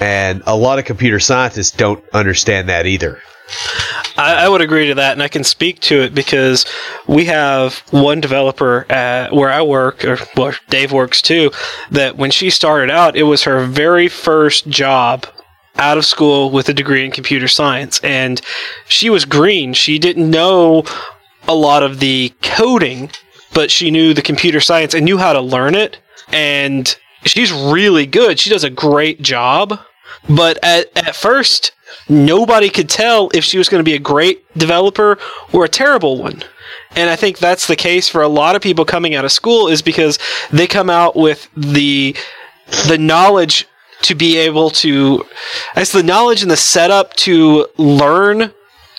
and 0.00 0.42
a 0.46 0.56
lot 0.56 0.78
of 0.78 0.84
computer 0.84 1.20
scientists 1.20 1.70
don't 1.70 2.02
understand 2.12 2.68
that 2.68 2.86
either. 2.86 3.20
I, 4.16 4.44
I 4.44 4.48
would 4.48 4.60
agree 4.60 4.88
to 4.88 4.94
that, 4.96 5.12
and 5.12 5.22
I 5.22 5.28
can 5.28 5.44
speak 5.44 5.80
to 5.80 6.02
it 6.02 6.14
because 6.14 6.66
we 7.06 7.24
have 7.26 7.78
one 7.90 8.20
developer 8.20 8.86
at 8.90 9.32
where 9.32 9.50
I 9.50 9.62
work, 9.62 10.04
or 10.04 10.18
well, 10.36 10.52
Dave 10.68 10.92
works 10.92 11.22
too. 11.22 11.50
That 11.90 12.16
when 12.16 12.30
she 12.30 12.50
started 12.50 12.90
out, 12.90 13.16
it 13.16 13.24
was 13.24 13.44
her 13.44 13.64
very 13.64 14.08
first 14.08 14.68
job 14.68 15.26
out 15.76 15.98
of 15.98 16.04
school 16.04 16.50
with 16.50 16.68
a 16.68 16.74
degree 16.74 17.04
in 17.04 17.10
computer 17.10 17.48
science, 17.48 18.00
and 18.02 18.40
she 18.86 19.10
was 19.10 19.24
green. 19.24 19.72
She 19.72 19.98
didn't 19.98 20.30
know 20.30 20.84
a 21.48 21.54
lot 21.54 21.82
of 21.82 22.00
the 22.00 22.32
coding, 22.42 23.10
but 23.54 23.70
she 23.70 23.90
knew 23.90 24.14
the 24.14 24.22
computer 24.22 24.60
science 24.60 24.94
and 24.94 25.04
knew 25.04 25.18
how 25.18 25.32
to 25.32 25.40
learn 25.40 25.74
it. 25.74 25.98
And 26.32 26.94
she's 27.24 27.52
really 27.52 28.06
good. 28.06 28.38
She 28.38 28.50
does 28.50 28.64
a 28.64 28.70
great 28.70 29.22
job. 29.22 29.80
But 30.28 30.58
at, 30.62 30.96
at 30.96 31.16
first, 31.16 31.72
nobody 32.08 32.68
could 32.68 32.88
tell 32.88 33.30
if 33.34 33.44
she 33.44 33.58
was 33.58 33.68
going 33.68 33.80
to 33.80 33.84
be 33.84 33.94
a 33.94 33.98
great 33.98 34.46
developer 34.56 35.18
or 35.52 35.64
a 35.64 35.68
terrible 35.68 36.18
one. 36.18 36.42
And 36.94 37.08
I 37.08 37.16
think 37.16 37.38
that's 37.38 37.66
the 37.66 37.76
case 37.76 38.08
for 38.08 38.22
a 38.22 38.28
lot 38.28 38.56
of 38.56 38.62
people 38.62 38.84
coming 38.84 39.14
out 39.14 39.24
of 39.24 39.32
school 39.32 39.68
is 39.68 39.82
because 39.82 40.18
they 40.50 40.66
come 40.66 40.90
out 40.90 41.16
with 41.16 41.48
the 41.56 42.16
the 42.86 42.98
knowledge 42.98 43.66
to 44.02 44.14
be 44.14 44.36
able 44.36 44.70
to 44.70 45.24
as 45.74 45.92
the 45.92 46.02
knowledge 46.02 46.42
and 46.42 46.50
the 46.50 46.56
setup 46.56 47.14
to 47.14 47.66
learn 47.76 48.52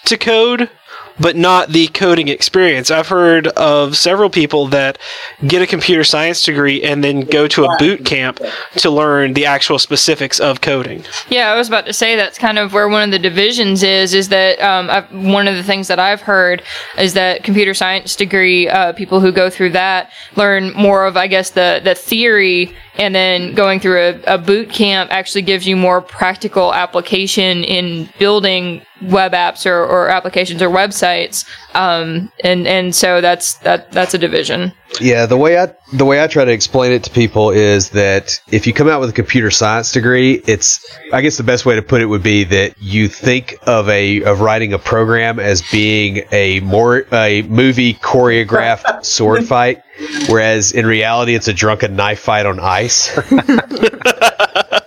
to 0.05 0.17
code 0.17 0.69
but 1.19 1.35
not 1.35 1.69
the 1.69 1.87
coding 1.87 2.27
experience. 2.27 2.91
I've 2.91 3.07
heard 3.07 3.47
of 3.47 3.95
several 3.95 4.29
people 4.29 4.67
that 4.67 4.97
get 5.45 5.61
a 5.61 5.67
computer 5.67 6.03
science 6.03 6.43
degree 6.43 6.81
and 6.83 7.03
then 7.03 7.21
go 7.21 7.47
to 7.47 7.65
a 7.65 7.77
boot 7.77 8.05
camp 8.05 8.39
to 8.77 8.89
learn 8.89 9.33
the 9.33 9.45
actual 9.45 9.79
specifics 9.79 10.39
of 10.39 10.61
coding. 10.61 11.03
Yeah, 11.29 11.51
I 11.51 11.55
was 11.55 11.67
about 11.67 11.85
to 11.85 11.93
say 11.93 12.15
that's 12.15 12.37
kind 12.37 12.57
of 12.57 12.73
where 12.73 12.89
one 12.89 13.03
of 13.03 13.11
the 13.11 13.19
divisions 13.19 13.83
is. 13.83 14.13
Is 14.13 14.29
that 14.29 14.59
um, 14.61 14.89
one 15.31 15.47
of 15.47 15.55
the 15.55 15.63
things 15.63 15.87
that 15.87 15.99
I've 15.99 16.21
heard 16.21 16.63
is 16.97 17.13
that 17.13 17.43
computer 17.43 17.73
science 17.73 18.15
degree 18.15 18.67
uh, 18.67 18.93
people 18.93 19.19
who 19.19 19.31
go 19.31 19.49
through 19.49 19.71
that 19.71 20.11
learn 20.35 20.73
more 20.73 21.05
of, 21.05 21.17
I 21.17 21.27
guess, 21.27 21.51
the 21.51 21.81
the 21.83 21.95
theory, 21.95 22.75
and 22.95 23.15
then 23.15 23.53
going 23.53 23.79
through 23.79 23.99
a, 23.99 24.21
a 24.35 24.37
boot 24.37 24.69
camp 24.69 25.11
actually 25.11 25.41
gives 25.41 25.67
you 25.67 25.75
more 25.75 26.01
practical 26.01 26.73
application 26.73 27.63
in 27.63 28.09
building 28.19 28.81
web 29.01 29.33
apps 29.33 29.65
or, 29.65 29.85
or 29.85 30.09
applications 30.09 30.61
or 30.61 30.69
websites. 30.69 31.45
Um, 31.73 32.31
and 32.43 32.67
and 32.67 32.95
so 32.95 33.21
that's 33.21 33.55
that 33.59 33.91
that's 33.91 34.13
a 34.13 34.17
division. 34.17 34.71
Yeah, 35.01 35.25
the 35.25 35.37
way 35.37 35.57
I 35.57 35.73
the 35.91 36.05
way 36.05 36.23
I 36.23 36.27
try 36.27 36.45
to 36.45 36.51
explain 36.51 36.91
it 36.91 37.03
to 37.05 37.09
people 37.09 37.49
is 37.49 37.89
that 37.91 38.39
if 38.51 38.67
you 38.67 38.73
come 38.73 38.87
out 38.87 38.99
with 38.99 39.09
a 39.09 39.13
computer 39.13 39.49
science 39.49 39.91
degree, 39.91 40.33
it's 40.45 40.85
I 41.11 41.21
guess 41.21 41.37
the 41.37 41.43
best 41.43 41.65
way 41.65 41.75
to 41.75 41.81
put 41.81 42.01
it 42.01 42.05
would 42.05 42.23
be 42.23 42.43
that 42.45 42.81
you 42.81 43.07
think 43.07 43.57
of 43.63 43.89
a 43.89 44.23
of 44.23 44.41
writing 44.41 44.73
a 44.73 44.79
program 44.79 45.39
as 45.39 45.61
being 45.71 46.23
a 46.31 46.59
more 46.61 47.05
a 47.11 47.41
movie 47.43 47.95
choreographed 47.95 49.03
sword 49.05 49.45
fight, 49.47 49.81
whereas 50.27 50.71
in 50.71 50.85
reality 50.85 51.33
it's 51.35 51.47
a 51.47 51.53
drunken 51.53 51.95
knife 51.95 52.19
fight 52.19 52.45
on 52.45 52.59
ice. 52.59 53.09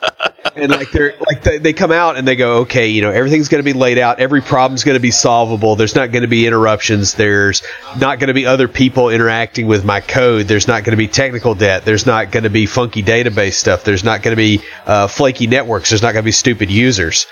and 0.56 0.70
like 0.70 0.90
they're 0.90 1.14
like 1.26 1.42
they, 1.42 1.58
they 1.58 1.72
come 1.72 1.92
out 1.92 2.16
and 2.16 2.26
they 2.26 2.36
go 2.36 2.58
okay 2.58 2.88
you 2.88 3.02
know 3.02 3.10
everything's 3.10 3.48
going 3.48 3.62
to 3.62 3.64
be 3.64 3.78
laid 3.78 3.98
out. 3.98 4.20
Every 4.20 4.40
problem's 4.40 4.84
going 4.84 4.96
to 4.96 5.00
be 5.00 5.10
solvable. 5.10 5.76
There's 5.76 5.94
not 5.94 6.12
going 6.12 6.22
to 6.22 6.28
be 6.28 6.46
interruptions. 6.46 7.14
There's 7.14 7.62
not 7.98 8.18
going 8.18 8.28
to 8.28 8.34
be 8.34 8.46
other 8.46 8.68
people 8.68 9.10
interacting 9.10 9.66
with 9.66 9.84
my 9.84 10.00
code. 10.00 10.46
There's 10.46 10.66
not 10.66 10.84
going 10.84 10.92
to 10.92 10.96
be 10.96 11.08
technical 11.08 11.54
debt. 11.54 11.84
There's 11.84 12.06
not 12.06 12.30
going 12.30 12.44
to 12.44 12.50
be 12.50 12.66
funky 12.66 13.02
database 13.02 13.54
stuff. 13.54 13.84
There's 13.84 14.04
not 14.04 14.22
going 14.22 14.32
to 14.32 14.36
be 14.36 14.62
uh, 14.86 15.06
flaky 15.06 15.46
networks. 15.46 15.90
There's 15.90 16.02
not 16.02 16.12
going 16.12 16.22
to 16.22 16.26
be 16.26 16.32
stupid 16.32 16.70
users. 16.70 17.26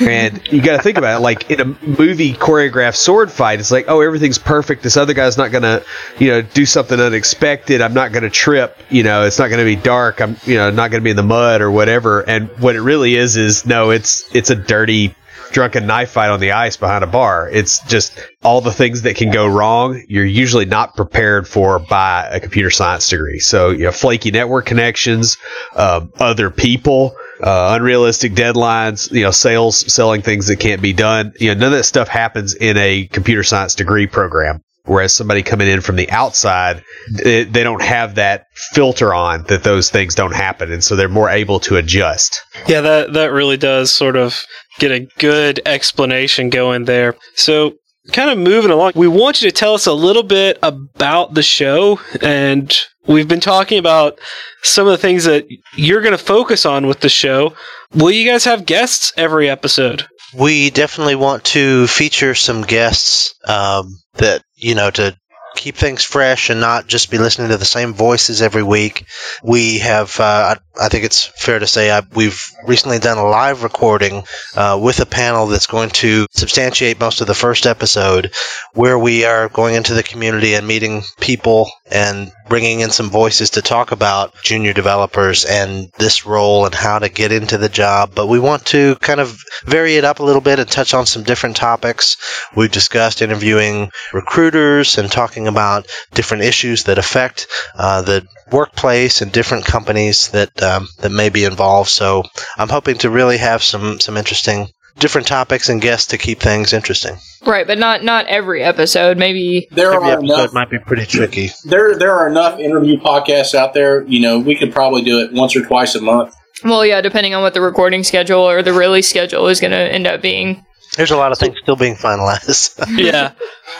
And 0.00 0.40
you 0.52 0.62
got 0.62 0.76
to 0.76 0.82
think 0.82 0.98
about 0.98 1.18
it 1.18 1.22
like 1.22 1.50
in 1.50 1.60
a 1.60 1.64
movie 1.64 2.32
choreographed 2.34 2.96
sword 2.96 3.30
fight 3.30 3.60
it's 3.60 3.70
like 3.70 3.86
oh 3.88 4.00
everything's 4.00 4.38
perfect. 4.38 4.82
This 4.82 4.96
other 4.96 5.14
guy's 5.14 5.36
not 5.36 5.50
going 5.50 5.62
to 5.62 5.84
you 6.18 6.28
know 6.28 6.42
do 6.42 6.66
something 6.66 6.98
unexpected. 6.98 7.80
I'm 7.80 7.94
not 7.94 8.12
going 8.12 8.22
to 8.22 8.30
trip. 8.30 8.78
You 8.90 9.02
know 9.02 9.24
it's 9.24 9.38
not 9.38 9.48
going 9.48 9.58
to 9.58 9.64
be 9.64 9.80
dark. 9.80 10.20
I'm 10.20 10.36
you 10.44 10.56
know 10.56 10.70
not 10.70 10.90
going 10.90 11.00
to 11.00 11.04
be 11.04 11.10
in 11.10 11.16
the 11.16 11.22
mud 11.22 11.60
or 11.60 11.70
whatever. 11.70 12.28
And 12.28 12.48
what 12.60 12.69
it 12.76 12.80
really 12.80 13.16
is 13.16 13.36
is 13.36 13.66
no 13.66 13.90
it's 13.90 14.34
it's 14.34 14.50
a 14.50 14.56
dirty 14.56 15.14
drunken 15.52 15.86
knife 15.86 16.10
fight 16.10 16.30
on 16.30 16.38
the 16.38 16.52
ice 16.52 16.76
behind 16.76 17.02
a 17.02 17.06
bar. 17.08 17.48
It's 17.48 17.84
just 17.86 18.12
all 18.42 18.60
the 18.60 18.72
things 18.72 19.02
that 19.02 19.16
can 19.16 19.32
go 19.32 19.46
wrong 19.46 20.02
you're 20.08 20.24
usually 20.24 20.64
not 20.64 20.94
prepared 20.94 21.48
for 21.48 21.78
by 21.78 22.28
a 22.30 22.40
computer 22.40 22.70
science 22.70 23.08
degree. 23.08 23.40
So 23.40 23.70
you 23.70 23.84
know 23.84 23.92
flaky 23.92 24.30
network 24.30 24.66
connections 24.66 25.38
um, 25.74 26.12
other 26.18 26.50
people 26.50 27.14
uh, 27.42 27.74
unrealistic 27.76 28.32
deadlines 28.32 29.10
you 29.10 29.22
know 29.22 29.30
sales 29.30 29.92
selling 29.92 30.22
things 30.22 30.46
that 30.48 30.60
can't 30.60 30.82
be 30.82 30.92
done. 30.92 31.32
You 31.38 31.54
know 31.54 31.60
none 31.60 31.72
of 31.72 31.78
that 31.78 31.84
stuff 31.84 32.08
happens 32.08 32.54
in 32.54 32.76
a 32.76 33.06
computer 33.06 33.42
science 33.42 33.74
degree 33.74 34.06
program 34.06 34.62
whereas 34.84 35.14
somebody 35.14 35.42
coming 35.42 35.68
in 35.68 35.80
from 35.80 35.96
the 35.96 36.10
outside 36.10 36.82
they, 37.22 37.44
they 37.44 37.62
don't 37.62 37.82
have 37.82 38.14
that 38.14 38.46
filter 38.72 39.12
on 39.14 39.44
that 39.44 39.62
those 39.64 39.90
things 39.90 40.14
don't 40.14 40.34
happen 40.34 40.72
and 40.72 40.82
so 40.82 40.96
they're 40.96 41.08
more 41.08 41.30
able 41.30 41.60
to 41.60 41.76
adjust 41.76 42.40
Yeah, 42.66 42.80
that 42.80 43.12
that 43.12 43.32
really 43.32 43.56
does 43.56 43.92
sort 43.92 44.16
of 44.16 44.44
get 44.78 44.90
a 44.90 45.06
good 45.18 45.60
explanation 45.66 46.50
going 46.50 46.84
there. 46.84 47.16
So, 47.34 47.74
kind 48.12 48.30
of 48.30 48.38
moving 48.38 48.70
along, 48.70 48.92
we 48.94 49.08
want 49.08 49.42
you 49.42 49.50
to 49.50 49.54
tell 49.54 49.74
us 49.74 49.86
a 49.86 49.92
little 49.92 50.22
bit 50.22 50.58
about 50.62 51.34
the 51.34 51.42
show 51.42 52.00
and 52.22 52.74
we've 53.06 53.28
been 53.28 53.40
talking 53.40 53.78
about 53.78 54.18
some 54.62 54.86
of 54.86 54.92
the 54.92 54.98
things 54.98 55.24
that 55.24 55.46
you're 55.76 56.00
going 56.00 56.16
to 56.16 56.24
focus 56.24 56.64
on 56.66 56.86
with 56.86 57.00
the 57.00 57.08
show. 57.08 57.54
Will 57.94 58.10
you 58.10 58.28
guys 58.28 58.44
have 58.44 58.66
guests 58.66 59.12
every 59.16 59.50
episode? 59.50 60.06
We 60.38 60.70
definitely 60.70 61.16
want 61.16 61.44
to 61.46 61.86
feature 61.88 62.34
some 62.34 62.62
guests 62.62 63.34
um, 63.48 63.98
that 64.14 64.42
you 64.60 64.74
know 64.74 64.90
to 64.90 65.18
keep 65.60 65.76
things 65.76 66.02
fresh 66.02 66.48
and 66.48 66.58
not 66.58 66.86
just 66.86 67.10
be 67.10 67.18
listening 67.18 67.50
to 67.50 67.58
the 67.58 67.66
same 67.66 67.92
voices 67.92 68.40
every 68.40 68.62
week. 68.62 69.04
We 69.42 69.80
have, 69.80 70.18
uh, 70.18 70.54
I, 70.80 70.88
think 70.88 71.04
it's 71.04 71.26
fair 71.26 71.58
to 71.58 71.66
say, 71.66 71.90
I, 71.90 72.00
we've 72.14 72.42
recently 72.66 72.98
done 72.98 73.18
a 73.18 73.28
live 73.28 73.62
recording 73.62 74.24
uh, 74.56 74.80
with 74.82 75.00
a 75.00 75.06
panel 75.06 75.48
that's 75.48 75.66
going 75.66 75.90
to 75.90 76.26
substantiate 76.30 76.98
most 76.98 77.20
of 77.20 77.26
the 77.26 77.34
first 77.34 77.66
episode, 77.66 78.32
where 78.72 78.98
we 78.98 79.26
are 79.26 79.50
going 79.50 79.74
into 79.74 79.92
the 79.92 80.02
community 80.02 80.54
and 80.54 80.66
meeting 80.66 81.02
people 81.20 81.70
and 81.90 82.32
bringing 82.48 82.80
in 82.80 82.90
some 82.90 83.10
voices 83.10 83.50
to 83.50 83.62
talk 83.62 83.92
about 83.92 84.34
junior 84.42 84.72
developers 84.72 85.44
and 85.44 85.90
this 85.98 86.26
role 86.26 86.64
and 86.64 86.74
how 86.74 86.98
to 86.98 87.08
get 87.08 87.32
into 87.32 87.58
the 87.58 87.68
job. 87.68 88.12
But 88.14 88.28
we 88.28 88.40
want 88.40 88.66
to 88.66 88.96
kind 88.96 89.20
of 89.20 89.38
vary 89.64 89.96
it 89.96 90.04
up 90.04 90.18
a 90.18 90.24
little 90.24 90.40
bit 90.40 90.58
and 90.58 90.68
touch 90.68 90.94
on 90.94 91.06
some 91.06 91.22
different 91.22 91.56
topics. 91.56 92.16
We've 92.56 92.70
discussed 92.70 93.22
interviewing 93.22 93.90
recruiters 94.12 94.98
and 94.98 95.10
talking 95.10 95.46
about 95.50 95.86
different 96.14 96.44
issues 96.44 96.84
that 96.84 96.96
affect 96.98 97.46
uh, 97.76 98.00
the 98.02 98.26
workplace 98.50 99.20
and 99.20 99.30
different 99.30 99.64
companies 99.66 100.28
that 100.30 100.62
um, 100.62 100.88
that 101.00 101.10
may 101.10 101.28
be 101.28 101.44
involved. 101.44 101.90
So 101.90 102.24
I'm 102.56 102.68
hoping 102.70 102.96
to 102.98 103.10
really 103.10 103.36
have 103.38 103.62
some 103.62 104.00
some 104.00 104.16
interesting 104.16 104.68
different 104.98 105.26
topics 105.26 105.68
and 105.68 105.80
guests 105.80 106.08
to 106.08 106.18
keep 106.18 106.40
things 106.40 106.72
interesting. 106.72 107.16
Right, 107.46 107.66
but 107.66 107.78
not 107.78 108.02
not 108.04 108.26
every 108.26 108.62
episode. 108.62 109.16
Maybe 109.16 109.66
There 109.70 109.92
Every 109.92 110.10
are 110.10 110.18
episode 110.18 110.34
enough. 110.40 110.52
might 110.52 110.70
be 110.70 110.78
pretty 110.78 111.06
tricky. 111.06 111.50
There, 111.64 111.96
there 111.96 112.12
are 112.12 112.28
enough 112.28 112.58
interview 112.58 112.98
podcasts 112.98 113.54
out 113.54 113.72
there. 113.72 114.02
You 114.06 114.20
know, 114.20 114.38
we 114.38 114.56
could 114.56 114.72
probably 114.72 115.02
do 115.02 115.20
it 115.20 115.32
once 115.32 115.54
or 115.56 115.64
twice 115.64 115.94
a 115.94 116.00
month. 116.02 116.34
well, 116.64 116.84
yeah, 116.84 117.00
depending 117.00 117.34
on 117.34 117.42
what 117.42 117.54
the 117.54 117.60
recording 117.62 118.02
schedule 118.04 118.40
or 118.42 118.62
the 118.62 118.74
release 118.74 119.08
schedule 119.08 119.46
is 119.46 119.60
going 119.60 119.70
to 119.70 119.78
end 119.78 120.06
up 120.06 120.20
being. 120.20 120.64
There's 120.96 121.12
a 121.12 121.16
lot 121.16 121.30
of 121.32 121.38
things 121.38 121.56
still 121.62 121.76
being 121.76 121.94
finalized. 121.94 122.74
yeah. 122.98 123.32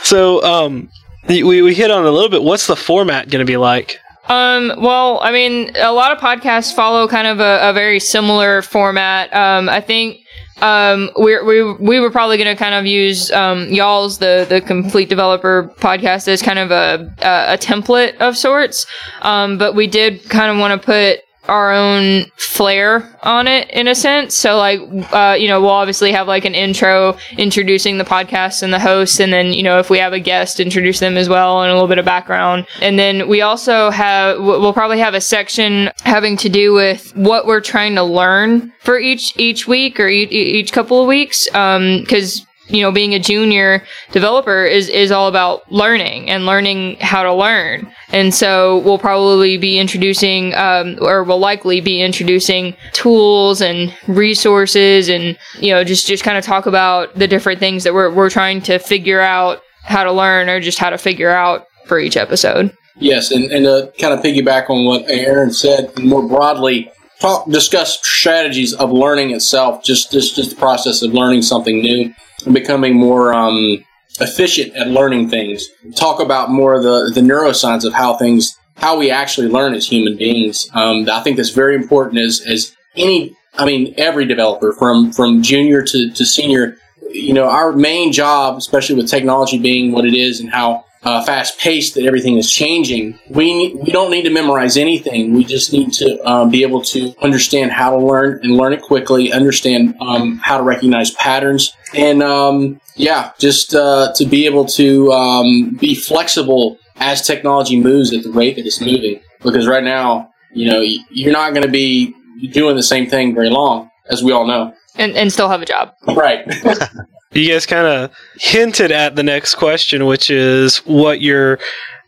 So, 0.04 0.42
um, 0.44 0.88
we, 1.30 1.62
we 1.62 1.74
hit 1.74 1.90
on 1.90 2.04
a 2.04 2.10
little 2.10 2.28
bit. 2.28 2.42
What's 2.42 2.66
the 2.66 2.76
format 2.76 3.30
going 3.30 3.44
to 3.44 3.50
be 3.50 3.56
like? 3.56 3.98
Um, 4.28 4.72
well, 4.78 5.18
I 5.22 5.32
mean, 5.32 5.72
a 5.76 5.92
lot 5.92 6.12
of 6.12 6.18
podcasts 6.18 6.74
follow 6.74 7.08
kind 7.08 7.26
of 7.26 7.40
a, 7.40 7.70
a 7.70 7.72
very 7.72 7.98
similar 8.00 8.62
format. 8.62 9.34
Um, 9.34 9.68
I 9.68 9.80
think 9.80 10.20
um, 10.60 11.10
we're, 11.16 11.44
we 11.44 11.72
we 11.74 12.00
were 12.00 12.10
probably 12.10 12.36
going 12.36 12.54
to 12.54 12.56
kind 12.56 12.74
of 12.74 12.84
use 12.84 13.30
um, 13.32 13.68
y'all's 13.68 14.18
the 14.18 14.46
the 14.48 14.60
complete 14.60 15.08
developer 15.08 15.72
podcast 15.78 16.28
as 16.28 16.42
kind 16.42 16.58
of 16.58 16.70
a 16.70 17.14
a, 17.22 17.54
a 17.54 17.58
template 17.58 18.16
of 18.18 18.36
sorts. 18.36 18.86
Um, 19.22 19.56
but 19.56 19.74
we 19.74 19.86
did 19.86 20.28
kind 20.28 20.50
of 20.50 20.58
want 20.58 20.80
to 20.80 20.84
put 20.84 21.20
our 21.49 21.72
own 21.72 22.24
flair 22.36 23.16
on 23.22 23.47
it 23.49 23.68
in 23.70 23.88
a 23.88 23.95
sense. 23.95 24.36
So 24.36 24.57
like 24.57 24.80
uh, 25.12 25.36
you 25.38 25.49
know, 25.49 25.61
we'll 25.61 25.70
obviously 25.70 26.12
have 26.12 26.28
like 26.28 26.45
an 26.45 26.55
intro 26.55 27.16
introducing 27.36 27.99
the 27.99 28.05
podcast 28.05 28.62
and 28.62 28.72
the 28.72 28.78
host 28.78 29.20
and 29.20 29.32
then, 29.32 29.53
you 29.53 29.62
know, 29.62 29.78
if 29.78 29.91
we 29.91 29.99
have 29.99 30.12
a 30.12 30.20
guest, 30.20 30.61
introduce 30.61 31.01
them 31.01 31.16
as 31.16 31.28
well 31.28 31.62
and 31.62 31.70
a 31.70 31.74
little 31.74 31.88
bit 31.88 31.99
of 31.99 32.05
background. 32.05 32.66
And 32.80 32.99
then 32.99 33.28
we 33.28 33.41
also 33.41 33.91
have 33.91 34.38
we'll 34.38 34.72
probably 34.72 34.99
have 34.99 35.14
a 35.14 35.20
section 35.20 35.91
having 36.03 36.36
to 36.38 36.49
do 36.49 36.72
with 36.72 37.14
what 37.16 37.47
we're 37.47 37.61
trying 37.61 37.95
to 37.95 38.03
learn 38.03 38.72
for 38.80 38.99
each 38.99 39.36
each 39.38 39.66
week 39.66 39.99
or 39.99 40.09
each, 40.09 40.70
couple 40.70 41.01
of 41.01 41.09
weeks 41.09 41.53
um 41.55 42.05
cuz 42.05 42.47
you 42.70 42.82
know, 42.82 42.93
being 42.93 43.14
a 43.14 43.18
junior 43.18 43.82
developer 44.12 44.64
is, 44.64 44.88
is 44.88 45.11
all 45.11 45.28
about 45.28 45.70
learning 45.72 46.30
and 46.30 46.47
learning 46.47 46.97
how 47.01 47.22
to 47.22 47.32
learn. 47.34 47.93
And 48.12 48.34
so 48.34 48.78
we'll 48.78 48.98
probably 48.98 49.56
be 49.56 49.78
introducing, 49.78 50.54
um, 50.54 50.98
or 51.00 51.22
will 51.22 51.38
likely 51.38 51.80
be 51.80 52.02
introducing 52.02 52.76
tools 52.92 53.61
and 53.61 53.94
resources 54.08 55.08
and, 55.08 55.38
you 55.61 55.72
know, 55.72 55.84
just, 55.84 56.06
just 56.06 56.24
kind 56.24 56.36
of 56.36 56.44
talk 56.44 56.66
about 56.66 57.14
the 57.14 57.28
different 57.28 57.61
things 57.61 57.84
that 57.84 57.94
we're, 57.94 58.12
we're 58.12 58.30
trying 58.30 58.61
to 58.62 58.78
figure 58.78 59.20
out 59.20 59.62
how 59.84 60.04
to 60.04 60.12
learn 60.12 60.48
or 60.48 60.61
just 60.61 60.78
how 60.78 60.90
to 60.90 60.98
figure 60.98 61.30
out 61.30 61.66
for 61.86 61.98
each 61.98 62.16
episode. 62.16 62.76
Yes, 62.96 63.30
and 63.30 63.50
and 63.50 63.64
to 63.64 63.92
kind 63.98 64.12
of 64.12 64.20
piggyback 64.20 64.68
on 64.68 64.84
what 64.84 65.08
Aaron 65.08 65.52
said, 65.52 65.98
more 65.98 66.26
broadly, 66.26 66.90
talk 67.18 67.48
discuss 67.48 67.98
strategies 68.06 68.74
of 68.74 68.92
learning 68.92 69.30
itself. 69.30 69.82
Just 69.82 70.12
just 70.12 70.36
just 70.36 70.50
the 70.50 70.56
process 70.56 71.02
of 71.02 71.14
learning 71.14 71.42
something 71.42 71.80
new 71.80 72.12
and 72.44 72.54
becoming 72.54 72.94
more 72.94 73.32
um, 73.32 73.82
efficient 74.20 74.74
at 74.76 74.88
learning 74.88 75.28
things. 75.28 75.68
Talk 75.96 76.20
about 76.20 76.50
more 76.50 76.74
of 76.74 76.82
the 76.82 77.12
the 77.14 77.20
neuroscience 77.20 77.84
of 77.84 77.92
how 77.92 78.14
things 78.14 78.56
how 78.76 78.98
we 78.98 79.10
actually 79.10 79.48
learn 79.48 79.74
as 79.74 79.86
human 79.86 80.16
beings. 80.16 80.68
Um, 80.74 81.08
I 81.10 81.20
think 81.22 81.36
that's 81.36 81.50
very 81.50 81.74
important 81.74 82.18
as 82.18 82.40
as 82.46 82.74
any. 82.96 83.36
I 83.58 83.66
mean, 83.66 83.94
every 83.96 84.26
developer 84.26 84.72
from 84.72 85.12
from 85.12 85.42
junior 85.42 85.82
to, 85.82 86.10
to 86.10 86.24
senior. 86.24 86.76
You 87.10 87.34
know, 87.34 87.48
our 87.48 87.72
main 87.72 88.12
job, 88.12 88.56
especially 88.56 88.94
with 88.94 89.08
technology 89.08 89.58
being 89.58 89.90
what 89.90 90.04
it 90.04 90.14
is 90.14 90.38
and 90.38 90.48
how 90.48 90.84
uh, 91.03 91.24
fast 91.24 91.59
paced 91.59 91.94
that 91.94 92.05
everything 92.05 92.36
is 92.36 92.51
changing. 92.51 93.18
We 93.28 93.74
we 93.74 93.90
don't 93.90 94.11
need 94.11 94.22
to 94.22 94.30
memorize 94.30 94.76
anything. 94.76 95.32
We 95.32 95.44
just 95.44 95.72
need 95.72 95.92
to 95.94 96.18
um, 96.28 96.51
be 96.51 96.62
able 96.62 96.82
to 96.82 97.14
understand 97.22 97.72
how 97.72 97.90
to 97.90 97.98
learn 97.98 98.40
and 98.42 98.57
learn 98.57 98.72
it 98.72 98.82
quickly. 98.82 99.32
Understand 99.32 99.96
um, 100.01 100.38
how 100.38 100.59
to 100.59 100.62
recognize 100.62 101.11
patterns, 101.12 101.74
and 101.94 102.22
um, 102.22 102.80
yeah, 102.96 103.32
just 103.38 103.74
uh, 103.74 104.12
to 104.16 104.26
be 104.26 104.46
able 104.46 104.66
to 104.66 105.11
um, 105.12 105.76
be 105.80 105.94
flexible 105.94 106.78
as 106.96 107.26
technology 107.26 107.80
moves 107.80 108.12
at 108.12 108.22
the 108.22 108.30
rate 108.30 108.57
that 108.57 108.66
it's 108.66 108.80
moving. 108.80 109.20
Because 109.42 109.66
right 109.66 109.84
now, 109.84 110.32
you 110.53 110.70
know, 110.70 110.80
you're 111.11 111.32
not 111.32 111.55
going 111.55 111.64
to 111.64 111.72
be 111.72 112.14
doing 112.53 112.76
the 112.76 112.82
same 112.82 113.09
thing 113.09 113.34
very 113.34 113.48
long, 113.48 113.90
as 114.11 114.22
we 114.22 114.32
all 114.32 114.46
know. 114.46 114.74
And, 114.97 115.16
and 115.16 115.32
still 115.32 115.49
have 115.49 115.62
a 115.62 115.66
job. 115.66 115.95
Right. 116.07 116.45
You 117.32 117.53
guys 117.53 117.64
kind 117.64 117.86
of 117.86 118.12
hinted 118.41 118.91
at 118.91 119.14
the 119.14 119.22
next 119.22 119.55
question, 119.55 120.07
which 120.07 120.30
is 120.30 120.78
what 120.78 121.20
your, 121.20 121.61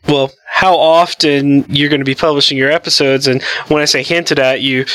well, 0.05 0.33
how 0.51 0.75
often 0.77 1.63
you're 1.69 1.87
going 1.87 2.01
to 2.01 2.05
be 2.05 2.13
publishing 2.13 2.57
your 2.57 2.69
episodes. 2.69 3.25
And 3.27 3.41
when 3.69 3.81
I 3.81 3.85
say 3.85 4.03
hinted 4.03 4.37
at, 4.37 4.59
you 4.59 4.85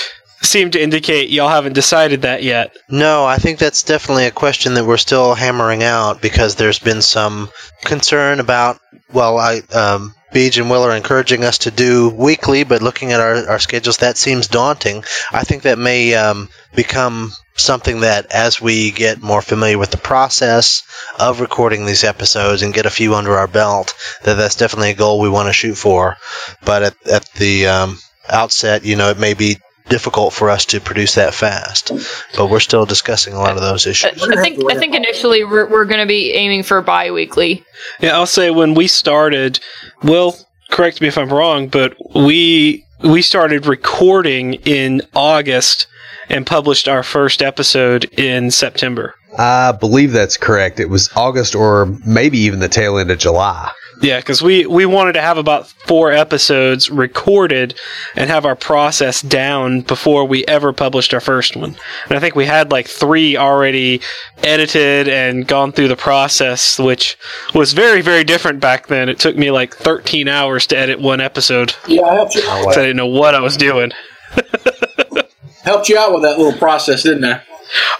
seem 0.42 0.70
to 0.72 0.82
indicate 0.82 1.30
y'all 1.30 1.48
haven't 1.48 1.72
decided 1.72 2.22
that 2.22 2.42
yet. 2.42 2.76
No, 2.90 3.24
I 3.24 3.38
think 3.38 3.58
that's 3.58 3.82
definitely 3.82 4.26
a 4.26 4.30
question 4.30 4.74
that 4.74 4.84
we're 4.84 4.98
still 4.98 5.34
hammering 5.34 5.82
out 5.82 6.20
because 6.20 6.56
there's 6.56 6.78
been 6.78 7.00
some 7.00 7.48
concern 7.84 8.38
about. 8.38 8.78
Well, 9.10 9.38
I 9.38 9.60
um, 9.72 10.14
Beej 10.34 10.60
and 10.60 10.70
Will 10.70 10.82
are 10.82 10.94
encouraging 10.94 11.42
us 11.42 11.58
to 11.58 11.70
do 11.70 12.10
weekly, 12.10 12.64
but 12.64 12.82
looking 12.82 13.12
at 13.12 13.20
our, 13.20 13.48
our 13.48 13.58
schedules, 13.58 13.96
that 13.98 14.18
seems 14.18 14.46
daunting. 14.46 15.04
I 15.32 15.44
think 15.44 15.62
that 15.62 15.78
may 15.78 16.14
um, 16.14 16.50
become 16.74 17.32
something 17.58 18.00
that, 18.00 18.32
as 18.32 18.60
we 18.60 18.90
get 18.90 19.22
more 19.22 19.42
familiar 19.42 19.78
with 19.78 19.90
the 19.90 19.96
process 19.96 20.82
of 21.18 21.40
recording 21.40 21.86
these 21.86 22.04
episodes 22.04 22.62
and 22.62 22.74
get 22.74 22.86
a 22.86 22.90
few 22.90 23.14
under 23.14 23.36
our 23.36 23.48
belt, 23.48 23.94
that 24.24 24.34
that's 24.34 24.56
definitely 24.56 24.90
a 24.90 24.94
goal 24.94 25.20
we 25.20 25.28
want 25.28 25.48
to 25.48 25.52
shoot 25.52 25.74
for. 25.74 26.16
But 26.64 26.82
at, 26.82 27.06
at 27.06 27.24
the 27.32 27.66
um, 27.66 27.98
outset, 28.28 28.84
you 28.84 28.96
know, 28.96 29.10
it 29.10 29.18
may 29.18 29.34
be 29.34 29.56
difficult 29.88 30.34
for 30.34 30.50
us 30.50 30.66
to 30.66 30.80
produce 30.80 31.14
that 31.14 31.34
fast. 31.34 31.90
But 32.36 32.50
we're 32.50 32.60
still 32.60 32.86
discussing 32.86 33.34
a 33.34 33.38
lot 33.38 33.56
of 33.56 33.62
those 33.62 33.86
issues. 33.86 34.22
I 34.22 34.36
think 34.36 34.70
I 34.70 34.76
think 34.76 34.94
initially 34.94 35.44
we're, 35.44 35.68
we're 35.68 35.86
going 35.86 36.00
to 36.00 36.06
be 36.06 36.32
aiming 36.32 36.62
for 36.62 36.80
bi-weekly. 36.82 37.64
Yeah, 38.00 38.14
I'll 38.16 38.26
say 38.26 38.50
when 38.50 38.74
we 38.74 38.86
started, 38.86 39.60
Will, 40.02 40.36
correct 40.70 41.00
me 41.00 41.08
if 41.08 41.18
I'm 41.18 41.32
wrong, 41.32 41.68
but 41.68 41.96
we 42.14 42.84
we 43.00 43.22
started 43.22 43.66
recording 43.66 44.54
in 44.54 45.02
August 45.14 45.86
and 46.28 46.46
published 46.46 46.88
our 46.88 47.02
first 47.02 47.42
episode 47.42 48.04
in 48.18 48.50
September. 48.50 49.14
I 49.38 49.72
believe 49.72 50.12
that's 50.12 50.36
correct. 50.36 50.80
It 50.80 50.90
was 50.90 51.08
August 51.14 51.54
or 51.54 51.86
maybe 52.04 52.38
even 52.38 52.60
the 52.60 52.68
tail 52.68 52.98
end 52.98 53.10
of 53.10 53.18
July. 53.18 53.70
Yeah, 54.00 54.18
because 54.20 54.40
we, 54.42 54.64
we 54.66 54.86
wanted 54.86 55.14
to 55.14 55.20
have 55.20 55.38
about 55.38 55.66
four 55.66 56.12
episodes 56.12 56.88
recorded 56.88 57.74
and 58.14 58.30
have 58.30 58.44
our 58.46 58.54
process 58.54 59.20
down 59.22 59.80
before 59.80 60.24
we 60.24 60.44
ever 60.46 60.72
published 60.72 61.12
our 61.12 61.20
first 61.20 61.56
one. 61.56 61.76
And 62.08 62.16
I 62.16 62.20
think 62.20 62.36
we 62.36 62.46
had 62.46 62.70
like 62.70 62.86
three 62.86 63.36
already 63.36 64.00
edited 64.44 65.08
and 65.08 65.48
gone 65.48 65.72
through 65.72 65.88
the 65.88 65.96
process, 65.96 66.78
which 66.78 67.18
was 67.54 67.72
very, 67.72 68.00
very 68.00 68.22
different 68.24 68.60
back 68.60 68.86
then. 68.86 69.08
It 69.08 69.18
took 69.18 69.36
me 69.36 69.50
like 69.50 69.74
13 69.74 70.28
hours 70.28 70.66
to 70.68 70.76
edit 70.78 71.00
one 71.00 71.20
episode. 71.20 71.74
yeah, 71.88 72.02
I 72.02 72.14
helped 72.14 72.34
you, 72.36 72.42
'cause 72.42 72.76
I 72.76 72.82
didn't 72.82 72.96
know 72.98 73.06
what 73.06 73.34
I 73.34 73.40
was 73.40 73.56
doing. 73.56 73.90
helped 75.64 75.88
you 75.88 75.98
out 75.98 76.12
with 76.12 76.22
that 76.22 76.38
little 76.38 76.56
process, 76.58 77.02
didn't 77.02 77.24
I? 77.24 77.42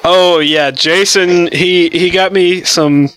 Oh 0.05 0.39
yeah, 0.39 0.71
Jason. 0.71 1.49
He 1.53 1.91
he 1.91 2.09
got 2.11 2.33
me 2.33 2.63
some. 2.63 3.11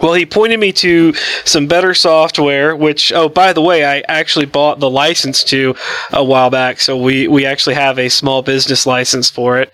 Well, 0.00 0.14
he 0.14 0.26
pointed 0.26 0.60
me 0.60 0.72
to 0.74 1.12
some 1.44 1.66
better 1.66 1.94
software. 1.94 2.76
Which 2.76 3.12
oh, 3.12 3.28
by 3.28 3.52
the 3.52 3.62
way, 3.62 3.84
I 3.84 4.00
actually 4.08 4.46
bought 4.46 4.80
the 4.80 4.90
license 4.90 5.42
to 5.44 5.74
a 6.12 6.22
while 6.22 6.50
back. 6.50 6.80
So 6.80 6.96
we 6.96 7.28
we 7.28 7.44
actually 7.44 7.74
have 7.74 7.98
a 7.98 8.08
small 8.08 8.42
business 8.42 8.86
license 8.86 9.30
for 9.30 9.58
it. 9.58 9.72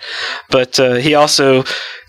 But 0.50 0.78
uh, 0.80 0.94
he 0.94 1.14
also 1.14 1.64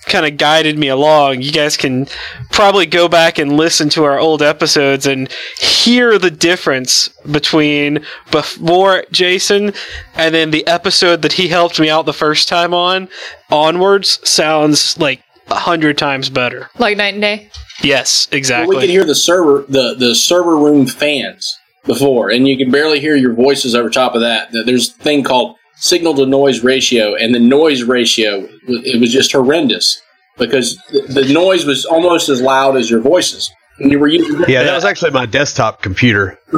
kind 0.05 0.25
of 0.25 0.37
guided 0.37 0.77
me 0.77 0.87
along. 0.87 1.41
You 1.41 1.51
guys 1.51 1.77
can 1.77 2.07
probably 2.51 2.85
go 2.85 3.07
back 3.07 3.37
and 3.39 3.57
listen 3.57 3.89
to 3.89 4.03
our 4.03 4.19
old 4.19 4.41
episodes 4.41 5.07
and 5.07 5.31
hear 5.59 6.17
the 6.17 6.31
difference 6.31 7.09
between 7.31 8.05
before 8.31 9.03
Jason 9.11 9.73
and 10.15 10.35
then 10.35 10.51
the 10.51 10.65
episode 10.67 11.21
that 11.23 11.33
he 11.33 11.47
helped 11.47 11.79
me 11.79 11.89
out 11.89 12.05
the 12.05 12.13
first 12.13 12.47
time 12.47 12.73
on 12.73 13.09
onwards 13.51 14.19
sounds 14.27 14.97
like 14.99 15.21
a 15.47 15.55
hundred 15.55 15.97
times 15.97 16.29
better. 16.29 16.69
Like 16.77 16.97
night 16.97 17.13
and 17.13 17.21
day. 17.21 17.49
Yes, 17.83 18.27
Well, 18.31 18.37
exactly. 18.37 18.75
we 18.75 18.81
could 18.81 18.89
hear 18.89 19.03
the 19.05 19.15
server 19.15 19.65
the 19.67 19.95
the 19.95 20.15
server 20.15 20.55
room 20.57 20.87
fans 20.87 21.57
before, 21.85 22.29
and 22.29 22.47
you 22.47 22.57
could 22.57 22.71
barely 22.71 22.99
hear 22.99 23.15
your 23.15 23.33
voices 23.33 23.75
over 23.75 23.89
top 23.89 24.15
of 24.15 24.21
that. 24.21 24.49
There's 24.51 24.89
a 24.89 24.93
thing 24.93 25.23
called 25.23 25.55
signal 25.75 26.15
to 26.15 26.25
noise 26.25 26.63
ratio, 26.63 27.15
and 27.15 27.35
the 27.35 27.39
noise 27.39 27.83
ratio 27.83 28.47
it 28.67 28.99
was 28.99 29.11
just 29.11 29.31
horrendous 29.33 30.01
because 30.37 30.77
the, 30.91 31.21
the 31.25 31.33
noise 31.33 31.65
was 31.65 31.85
almost 31.85 32.29
as 32.29 32.41
loud 32.41 32.75
as 32.77 32.89
your 32.89 33.01
voices. 33.01 33.51
And 33.79 33.91
you 33.91 33.99
were 33.99 34.07
using 34.07 34.39
Yeah, 34.47 34.63
that 34.63 34.73
was 34.73 34.85
actually 34.85 35.11
my 35.11 35.25
desktop 35.25 35.81
computer. 35.81 36.39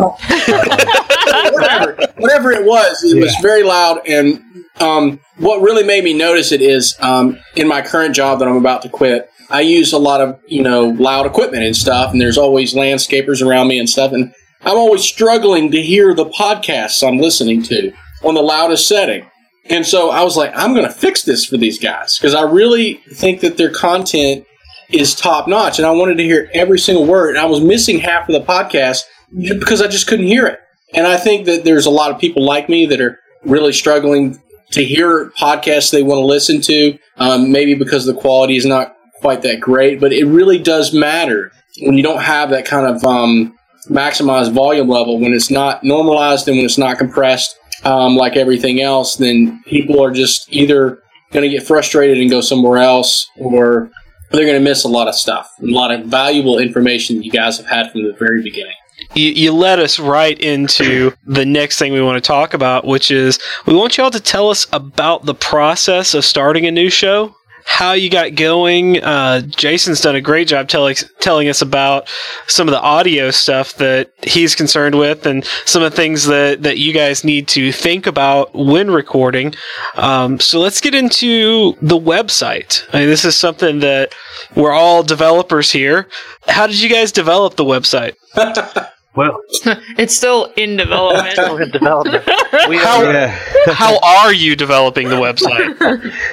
whatever, 1.54 1.98
whatever 2.18 2.52
it 2.52 2.66
was, 2.66 3.04
it 3.04 3.20
was 3.20 3.36
very 3.41 3.64
loud. 3.64 4.02
And 4.08 4.43
um, 4.80 5.20
what 5.38 5.62
really 5.62 5.84
made 5.84 6.04
me 6.04 6.14
notice 6.14 6.52
it 6.52 6.62
is 6.62 6.95
um, 7.00 7.39
in 7.56 7.68
my 7.68 7.82
current 7.82 8.16
job 8.16 8.39
that 8.39 8.48
I'm 8.48 8.58
about 8.58 8.82
to 8.84 8.89
quit, 8.89 9.30
I 9.50 9.62
use 9.62 9.93
a 9.93 9.98
lot 9.98 10.22
of 10.22 10.39
you 10.48 10.62
know 10.62 10.89
loud 10.89 11.26
equipment 11.26 11.64
and 11.64 11.76
stuff, 11.76 12.12
and 12.12 12.20
there's 12.20 12.38
always 12.38 12.74
landscapers 12.74 13.45
around 13.45 13.68
me 13.68 13.80
and 13.80 13.89
stuff. 13.89 14.12
And 14.12 14.34
I'm 14.62 14.78
always 14.78 15.04
struggling 15.04 15.72
to 15.72 15.82
hear 15.82 16.14
the 16.14 16.26
podcasts 16.26 17.08
I'm 17.08 17.20
listening 17.20 17.64
to 17.64 17.91
on 18.24 18.36
the 18.36 18.41
loudest 18.41 18.88
setting. 18.88 19.30
And 19.70 19.86
so 19.86 20.10
I 20.10 20.24
was 20.24 20.38
like, 20.38 20.52
I'm 20.56 20.74
going 20.74 20.86
to 20.86 20.91
fix 20.91 21.24
this 21.24 21.45
for 21.45 21.58
these 21.58 21.78
guys 21.78 22.18
because 22.18 22.34
I 22.34 22.41
really 22.43 22.95
think 23.14 23.41
that 23.41 23.58
their 23.58 23.70
content 23.70 24.45
is 24.89 25.14
top 25.14 25.48
notch. 25.48 25.78
And 25.78 25.86
I 25.86 25.91
wanted 25.91 26.18
to 26.18 26.24
hear 26.24 26.50
every 26.54 26.80
single 26.80 27.06
word. 27.06 27.30
And 27.30 27.38
I 27.38 27.45
was 27.45 27.62
missing 27.62 28.00
half 28.00 28.30
of 28.30 28.34
the 28.34 28.41
podcast 28.41 29.04
because 29.36 29.82
I 29.82 29.88
just 29.88 30.08
couldn't 30.08 30.28
hear 30.28 30.48
it. 30.48 30.60
And 30.94 31.06
I 31.06 31.18
think 31.18 31.46
that 31.46 31.64
there's 31.64 31.86
a 31.86 31.92
lot 31.92 32.12
of 32.12 32.20
people 32.20 32.46
like 32.46 32.70
me 32.70 32.86
that 32.88 33.02
are 33.02 33.20
really 33.44 33.74
struggling 33.74 34.42
to 34.72 34.84
hear 34.84 35.32
podcasts 35.40 35.92
they 35.92 36.04
want 36.04 36.20
to 36.20 36.26
listen 36.26 36.62
to, 36.62 36.98
um, 37.18 37.52
maybe 37.52 37.74
because 37.74 38.06
the 38.06 38.14
quality 38.14 38.58
is 38.58 38.66
not 38.66 38.96
quite 39.22 39.42
that 39.42 39.60
great, 39.60 40.00
but 40.00 40.14
it 40.14 40.26
really 40.26 40.60
does 40.60 40.94
matter 40.94 41.52
when 41.82 41.98
you 41.98 42.04
don't 42.04 42.22
have 42.22 42.50
that 42.50 42.66
kind 42.66 42.88
of 42.88 43.04
um, 43.04 43.58
maximized 43.90 44.52
volume 44.52 44.90
level, 44.90 45.20
when 45.20 45.34
it's 45.34 45.52
not 45.52 45.84
normalized 45.84 46.48
and 46.48 46.58
when 46.58 46.66
it's 46.66 46.78
not 46.78 46.98
compressed 46.98 47.58
um, 47.84 48.16
like 48.16 48.36
everything 48.36 48.82
else, 48.82 49.16
then 49.16 49.62
people 49.66 50.04
are 50.04 50.12
just 50.12 50.52
either 50.52 51.02
going 51.32 51.44
to 51.44 51.50
get 51.50 51.66
frustrated 51.66 52.18
and 52.18 52.30
go 52.30 52.42
somewhere 52.42 52.80
else 52.80 53.30
or 53.38 53.90
they're 54.32 54.46
going 54.46 54.58
to 54.58 54.64
miss 54.64 54.84
a 54.84 54.88
lot 54.88 55.08
of 55.08 55.16
stuff, 55.16 55.50
a 55.62 55.66
lot 55.66 55.92
of 55.92 56.06
valuable 56.06 56.58
information 56.58 57.22
you 57.22 57.32
guys 57.32 57.58
have 57.58 57.68
had 57.68 57.92
from 57.92 58.04
the 58.04 58.14
very 58.18 58.42
beginning 58.44 58.74
you, 59.14 59.30
you 59.32 59.54
led 59.54 59.80
us 59.80 60.00
right 60.00 60.39
into 60.39 61.14
the 61.26 61.45
next 61.45 61.78
thing 61.78 61.93
we 61.93 62.02
want 62.02 62.22
to 62.22 62.28
talk 62.28 62.54
about, 62.54 62.86
which 62.86 63.12
is 63.12 63.39
we 63.66 63.76
want 63.76 63.98
y'all 63.98 64.12
to 64.12 64.20
tell 64.20 64.50
us 64.50 64.68
about 64.74 65.26
the 65.26 65.36
process 65.36 66.14
of 66.14 66.26
starting 66.26 66.66
a 66.66 66.72
new 66.72 66.89
show 66.89 67.36
how 67.68 67.91
you 67.91 68.09
got 68.09 68.34
going. 68.34 69.03
Uh, 69.03 69.41
Jason's 69.41 69.99
done 69.99 70.15
a 70.15 70.22
great 70.22 70.47
job 70.47 70.70
telling 70.70 70.95
telling 71.20 71.49
us 71.49 71.61
about 71.61 72.07
some 72.47 72.65
of 72.68 72.72
the 72.72 72.80
audio 72.80 73.30
stuff 73.30 73.76
that 73.76 74.09
he's 74.24 74.55
concerned 74.55 74.97
with, 74.97 75.26
and 75.26 75.45
some 75.65 75.84
of 75.84 75.91
the 75.91 75.95
things 75.95 76.26
that 76.26 76.63
that 76.63 76.78
you 76.78 76.93
guys 76.93 77.26
need 77.26 77.47
to 77.49 77.74
think 77.74 78.07
about 78.07 78.55
when 78.55 78.89
recording. 78.89 79.53
Um, 79.95 80.39
so 80.39 80.61
let's 80.61 80.80
get 80.80 80.95
into 80.95 81.74
the 81.82 81.99
website. 81.99 82.84
I 82.93 82.99
mean, 82.99 83.09
this 83.09 83.26
is 83.26 83.38
something 83.38 83.80
that 83.82 84.15
we're 84.55 84.74
all 84.74 85.03
developers 85.03 85.70
here. 85.70 86.07
How 86.47 86.68
did 86.68 86.82
you 86.82 86.89
guys 86.89 87.11
develop 87.11 87.57
the 87.57 87.65
website? 87.65 88.15
Well, 89.18 89.41
it's 89.97 90.15
still 90.15 90.53
in 90.55 90.78
development. 90.78 91.32
still 91.32 91.57
in 91.57 91.72
development. 91.72 92.24
We 92.70 92.78
how, 92.78 93.03
yeah. 93.03 93.28
how 93.68 93.99
are 93.99 94.34
you 94.34 94.55
developing 94.55 95.09
the 95.09 95.15
website? 95.15 95.80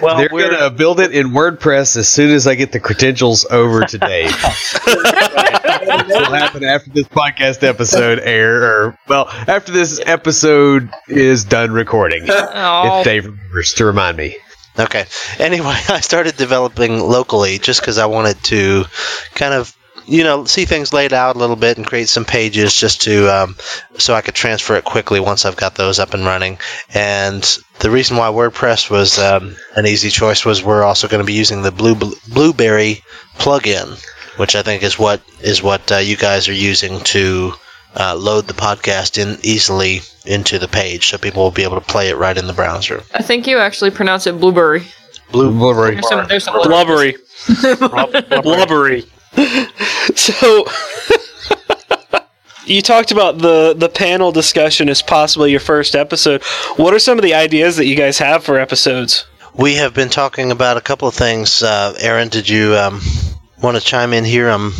Well, 0.00 0.16
they're 0.16 0.28
going 0.28 0.58
to 0.58 0.70
build 0.70 0.98
it 0.98 1.12
in 1.12 1.28
WordPress 1.28 1.96
as 1.96 2.08
soon 2.08 2.30
as 2.30 2.46
I 2.46 2.54
get 2.54 2.72
the 2.72 2.80
credentials 2.80 3.44
over 3.50 3.84
today. 3.84 4.24
It'll 4.24 4.34
happen 6.34 6.64
after 6.64 6.90
this 6.90 7.06
podcast 7.06 7.62
episode 7.62 8.20
air, 8.20 8.62
or 8.62 8.98
well, 9.06 9.28
after 9.28 9.70
this 9.70 10.00
episode 10.04 10.90
is 11.08 11.44
done 11.44 11.72
recording. 11.72 12.24
Oh. 12.28 13.00
If 13.00 13.04
Dave 13.04 13.26
remembers 13.26 13.74
to 13.74 13.84
remind 13.84 14.16
me. 14.16 14.36
Okay. 14.78 15.04
Anyway, 15.38 15.76
I 15.88 16.00
started 16.00 16.36
developing 16.36 16.98
locally 16.98 17.58
just 17.58 17.80
because 17.80 17.98
I 17.98 18.06
wanted 18.06 18.42
to 18.44 18.84
kind 19.34 19.54
of 19.54 19.76
you 20.06 20.24
know, 20.24 20.44
see 20.44 20.64
things 20.64 20.92
laid 20.92 21.12
out 21.12 21.36
a 21.36 21.38
little 21.38 21.56
bit 21.56 21.76
and 21.76 21.86
create 21.86 22.08
some 22.08 22.24
pages 22.24 22.74
just 22.74 23.02
to 23.02 23.28
um, 23.28 23.56
so 23.98 24.14
I 24.14 24.20
could 24.20 24.34
transfer 24.34 24.74
it 24.76 24.84
quickly 24.84 25.20
once 25.20 25.44
I've 25.44 25.56
got 25.56 25.74
those 25.74 25.98
up 25.98 26.14
and 26.14 26.24
running. 26.24 26.58
And 26.92 27.42
the 27.80 27.90
reason 27.90 28.16
why 28.16 28.28
WordPress 28.28 28.90
was 28.90 29.18
um, 29.18 29.56
an 29.76 29.86
easy 29.86 30.10
choice 30.10 30.44
was 30.44 30.62
we're 30.62 30.84
also 30.84 31.08
going 31.08 31.22
to 31.22 31.26
be 31.26 31.34
using 31.34 31.62
the 31.62 31.72
Blue 31.72 31.94
Blubrry 31.94 33.02
plugin, 33.38 34.02
which 34.36 34.56
I 34.56 34.62
think 34.62 34.82
is 34.82 34.98
what 34.98 35.22
is 35.40 35.62
what 35.62 35.90
uh, 35.90 35.96
you 35.96 36.16
guys 36.16 36.48
are 36.48 36.54
using 36.54 37.00
to 37.00 37.52
uh, 37.96 38.16
load 38.16 38.46
the 38.46 38.54
podcast 38.54 39.18
in 39.18 39.38
easily 39.42 40.00
into 40.26 40.58
the 40.58 40.68
page, 40.68 41.08
so 41.08 41.18
people 41.18 41.42
will 41.42 41.50
be 41.50 41.64
able 41.64 41.80
to 41.80 41.86
play 41.86 42.08
it 42.08 42.16
right 42.16 42.36
in 42.36 42.46
the 42.46 42.52
browser. 42.52 43.02
I 43.14 43.22
think 43.22 43.46
you 43.46 43.58
actually 43.58 43.90
pronounce 43.90 44.26
it 44.26 44.40
Blueberry. 44.40 44.84
Blue 45.30 45.50
Blueberry. 45.50 45.94
There's 45.94 46.08
some, 46.08 46.28
there's 46.28 46.44
some 46.44 46.60
blubbery. 46.60 47.16
blubbery. 48.42 49.06
so 50.14 50.64
you 52.66 52.82
talked 52.82 53.10
about 53.10 53.38
the 53.38 53.74
the 53.76 53.88
panel 53.88 54.32
discussion 54.32 54.88
as 54.88 55.02
possibly 55.02 55.50
your 55.50 55.60
first 55.60 55.94
episode. 55.94 56.42
What 56.76 56.94
are 56.94 56.98
some 56.98 57.18
of 57.18 57.22
the 57.22 57.34
ideas 57.34 57.76
that 57.76 57.86
you 57.86 57.96
guys 57.96 58.18
have 58.18 58.44
for 58.44 58.58
episodes? 58.58 59.26
We 59.54 59.74
have 59.76 59.94
been 59.94 60.08
talking 60.08 60.50
about 60.50 60.76
a 60.76 60.80
couple 60.80 61.06
of 61.06 61.14
things. 61.14 61.62
Uh, 61.62 61.94
Aaron, 62.00 62.28
did 62.28 62.48
you 62.48 62.74
um, 62.74 63.00
want 63.62 63.76
to 63.76 63.82
chime 63.82 64.12
in 64.12 64.24
here? 64.24 64.50
Um, 64.50 64.74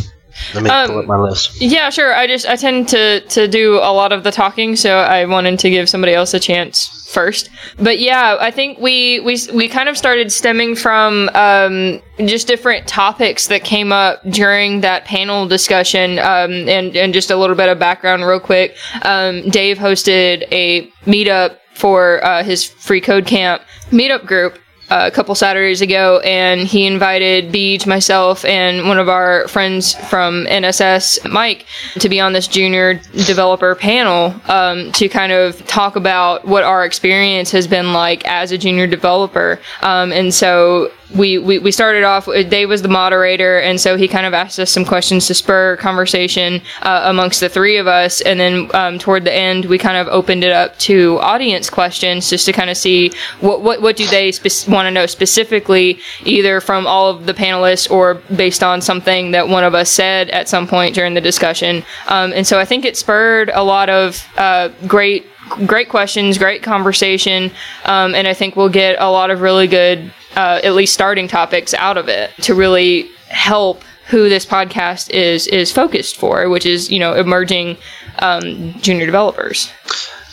let 0.53 0.63
me 0.63 0.69
um, 0.69 0.87
pull 0.89 0.99
up 0.99 1.05
my 1.05 1.17
list. 1.17 1.61
Yeah, 1.61 1.89
sure. 1.89 2.13
I 2.13 2.27
just 2.27 2.47
I 2.47 2.55
tend 2.55 2.89
to 2.89 3.21
to 3.21 3.47
do 3.47 3.75
a 3.75 3.93
lot 3.93 4.11
of 4.11 4.23
the 4.23 4.31
talking, 4.31 4.75
so 4.75 4.97
I 4.97 5.25
wanted 5.25 5.59
to 5.59 5.69
give 5.69 5.89
somebody 5.89 6.13
else 6.13 6.33
a 6.33 6.39
chance 6.39 6.87
first. 7.11 7.49
But 7.77 7.99
yeah, 7.99 8.37
I 8.39 8.51
think 8.51 8.79
we 8.79 9.19
we 9.21 9.37
we 9.53 9.69
kind 9.69 9.89
of 9.89 9.97
started 9.97 10.31
stemming 10.31 10.75
from 10.75 11.29
um, 11.33 12.01
just 12.19 12.47
different 12.47 12.87
topics 12.87 13.47
that 13.47 13.63
came 13.63 13.91
up 13.91 14.21
during 14.29 14.81
that 14.81 15.05
panel 15.05 15.47
discussion, 15.47 16.19
um, 16.19 16.51
and 16.67 16.95
and 16.95 17.13
just 17.13 17.31
a 17.31 17.37
little 17.37 17.55
bit 17.55 17.69
of 17.69 17.79
background, 17.79 18.25
real 18.25 18.39
quick. 18.39 18.75
Um, 19.03 19.49
Dave 19.49 19.77
hosted 19.77 20.43
a 20.51 20.87
meetup 21.05 21.57
for 21.75 22.23
uh, 22.23 22.43
his 22.43 22.63
free 22.63 23.01
code 23.01 23.25
camp 23.25 23.61
meetup 23.91 24.25
group 24.25 24.57
a 24.89 25.09
couple 25.11 25.33
Saturdays 25.35 25.81
ago, 25.81 26.19
and 26.19 26.61
he 26.61 26.85
invited 26.85 27.51
Beej, 27.51 27.87
myself, 27.87 28.45
and 28.45 28.87
one 28.87 28.99
of 28.99 29.09
our 29.09 29.47
friends 29.47 29.93
from 29.93 30.45
NSS, 30.45 31.29
Mike, 31.29 31.65
to 31.99 32.09
be 32.09 32.19
on 32.19 32.33
this 32.33 32.47
junior 32.47 32.95
developer 33.25 33.75
panel 33.75 34.35
um, 34.47 34.91
to 34.93 35.09
kind 35.09 35.31
of 35.31 35.65
talk 35.65 35.95
about 35.95 36.45
what 36.45 36.63
our 36.63 36.85
experience 36.85 37.51
has 37.51 37.67
been 37.67 37.93
like 37.93 38.25
as 38.25 38.51
a 38.51 38.57
junior 38.57 38.87
developer. 38.87 39.59
Um, 39.81 40.11
and 40.11 40.33
so 40.33 40.91
we, 41.13 41.37
we, 41.37 41.59
we 41.59 41.71
started 41.71 42.03
off, 42.03 42.25
Dave 42.25 42.69
was 42.69 42.81
the 42.81 42.87
moderator, 42.87 43.59
and 43.59 43.79
so 43.79 43.95
he 43.95 44.07
kind 44.07 44.25
of 44.25 44.33
asked 44.33 44.59
us 44.59 44.71
some 44.71 44.85
questions 44.85 45.27
to 45.27 45.33
spur 45.33 45.77
conversation 45.77 46.61
uh, 46.81 47.03
amongst 47.05 47.39
the 47.39 47.49
three 47.49 47.77
of 47.77 47.87
us. 47.87 48.21
And 48.21 48.39
then 48.39 48.69
um, 48.73 48.97
toward 48.97 49.23
the 49.23 49.33
end, 49.33 49.65
we 49.65 49.77
kind 49.77 49.97
of 49.97 50.07
opened 50.07 50.43
it 50.43 50.51
up 50.51 50.77
to 50.79 51.19
audience 51.19 51.69
questions 51.69 52.29
just 52.29 52.45
to 52.47 52.51
kind 52.51 52.69
of 52.69 52.77
see 52.77 53.11
what, 53.39 53.61
what, 53.61 53.81
what 53.81 53.95
do 53.95 54.07
they 54.07 54.31
spe- 54.31 54.67
want 54.67 54.87
to 54.87 54.91
know 54.91 55.05
specifically, 55.05 55.99
either 56.23 56.59
from 56.59 56.87
all 56.87 57.09
of 57.09 57.25
the 57.25 57.33
panelists 57.33 57.89
or 57.89 58.15
based 58.35 58.63
on 58.63 58.81
something 58.81 59.31
that 59.31 59.47
one 59.47 59.63
of 59.63 59.75
us 59.75 59.91
said 59.91 60.29
at 60.31 60.49
some 60.49 60.67
point 60.67 60.95
during 60.95 61.13
the 61.13 61.21
discussion. 61.21 61.83
Um, 62.07 62.33
and 62.33 62.47
so 62.47 62.59
I 62.59 62.65
think 62.65 62.83
it 62.83 62.97
spurred 62.97 63.51
a 63.53 63.63
lot 63.63 63.89
of 63.89 64.27
uh, 64.37 64.69
great 64.87 65.25
great 65.65 65.89
questions, 65.89 66.37
great 66.37 66.63
conversation, 66.63 67.51
um, 67.85 68.15
and 68.15 68.27
I 68.27 68.33
think 68.33 68.55
we'll 68.55 68.69
get 68.69 68.97
a 68.99 69.09
lot 69.09 69.31
of 69.31 69.41
really 69.41 69.67
good 69.67 70.11
uh, 70.35 70.59
at 70.63 70.73
least 70.73 70.93
starting 70.93 71.27
topics 71.27 71.73
out 71.73 71.97
of 71.97 72.07
it 72.09 72.31
to 72.41 72.55
really 72.55 73.09
help 73.27 73.83
who 74.07 74.29
this 74.29 74.45
podcast 74.45 75.09
is 75.09 75.47
is 75.47 75.71
focused 75.71 76.17
for, 76.17 76.49
which 76.49 76.65
is 76.65 76.91
you 76.91 76.99
know 76.99 77.13
emerging 77.13 77.77
um, 78.19 78.73
junior 78.81 79.05
developers. 79.05 79.71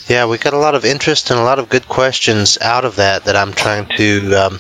Yeah, 0.08 0.26
we 0.26 0.36
got 0.36 0.52
a 0.52 0.58
lot 0.58 0.74
of 0.74 0.84
interest 0.84 1.30
and 1.30 1.38
a 1.38 1.44
lot 1.44 1.58
of 1.58 1.68
good 1.68 1.88
questions 1.88 2.58
out 2.60 2.84
of 2.84 2.96
that 2.96 3.24
that 3.24 3.36
I'm 3.36 3.52
trying 3.52 3.86
to 3.96 4.34
um, 4.34 4.58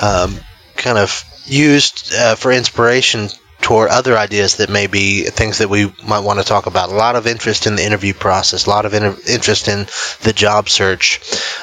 um, 0.00 0.36
kind 0.76 0.98
of 0.98 1.24
use 1.46 2.12
uh, 2.12 2.34
for 2.34 2.52
inspiration 2.52 3.28
toward 3.60 3.90
other 3.90 4.16
ideas 4.16 4.56
that 4.56 4.70
may 4.70 4.86
be 4.86 5.24
things 5.24 5.58
that 5.58 5.68
we 5.68 5.92
might 6.06 6.20
want 6.20 6.38
to 6.38 6.44
talk 6.44 6.66
about. 6.66 6.88
A 6.88 6.94
lot 6.94 7.16
of 7.16 7.26
interest 7.26 7.66
in 7.66 7.76
the 7.76 7.84
interview 7.84 8.14
process, 8.14 8.66
a 8.66 8.70
lot 8.70 8.86
of 8.86 8.94
inter- 8.94 9.16
interest 9.28 9.68
in 9.68 9.86
the 10.22 10.32
job 10.32 10.68
search. 10.68 11.20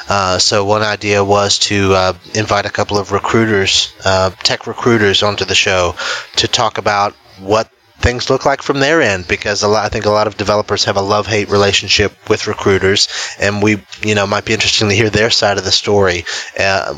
Uh, 0.09 0.37
so 0.37 0.65
one 0.65 0.83
idea 0.83 1.23
was 1.23 1.59
to 1.59 1.93
uh, 1.93 2.13
invite 2.33 2.65
a 2.65 2.69
couple 2.71 2.97
of 2.97 3.11
recruiters, 3.11 3.93
uh, 4.05 4.29
tech 4.43 4.67
recruiters, 4.67 5.23
onto 5.23 5.45
the 5.45 5.55
show 5.55 5.95
to 6.37 6.47
talk 6.47 6.77
about 6.77 7.13
what 7.39 7.69
things 7.99 8.29
look 8.29 8.45
like 8.45 8.61
from 8.61 8.79
their 8.79 9.01
end 9.01 9.27
because 9.27 9.63
lot, 9.63 9.83
I 9.83 9.89
think 9.89 10.05
a 10.05 10.11
lot 10.11 10.27
of 10.27 10.37
developers 10.37 10.85
have 10.85 10.97
a 10.97 11.01
love-hate 11.01 11.49
relationship 11.49 12.13
with 12.29 12.47
recruiters 12.47 13.07
and 13.39 13.61
we 13.61 13.83
you 14.01 14.13
know 14.13 14.27
might 14.27 14.45
be 14.45 14.53
interesting 14.53 14.89
to 14.89 14.95
hear 14.95 15.09
their 15.09 15.31
side 15.31 15.57
of 15.57 15.63
the 15.63 15.71
story 15.71 16.23
uh, 16.59 16.93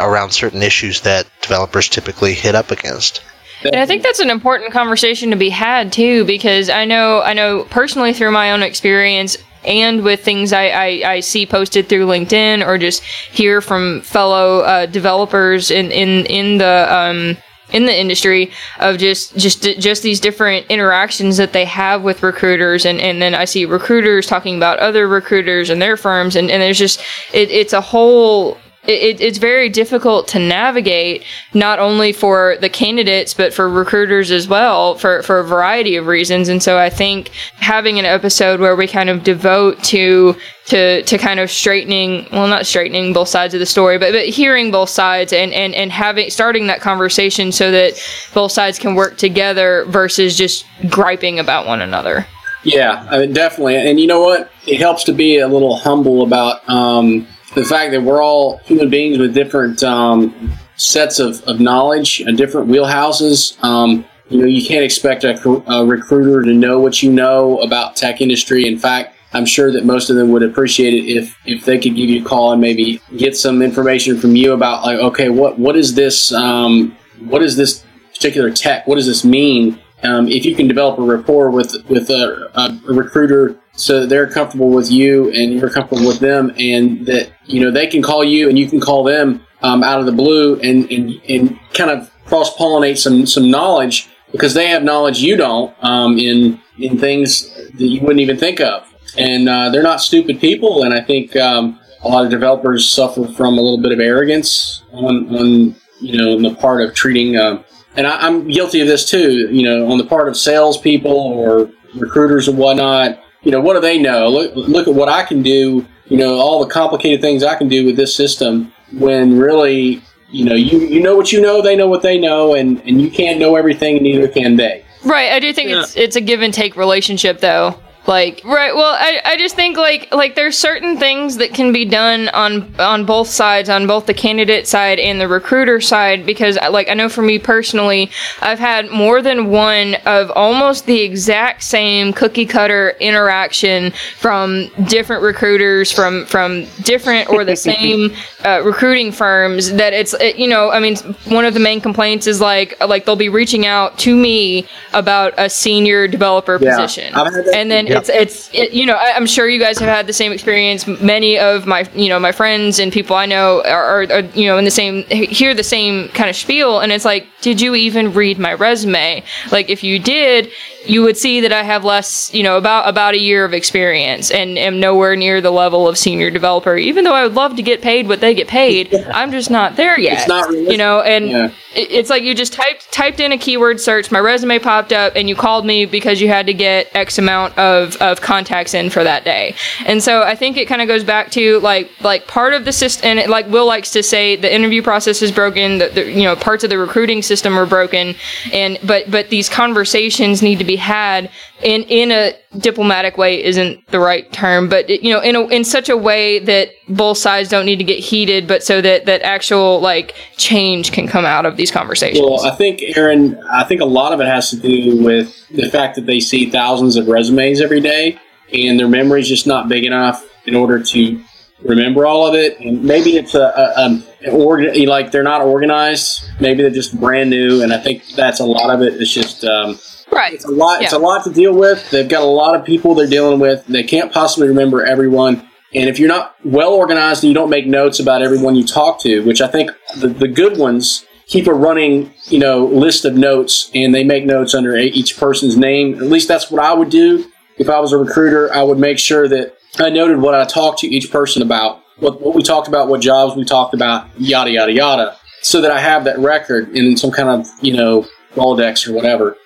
around 0.00 0.32
certain 0.32 0.62
issues 0.62 1.02
that 1.02 1.26
developers 1.40 1.88
typically 1.88 2.34
hit 2.34 2.54
up 2.56 2.72
against. 2.72 3.22
And 3.64 3.76
I 3.76 3.86
think 3.86 4.02
that's 4.02 4.20
an 4.20 4.30
important 4.30 4.72
conversation 4.72 5.30
to 5.30 5.36
be 5.36 5.50
had 5.50 5.92
too, 5.92 6.24
because 6.24 6.70
I 6.70 6.84
know 6.84 7.20
I 7.22 7.34
know 7.34 7.64
personally 7.70 8.12
through 8.12 8.30
my 8.30 8.52
own 8.52 8.62
experience 8.62 9.36
and 9.64 10.02
with 10.02 10.24
things 10.24 10.52
I, 10.52 10.68
I, 10.68 11.02
I 11.04 11.20
see 11.20 11.44
posted 11.44 11.88
through 11.88 12.06
LinkedIn 12.06 12.66
or 12.66 12.78
just 12.78 13.02
hear 13.02 13.60
from 13.60 14.00
fellow 14.00 14.60
uh, 14.60 14.86
developers 14.86 15.70
in 15.70 15.90
in 15.92 16.24
in 16.26 16.58
the 16.58 16.86
um, 16.88 17.36
in 17.72 17.84
the 17.84 18.00
industry 18.00 18.50
of 18.78 18.98
just 18.98 19.36
just 19.36 19.62
just 19.62 20.02
these 20.02 20.20
different 20.20 20.66
interactions 20.68 21.36
that 21.36 21.52
they 21.52 21.66
have 21.66 22.02
with 22.02 22.22
recruiters. 22.22 22.86
And, 22.86 23.00
and 23.00 23.20
then 23.20 23.34
I 23.34 23.44
see 23.44 23.64
recruiters 23.66 24.26
talking 24.26 24.56
about 24.56 24.78
other 24.78 25.06
recruiters 25.06 25.70
and 25.70 25.80
their 25.80 25.96
firms. 25.96 26.36
And, 26.36 26.50
and 26.50 26.62
there's 26.62 26.78
just 26.78 27.00
it, 27.32 27.50
it's 27.50 27.72
a 27.72 27.80
whole 27.80 28.58
it, 28.84 29.20
it's 29.20 29.38
very 29.38 29.68
difficult 29.68 30.26
to 30.28 30.38
navigate, 30.38 31.24
not 31.52 31.78
only 31.78 32.12
for 32.12 32.56
the 32.60 32.68
candidates 32.68 33.34
but 33.34 33.52
for 33.52 33.68
recruiters 33.68 34.30
as 34.30 34.48
well, 34.48 34.94
for 34.94 35.22
for 35.22 35.38
a 35.38 35.44
variety 35.44 35.96
of 35.96 36.06
reasons. 36.06 36.48
And 36.48 36.62
so 36.62 36.78
I 36.78 36.88
think 36.88 37.28
having 37.56 37.98
an 37.98 38.04
episode 38.04 38.58
where 38.58 38.74
we 38.74 38.86
kind 38.86 39.10
of 39.10 39.22
devote 39.22 39.82
to 39.84 40.34
to 40.66 41.02
to 41.02 41.18
kind 41.18 41.40
of 41.40 41.50
straightening 41.50 42.26
well 42.32 42.46
not 42.46 42.64
straightening 42.64 43.12
both 43.12 43.28
sides 43.28 43.54
of 43.54 43.60
the 43.60 43.66
story 43.66 43.98
but, 43.98 44.12
but 44.12 44.26
hearing 44.26 44.70
both 44.70 44.88
sides 44.88 45.32
and, 45.32 45.52
and 45.52 45.74
and 45.74 45.90
having 45.90 46.30
starting 46.30 46.68
that 46.68 46.80
conversation 46.80 47.50
so 47.50 47.72
that 47.72 48.00
both 48.34 48.52
sides 48.52 48.78
can 48.78 48.94
work 48.94 49.16
together 49.16 49.84
versus 49.88 50.36
just 50.36 50.64
griping 50.88 51.38
about 51.38 51.66
one 51.66 51.80
another 51.80 52.26
Yeah, 52.62 53.06
I 53.10 53.20
mean, 53.20 53.32
definitely. 53.32 53.76
And 53.76 53.98
you 53.98 54.06
know 54.06 54.20
what? 54.20 54.50
It 54.66 54.78
helps 54.78 55.04
to 55.04 55.12
be 55.12 55.38
a 55.38 55.48
little 55.48 55.76
humble 55.76 56.22
about 56.22 56.68
um, 56.68 57.26
the 57.54 57.64
fact 57.64 57.92
that 57.92 58.02
we're 58.02 58.22
all 58.22 58.58
human 58.58 58.90
beings 58.90 59.18
with 59.18 59.34
different 59.34 59.82
um, 59.82 60.52
sets 60.76 61.18
of, 61.18 61.42
of 61.44 61.60
knowledge 61.60 62.20
and 62.20 62.38
different 62.38 62.68
wheelhouses. 62.68 63.62
Um, 63.62 64.04
you 64.28 64.38
know, 64.40 64.46
you 64.46 64.64
can't 64.64 64.84
expect 64.84 65.24
a, 65.24 65.48
a 65.70 65.84
recruiter 65.84 66.42
to 66.42 66.54
know 66.54 66.78
what 66.78 67.02
you 67.02 67.12
know 67.12 67.58
about 67.60 67.96
tech 67.96 68.20
industry. 68.20 68.66
In 68.66 68.78
fact, 68.78 69.16
I'm 69.32 69.44
sure 69.44 69.72
that 69.72 69.84
most 69.84 70.10
of 70.10 70.16
them 70.16 70.30
would 70.30 70.42
appreciate 70.42 70.94
it 70.94 71.04
if, 71.06 71.36
if 71.44 71.64
they 71.64 71.78
could 71.78 71.94
give 71.94 72.08
you 72.08 72.22
a 72.22 72.24
call 72.24 72.52
and 72.52 72.60
maybe 72.60 73.00
get 73.16 73.36
some 73.36 73.62
information 73.62 74.18
from 74.18 74.36
you 74.36 74.52
about 74.52 74.84
like, 74.84 74.98
okay, 74.98 75.28
what 75.28 75.58
what 75.58 75.76
is 75.76 75.94
this? 75.94 76.32
Um, 76.32 76.96
what 77.20 77.42
is 77.42 77.56
this 77.56 77.84
particular 78.14 78.50
tech? 78.50 78.86
What 78.86 78.96
does 78.96 79.06
this 79.06 79.24
mean? 79.24 79.80
Um, 80.02 80.28
if 80.28 80.44
you 80.44 80.54
can 80.54 80.66
develop 80.66 80.98
a 80.98 81.02
rapport 81.02 81.50
with 81.50 81.76
with 81.88 82.10
a, 82.10 82.50
a, 82.54 82.90
a 82.90 82.94
recruiter 82.94 83.60
so 83.72 84.04
they're 84.04 84.28
comfortable 84.28 84.70
with 84.70 84.90
you 84.90 85.30
and 85.32 85.54
you're 85.54 85.70
comfortable 85.70 86.06
with 86.06 86.20
them, 86.20 86.52
and 86.58 87.06
that 87.06 87.32
you 87.46 87.60
know 87.60 87.70
they 87.70 87.86
can 87.86 88.02
call 88.02 88.22
you 88.24 88.48
and 88.48 88.58
you 88.58 88.68
can 88.68 88.80
call 88.80 89.04
them 89.04 89.44
um, 89.62 89.82
out 89.82 90.00
of 90.00 90.06
the 90.06 90.12
blue 90.12 90.60
and, 90.60 90.90
and 90.90 91.20
and 91.28 91.58
kind 91.72 91.90
of 91.90 92.10
cross 92.26 92.54
pollinate 92.56 92.98
some 92.98 93.26
some 93.26 93.50
knowledge 93.50 94.08
because 94.32 94.54
they 94.54 94.68
have 94.68 94.82
knowledge 94.82 95.18
you 95.18 95.36
don't 95.36 95.74
um, 95.80 96.18
in 96.18 96.60
in 96.78 96.98
things 96.98 97.50
that 97.72 97.86
you 97.86 98.00
wouldn't 98.00 98.20
even 98.20 98.36
think 98.36 98.60
of, 98.60 98.86
and 99.16 99.48
uh, 99.48 99.70
they're 99.70 99.82
not 99.82 100.00
stupid 100.00 100.40
people, 100.40 100.82
and 100.82 100.92
I 100.92 101.00
think 101.00 101.36
um, 101.36 101.78
a 102.02 102.08
lot 102.08 102.24
of 102.24 102.30
developers 102.30 102.88
suffer 102.88 103.26
from 103.28 103.56
a 103.56 103.60
little 103.60 103.80
bit 103.80 103.92
of 103.92 104.00
arrogance 104.00 104.82
on 104.92 105.34
on 105.34 105.74
you 106.00 106.18
know 106.18 106.36
in 106.36 106.42
the 106.42 106.54
part 106.54 106.82
of 106.82 106.94
treating. 106.94 107.36
Uh, 107.36 107.62
and 107.96 108.06
I, 108.06 108.26
I'm 108.26 108.48
guilty 108.48 108.80
of 108.80 108.86
this 108.86 109.08
too. 109.08 109.48
You 109.50 109.62
know, 109.62 109.90
on 109.90 109.98
the 109.98 110.04
part 110.04 110.28
of 110.28 110.36
salespeople 110.36 111.10
or 111.10 111.70
recruiters 111.94 112.48
and 112.48 112.58
whatnot. 112.58 113.22
You 113.42 113.50
know, 113.50 113.60
what 113.60 113.74
do 113.74 113.80
they 113.80 113.98
know? 113.98 114.28
Look, 114.28 114.54
look 114.54 114.88
at 114.88 114.94
what 114.94 115.08
I 115.08 115.24
can 115.24 115.42
do. 115.42 115.86
You 116.06 116.16
know, 116.16 116.34
all 116.34 116.64
the 116.64 116.70
complicated 116.70 117.20
things 117.20 117.42
I 117.42 117.56
can 117.56 117.68
do 117.68 117.86
with 117.86 117.96
this 117.96 118.14
system. 118.14 118.72
When 118.92 119.38
really, 119.38 120.02
you 120.30 120.44
know, 120.44 120.54
you 120.54 120.80
you 120.80 121.00
know 121.00 121.16
what 121.16 121.32
you 121.32 121.40
know, 121.40 121.62
they 121.62 121.76
know 121.76 121.86
what 121.86 122.02
they 122.02 122.18
know, 122.18 122.54
and 122.54 122.80
and 122.82 123.00
you 123.00 123.10
can't 123.10 123.38
know 123.38 123.56
everything, 123.56 123.96
and 123.96 124.04
neither 124.04 124.28
can 124.28 124.56
they. 124.56 124.84
Right. 125.04 125.32
I 125.32 125.40
do 125.40 125.52
think 125.52 125.70
it's 125.70 125.96
it's 125.96 126.16
a 126.16 126.20
give 126.20 126.42
and 126.42 126.52
take 126.52 126.76
relationship 126.76 127.40
though. 127.40 127.80
Like 128.06 128.40
right, 128.44 128.74
well, 128.74 128.96
I, 128.98 129.20
I 129.24 129.36
just 129.36 129.54
think 129.56 129.76
like 129.76 130.12
like 130.12 130.34
there's 130.34 130.56
certain 130.58 130.96
things 130.96 131.36
that 131.36 131.52
can 131.52 131.70
be 131.70 131.84
done 131.84 132.28
on 132.30 132.74
on 132.80 133.04
both 133.04 133.28
sides, 133.28 133.68
on 133.68 133.86
both 133.86 134.06
the 134.06 134.14
candidate 134.14 134.66
side 134.66 134.98
and 134.98 135.20
the 135.20 135.28
recruiter 135.28 135.80
side, 135.82 136.24
because 136.24 136.58
like 136.70 136.88
I 136.88 136.94
know 136.94 137.10
for 137.10 137.20
me 137.22 137.38
personally, 137.38 138.10
I've 138.40 138.58
had 138.58 138.90
more 138.90 139.20
than 139.20 139.50
one 139.50 139.96
of 140.06 140.30
almost 140.32 140.86
the 140.86 140.98
exact 141.02 141.62
same 141.62 142.14
cookie 142.14 142.46
cutter 142.46 142.94
interaction 143.00 143.92
from 144.18 144.68
different 144.88 145.22
recruiters 145.22 145.92
from 145.92 146.24
from 146.24 146.64
different 146.82 147.28
or 147.28 147.44
the 147.44 147.54
same 147.70 148.12
uh, 148.46 148.62
recruiting 148.64 149.12
firms. 149.12 149.72
That 149.72 149.92
it's 149.92 150.14
it, 150.14 150.36
you 150.36 150.48
know 150.48 150.70
I 150.70 150.80
mean 150.80 150.96
one 151.26 151.44
of 151.44 151.52
the 151.52 151.60
main 151.60 151.82
complaints 151.82 152.26
is 152.26 152.40
like 152.40 152.80
like 152.80 153.04
they'll 153.04 153.14
be 153.14 153.28
reaching 153.28 153.66
out 153.66 153.98
to 153.98 154.16
me 154.16 154.66
about 154.94 155.34
a 155.36 155.50
senior 155.50 156.08
developer 156.08 156.58
Yeah. 156.60 156.76
position, 156.78 157.14
I've 157.14 157.26
had 157.32 157.44
that- 157.44 157.54
and 157.54 157.70
then 157.70 157.89
Yep. 157.90 157.98
it's 157.98 158.08
it's 158.08 158.54
it, 158.54 158.72
you 158.72 158.86
know 158.86 158.94
I, 158.94 159.12
I'm 159.16 159.26
sure 159.26 159.48
you 159.48 159.58
guys 159.58 159.78
have 159.78 159.88
had 159.88 160.06
the 160.06 160.12
same 160.12 160.32
experience. 160.32 160.86
Many 160.86 161.38
of 161.38 161.66
my 161.66 161.88
you 161.94 162.08
know 162.08 162.18
my 162.18 162.32
friends 162.32 162.78
and 162.78 162.92
people 162.92 163.16
I 163.16 163.26
know 163.26 163.62
are, 163.64 163.84
are, 163.84 164.12
are 164.12 164.20
you 164.20 164.46
know 164.46 164.58
in 164.58 164.64
the 164.64 164.70
same 164.70 165.02
hear 165.04 165.54
the 165.54 165.64
same 165.64 166.08
kind 166.10 166.30
of 166.30 166.36
spiel, 166.36 166.80
and 166.80 166.92
it's 166.92 167.04
like, 167.04 167.26
did 167.40 167.60
you 167.60 167.74
even 167.74 168.12
read 168.12 168.38
my 168.38 168.54
resume? 168.54 169.24
Like 169.50 169.68
if 169.68 169.82
you 169.82 169.98
did, 169.98 170.50
you 170.86 171.02
would 171.02 171.16
see 171.16 171.40
that 171.40 171.52
I 171.52 171.62
have 171.62 171.84
less 171.84 172.32
you 172.32 172.42
know 172.42 172.56
about 172.56 172.88
about 172.88 173.14
a 173.14 173.18
year 173.18 173.44
of 173.44 173.52
experience 173.54 174.30
and 174.30 174.58
am 174.58 174.80
nowhere 174.80 175.16
near 175.16 175.40
the 175.40 175.50
level 175.50 175.86
of 175.88 175.98
senior 175.98 176.30
developer. 176.30 176.76
Even 176.76 177.04
though 177.04 177.14
I 177.14 177.22
would 177.24 177.34
love 177.34 177.56
to 177.56 177.62
get 177.62 177.82
paid 177.82 178.08
what 178.08 178.20
they 178.20 178.34
get 178.34 178.48
paid, 178.48 178.94
I'm 179.12 179.30
just 179.30 179.50
not 179.50 179.76
there 179.76 179.98
yet. 179.98 180.18
It's 180.20 180.28
not 180.28 180.48
realistic. 180.48 180.72
you 180.72 180.78
know, 180.78 181.00
and 181.00 181.28
Yeah. 181.28 181.50
it's 181.74 182.10
like 182.10 182.22
you 182.22 182.34
just 182.34 182.52
typed 182.52 182.90
typed 182.92 183.20
in 183.20 183.32
a 183.32 183.38
keyword 183.38 183.80
search, 183.80 184.10
my 184.10 184.18
resume 184.18 184.58
popped 184.58 184.92
up, 184.92 185.14
and 185.16 185.28
you 185.28 185.36
called 185.36 185.64
me 185.66 185.84
because 185.84 186.20
you 186.20 186.28
had 186.28 186.46
to 186.46 186.54
get 186.54 186.88
X 186.94 187.18
amount 187.18 187.56
of, 187.58 187.96
of 187.96 188.20
contacts 188.20 188.74
in 188.74 188.90
for 188.90 189.04
that 189.04 189.24
day. 189.24 189.54
And 189.86 190.02
so 190.02 190.22
I 190.22 190.34
think 190.34 190.56
it 190.56 190.66
kind 190.66 190.82
of 190.82 190.88
goes 190.88 191.04
back 191.04 191.30
to 191.32 191.60
like 191.60 191.90
like 192.00 192.26
part 192.26 192.54
of 192.54 192.64
the 192.64 192.72
system, 192.72 193.08
and 193.08 193.18
it, 193.18 193.28
like 193.28 193.46
Will 193.48 193.66
likes 193.66 193.90
to 193.92 194.02
say, 194.02 194.36
the 194.36 194.52
interview 194.52 194.82
process 194.82 195.22
is 195.22 195.30
broken. 195.32 195.78
The, 195.78 195.88
the 195.88 196.10
you 196.10 196.22
know 196.24 196.36
parts 196.36 196.64
of 196.64 196.70
the 196.70 196.78
recruiting 196.78 197.22
system 197.22 197.58
are 197.58 197.66
broken, 197.66 198.14
and 198.52 198.78
but 198.82 199.10
but 199.10 199.28
these 199.28 199.48
conversations 199.48 200.42
need 200.42 200.58
to 200.58 200.64
be 200.64 200.69
had 200.76 201.30
in 201.62 201.82
in 201.84 202.10
a 202.10 202.34
diplomatic 202.58 203.16
way 203.16 203.42
isn't 203.42 203.86
the 203.88 204.00
right 204.00 204.30
term, 204.32 204.68
but 204.68 204.88
you 204.88 205.12
know 205.12 205.20
in 205.20 205.36
a, 205.36 205.46
in 205.48 205.64
such 205.64 205.88
a 205.88 205.96
way 205.96 206.38
that 206.38 206.70
both 206.88 207.18
sides 207.18 207.48
don't 207.48 207.66
need 207.66 207.76
to 207.76 207.84
get 207.84 207.98
heated, 207.98 208.46
but 208.46 208.62
so 208.62 208.80
that 208.80 209.06
that 209.06 209.22
actual 209.22 209.80
like 209.80 210.14
change 210.36 210.92
can 210.92 211.06
come 211.06 211.24
out 211.24 211.46
of 211.46 211.56
these 211.56 211.70
conversations. 211.70 212.20
Well, 212.24 212.44
I 212.44 212.54
think 212.56 212.82
Aaron, 212.96 213.38
I 213.50 213.64
think 213.64 213.80
a 213.80 213.86
lot 213.86 214.12
of 214.12 214.20
it 214.20 214.26
has 214.26 214.50
to 214.50 214.56
do 214.56 215.02
with 215.02 215.34
the 215.50 215.68
fact 215.70 215.96
that 215.96 216.06
they 216.06 216.20
see 216.20 216.50
thousands 216.50 216.96
of 216.96 217.08
resumes 217.08 217.60
every 217.60 217.80
day, 217.80 218.18
and 218.52 218.78
their 218.78 218.88
memory's 218.88 219.28
just 219.28 219.46
not 219.46 219.68
big 219.68 219.84
enough 219.84 220.26
in 220.46 220.54
order 220.54 220.82
to 220.82 221.22
remember 221.62 222.06
all 222.06 222.26
of 222.26 222.34
it. 222.34 222.58
And 222.60 222.82
maybe 222.82 223.16
it's 223.16 223.34
a, 223.34 223.52
a 223.56 223.84
um, 223.84 224.04
organ, 224.32 224.84
like 224.86 225.10
they're 225.10 225.22
not 225.22 225.42
organized. 225.42 226.24
Maybe 226.40 226.62
they're 226.62 226.70
just 226.70 226.98
brand 226.98 227.30
new, 227.30 227.62
and 227.62 227.72
I 227.72 227.78
think 227.78 228.04
that's 228.16 228.40
a 228.40 228.44
lot 228.44 228.70
of 228.70 228.82
it. 228.82 229.00
It's 229.00 229.12
just 229.12 229.44
um, 229.44 229.78
right. 230.12 230.32
it's 230.32 230.44
a 230.44 230.50
lot. 230.50 230.82
It's 230.82 230.92
a 230.92 230.98
lot 230.98 231.24
to 231.24 231.32
deal 231.32 231.54
with. 231.54 231.90
They've 231.90 232.08
got 232.08 232.22
a 232.22 232.26
lot 232.26 232.54
of 232.54 232.64
people 232.64 232.94
they're 232.94 233.06
dealing 233.06 233.40
with. 233.40 233.66
They 233.66 233.82
can't 233.82 234.12
possibly 234.12 234.48
remember 234.48 234.84
everyone. 234.84 235.48
And 235.72 235.88
if 235.88 235.98
you're 235.98 236.08
not 236.08 236.34
well 236.44 236.72
organized 236.72 237.22
and 237.22 237.28
you 237.28 237.34
don't 237.34 237.50
make 237.50 237.66
notes 237.66 238.00
about 238.00 238.22
everyone 238.22 238.56
you 238.56 238.66
talk 238.66 239.00
to, 239.00 239.24
which 239.24 239.40
I 239.40 239.46
think 239.46 239.70
the, 239.96 240.08
the 240.08 240.26
good 240.26 240.58
ones 240.58 241.06
keep 241.26 241.46
a 241.46 241.54
running, 241.54 242.12
you 242.24 242.40
know, 242.40 242.66
list 242.66 243.04
of 243.04 243.14
notes 243.14 243.70
and 243.72 243.94
they 243.94 244.02
make 244.02 244.24
notes 244.24 244.52
under 244.52 244.76
each 244.76 245.16
person's 245.16 245.56
name. 245.56 245.94
At 245.94 246.02
least 246.02 246.26
that's 246.26 246.50
what 246.50 246.62
I 246.62 246.74
would 246.74 246.90
do 246.90 247.30
if 247.56 247.68
I 247.68 247.78
was 247.78 247.92
a 247.92 247.98
recruiter. 247.98 248.52
I 248.52 248.62
would 248.62 248.78
make 248.78 248.98
sure 248.98 249.28
that 249.28 249.56
I 249.78 249.90
noted 249.90 250.20
what 250.20 250.34
I 250.34 250.44
talked 250.44 250.80
to 250.80 250.88
each 250.88 251.12
person 251.12 251.40
about, 251.40 251.82
what, 251.98 252.20
what 252.20 252.34
we 252.34 252.42
talked 252.42 252.66
about, 252.66 252.88
what 252.88 253.00
jobs 253.00 253.36
we 253.36 253.44
talked 253.44 253.74
about, 253.74 254.08
yada 254.18 254.50
yada 254.50 254.72
yada, 254.72 255.16
so 255.42 255.60
that 255.60 255.70
I 255.70 255.78
have 255.78 256.04
that 256.04 256.18
record 256.18 256.76
in 256.76 256.96
some 256.96 257.12
kind 257.12 257.28
of 257.28 257.46
you 257.62 257.76
know 257.76 258.06
Rolodex 258.34 258.88
or 258.88 258.92
whatever. 258.92 259.36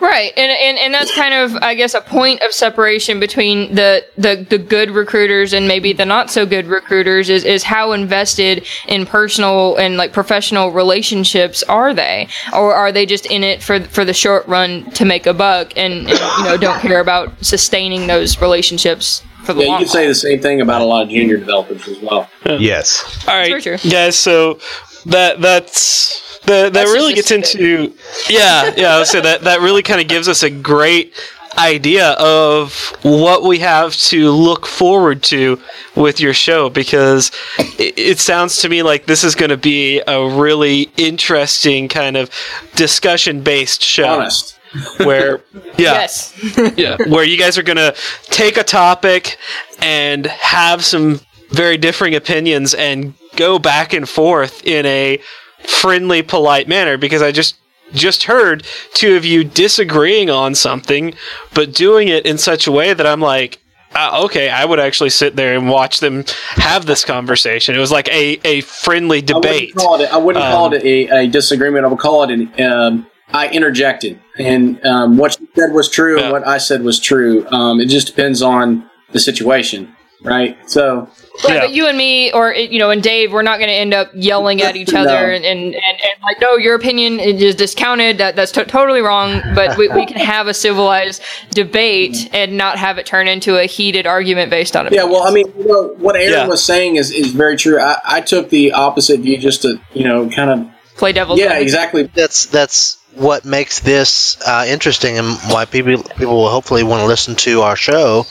Right, 0.00 0.32
and, 0.36 0.50
and 0.50 0.78
and 0.78 0.92
that's 0.92 1.14
kind 1.14 1.32
of, 1.32 1.54
I 1.62 1.74
guess, 1.74 1.94
a 1.94 2.00
point 2.00 2.42
of 2.42 2.52
separation 2.52 3.20
between 3.20 3.74
the, 3.74 4.04
the, 4.16 4.44
the 4.48 4.58
good 4.58 4.90
recruiters 4.90 5.52
and 5.52 5.68
maybe 5.68 5.92
the 5.92 6.04
not 6.04 6.30
so 6.30 6.44
good 6.44 6.66
recruiters 6.66 7.30
is, 7.30 7.44
is 7.44 7.62
how 7.62 7.92
invested 7.92 8.66
in 8.88 9.06
personal 9.06 9.76
and 9.76 9.96
like 9.96 10.12
professional 10.12 10.72
relationships 10.72 11.62
are 11.64 11.94
they, 11.94 12.28
or 12.52 12.74
are 12.74 12.90
they 12.90 13.06
just 13.06 13.26
in 13.26 13.44
it 13.44 13.62
for 13.62 13.80
for 13.84 14.04
the 14.04 14.12
short 14.12 14.46
run 14.48 14.90
to 14.92 15.04
make 15.04 15.26
a 15.26 15.34
buck 15.34 15.72
and, 15.76 16.08
and 16.08 16.18
you 16.38 16.44
know 16.44 16.56
don't 16.56 16.80
care 16.80 17.00
about 17.00 17.32
sustaining 17.44 18.08
those 18.08 18.40
relationships 18.40 19.22
for 19.44 19.54
the 19.54 19.60
Yeah, 19.60 19.66
you 19.66 19.70
long 19.70 19.78
could 19.80 19.90
say 19.90 20.06
the 20.08 20.14
same 20.14 20.40
thing 20.40 20.60
about 20.60 20.80
a 20.80 20.84
lot 20.84 21.04
of 21.04 21.08
junior 21.10 21.36
developers 21.36 21.86
as 21.86 22.00
well. 22.00 22.28
Yes. 22.44 23.24
All 23.28 23.34
right, 23.34 23.48
very 23.48 23.62
true. 23.62 23.90
guys. 23.90 24.18
So 24.18 24.58
that 25.06 25.40
that's 25.40 26.40
that 26.46 26.64
that 26.64 26.72
That's 26.72 26.90
really 26.90 27.14
just 27.14 27.28
gets 27.28 27.54
into 27.54 27.94
yeah 28.28 28.72
yeah. 28.76 28.94
I 28.94 28.98
would 28.98 29.06
say 29.06 29.20
that 29.20 29.42
that 29.52 29.60
really 29.60 29.82
kind 29.82 30.00
of 30.00 30.08
gives 30.08 30.28
us 30.28 30.42
a 30.42 30.48
great 30.48 31.12
idea 31.58 32.12
of 32.12 32.96
what 33.02 33.42
we 33.42 33.58
have 33.58 33.94
to 33.94 34.30
look 34.30 34.64
forward 34.64 35.22
to 35.22 35.60
with 35.94 36.18
your 36.20 36.32
show 36.32 36.70
because 36.70 37.30
it, 37.78 37.98
it 37.98 38.18
sounds 38.18 38.56
to 38.62 38.70
me 38.70 38.82
like 38.82 39.04
this 39.04 39.22
is 39.22 39.34
going 39.34 39.50
to 39.50 39.58
be 39.58 40.00
a 40.06 40.26
really 40.26 40.90
interesting 40.96 41.86
kind 41.86 42.16
of 42.16 42.30
discussion 42.74 43.42
based 43.42 43.82
show 43.82 44.20
Honest. 44.20 44.58
where 44.98 45.42
yeah 45.76 45.92
Yes, 45.92 46.32
yeah, 46.78 46.96
where 47.08 47.24
you 47.24 47.36
guys 47.36 47.58
are 47.58 47.62
going 47.62 47.76
to 47.76 47.94
take 48.24 48.56
a 48.56 48.64
topic 48.64 49.36
and 49.82 50.24
have 50.24 50.82
some 50.82 51.20
very 51.50 51.76
differing 51.76 52.14
opinions 52.14 52.72
and 52.72 53.12
go 53.36 53.58
back 53.58 53.92
and 53.92 54.08
forth 54.08 54.66
in 54.66 54.86
a 54.86 55.20
friendly, 55.66 56.22
polite 56.22 56.66
manner. 56.68 56.96
Because 56.96 57.20
I 57.20 57.30
just 57.32 57.56
just 57.94 58.24
heard 58.24 58.64
two 58.94 59.16
of 59.16 59.24
you 59.24 59.44
disagreeing 59.44 60.30
on 60.30 60.54
something, 60.54 61.14
but 61.54 61.72
doing 61.74 62.08
it 62.08 62.26
in 62.26 62.38
such 62.38 62.66
a 62.66 62.72
way 62.72 62.92
that 62.94 63.06
I'm 63.06 63.20
like, 63.20 63.58
uh, 63.94 64.22
okay, 64.24 64.48
I 64.48 64.64
would 64.64 64.80
actually 64.80 65.10
sit 65.10 65.36
there 65.36 65.54
and 65.56 65.68
watch 65.68 66.00
them 66.00 66.24
have 66.52 66.86
this 66.86 67.04
conversation. 67.04 67.74
It 67.74 67.78
was 67.78 67.92
like 67.92 68.08
a, 68.08 68.40
a 68.44 68.62
friendly 68.62 69.18
I 69.18 69.20
wouldn't 69.20 69.42
debate. 69.42 69.74
call 69.74 70.00
it. 70.00 70.10
I 70.12 70.16
wouldn't 70.16 70.44
call 70.44 70.66
Um, 70.66 70.72
it 70.74 70.82
a, 70.84 71.08
a 71.24 71.26
disagreement. 71.26 71.84
I 71.84 71.88
would 71.88 71.98
call 71.98 72.22
it 72.24 72.30
an. 72.30 72.60
Um, 72.62 73.06
I 73.34 73.48
interjected, 73.48 74.20
and 74.38 74.84
um, 74.84 75.16
what 75.16 75.38
you 75.40 75.48
said 75.56 75.72
was 75.72 75.88
true, 75.90 76.16
Yeah. 76.18 76.24
and 76.24 76.32
what 76.32 76.46
I 76.46 76.58
said 76.58 76.82
was 76.82 76.98
true. 77.00 77.46
Um, 77.48 77.80
it 77.80 77.86
just 77.88 78.06
depends 78.06 78.42
on 78.42 78.88
the 79.12 79.20
situation, 79.20 79.94
right? 80.22 80.56
So 80.70 81.08
Right, 81.44 81.54
Yeah. 81.54 81.60
but 81.60 81.70
you 81.72 81.86
and 81.88 81.96
me, 81.96 82.30
or 82.32 82.52
you 82.52 82.78
know, 82.78 82.90
and 82.90 83.02
Dave, 83.02 83.32
we're 83.32 83.42
not 83.42 83.58
going 83.58 83.68
to 83.70 83.74
end 83.74 83.94
up 83.94 84.10
yelling 84.14 84.60
at 84.62 84.76
each 84.76 84.92
No. 84.92 85.00
other 85.02 85.32
and, 85.32 85.44
and, 85.44 85.60
and, 85.60 85.74
and 85.74 86.22
like, 86.22 86.38
no, 86.40 86.56
your 86.56 86.74
opinion 86.74 87.18
is 87.20 87.54
discounted. 87.54 88.18
That 88.18 88.36
that's 88.36 88.52
to- 88.52 88.66
totally 88.66 89.00
wrong. 89.00 89.40
But 89.54 89.78
we, 89.78 89.88
we 89.88 90.04
can 90.04 90.18
have 90.18 90.46
a 90.46 90.52
civilized 90.54 91.22
debate 91.50 92.28
and 92.34 92.56
not 92.58 92.76
have 92.78 92.98
it 92.98 93.06
turn 93.06 93.28
into 93.28 93.58
a 93.58 93.64
heated 93.64 94.06
argument 94.06 94.50
based 94.50 94.76
on 94.76 94.86
it. 94.86 94.92
yeah, 94.92 95.04
well, 95.04 95.22
I 95.26 95.30
mean, 95.30 95.46
you 95.58 95.66
know, 95.66 95.94
what 95.98 96.16
Aaron 96.16 96.32
Yeah. 96.32 96.46
was 96.46 96.62
saying 96.64 96.96
is 96.96 97.10
is 97.10 97.32
very 97.32 97.56
true. 97.56 97.80
I, 97.80 97.96
I 98.04 98.20
took 98.20 98.50
the 98.50 98.72
opposite 98.72 99.20
view, 99.20 99.38
just 99.38 99.62
to 99.62 99.80
you 99.94 100.04
know, 100.04 100.28
kind 100.28 100.50
of 100.50 100.70
play 100.96 101.12
devil's 101.12 101.38
yeah, 101.40 101.46
advocate. 101.46 101.62
exactly. 101.62 102.02
that's 102.14 102.46
that's 102.46 102.98
what 103.14 103.44
makes 103.44 103.80
this 103.80 104.36
uh, 104.46 104.64
interesting 104.66 105.18
and 105.18 105.36
why 105.52 105.64
people 105.64 106.02
people 106.02 106.36
will 106.36 106.48
hopefully 106.48 106.82
want 106.82 107.00
to 107.02 107.06
listen 107.06 107.34
to 107.36 107.60
our 107.62 107.76
show 107.76 108.24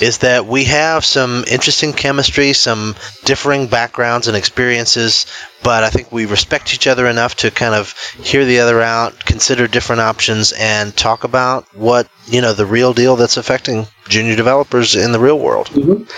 is 0.00 0.18
that 0.18 0.46
we 0.46 0.64
have 0.64 1.04
some 1.04 1.44
interesting 1.50 1.92
chemistry, 1.92 2.52
some 2.52 2.94
differing 3.24 3.66
backgrounds 3.66 4.28
and 4.28 4.36
experiences, 4.36 5.26
but 5.62 5.84
I 5.84 5.90
think 5.90 6.12
we 6.12 6.26
respect 6.26 6.74
each 6.74 6.86
other 6.86 7.06
enough 7.06 7.36
to 7.36 7.50
kind 7.50 7.74
of 7.74 7.94
hear 8.22 8.44
the 8.44 8.60
other 8.60 8.80
out, 8.82 9.24
consider 9.24 9.66
different 9.66 10.00
options, 10.02 10.52
and 10.52 10.94
talk 10.96 11.24
about 11.24 11.64
what 11.74 12.08
you 12.26 12.40
know 12.40 12.52
the 12.52 12.66
real 12.66 12.92
deal 12.92 13.16
that's 13.16 13.36
affecting 13.38 13.86
junior 14.08 14.36
developers 14.36 14.94
in 14.96 15.12
the 15.12 15.18
real 15.18 15.38
world. 15.38 15.68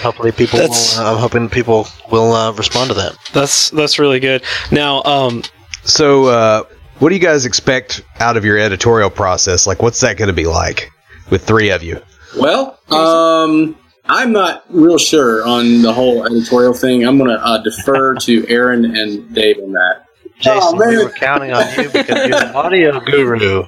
Hopefully, 0.03 0.33
people. 0.33 0.59
That's- 0.59 0.99
Will, 0.99 1.07
I'm 1.07 1.19
hoping 1.19 1.49
people 1.49 1.87
will 2.11 2.33
uh, 2.33 2.53
respond 2.53 2.89
to 2.91 2.95
that. 2.95 3.17
That's 3.33 3.71
that's 3.71 3.99
really 3.99 4.21
good. 4.21 4.43
Now, 4.73 5.03
um, 5.05 5.43
So, 5.85 6.27
uh, 6.27 6.65
what 6.99 7.09
do 7.11 7.15
you 7.15 7.21
guys 7.21 7.47
expect 7.47 8.03
out 8.21 8.37
of 8.37 8.45
your 8.45 8.59
editorial 8.59 9.11
process? 9.11 9.67
Like, 9.67 9.83
what's 9.83 10.01
that 10.01 10.17
going 10.17 10.29
to 10.29 10.35
be 10.35 10.47
like 10.47 10.91
with 11.31 11.45
three 11.47 11.71
of 11.71 11.83
you? 11.83 12.01
Well, 12.39 12.79
um, 12.91 13.77
I'm 14.07 14.33
not 14.33 14.65
real 14.69 14.99
sure 14.99 15.47
on 15.47 15.83
the 15.83 15.93
whole 15.93 16.25
editorial 16.27 16.75
thing. 16.75 17.07
I'm 17.07 17.19
going 17.19 17.31
to 17.31 17.45
uh, 17.45 17.59
defer 17.63 18.15
to 18.21 18.49
Aaron 18.49 18.97
and 18.97 19.35
Dave 19.35 19.59
on 19.59 19.73
that. 19.73 20.05
Jason, 20.41 20.79
man. 20.79 20.89
we 20.89 20.99
were 21.05 21.11
counting 21.11 21.53
on 21.53 21.67
you 21.77 21.91
because 21.91 22.29
you're 22.29 22.37
an 22.37 22.55
audio 22.55 23.01
guru. 23.01 23.65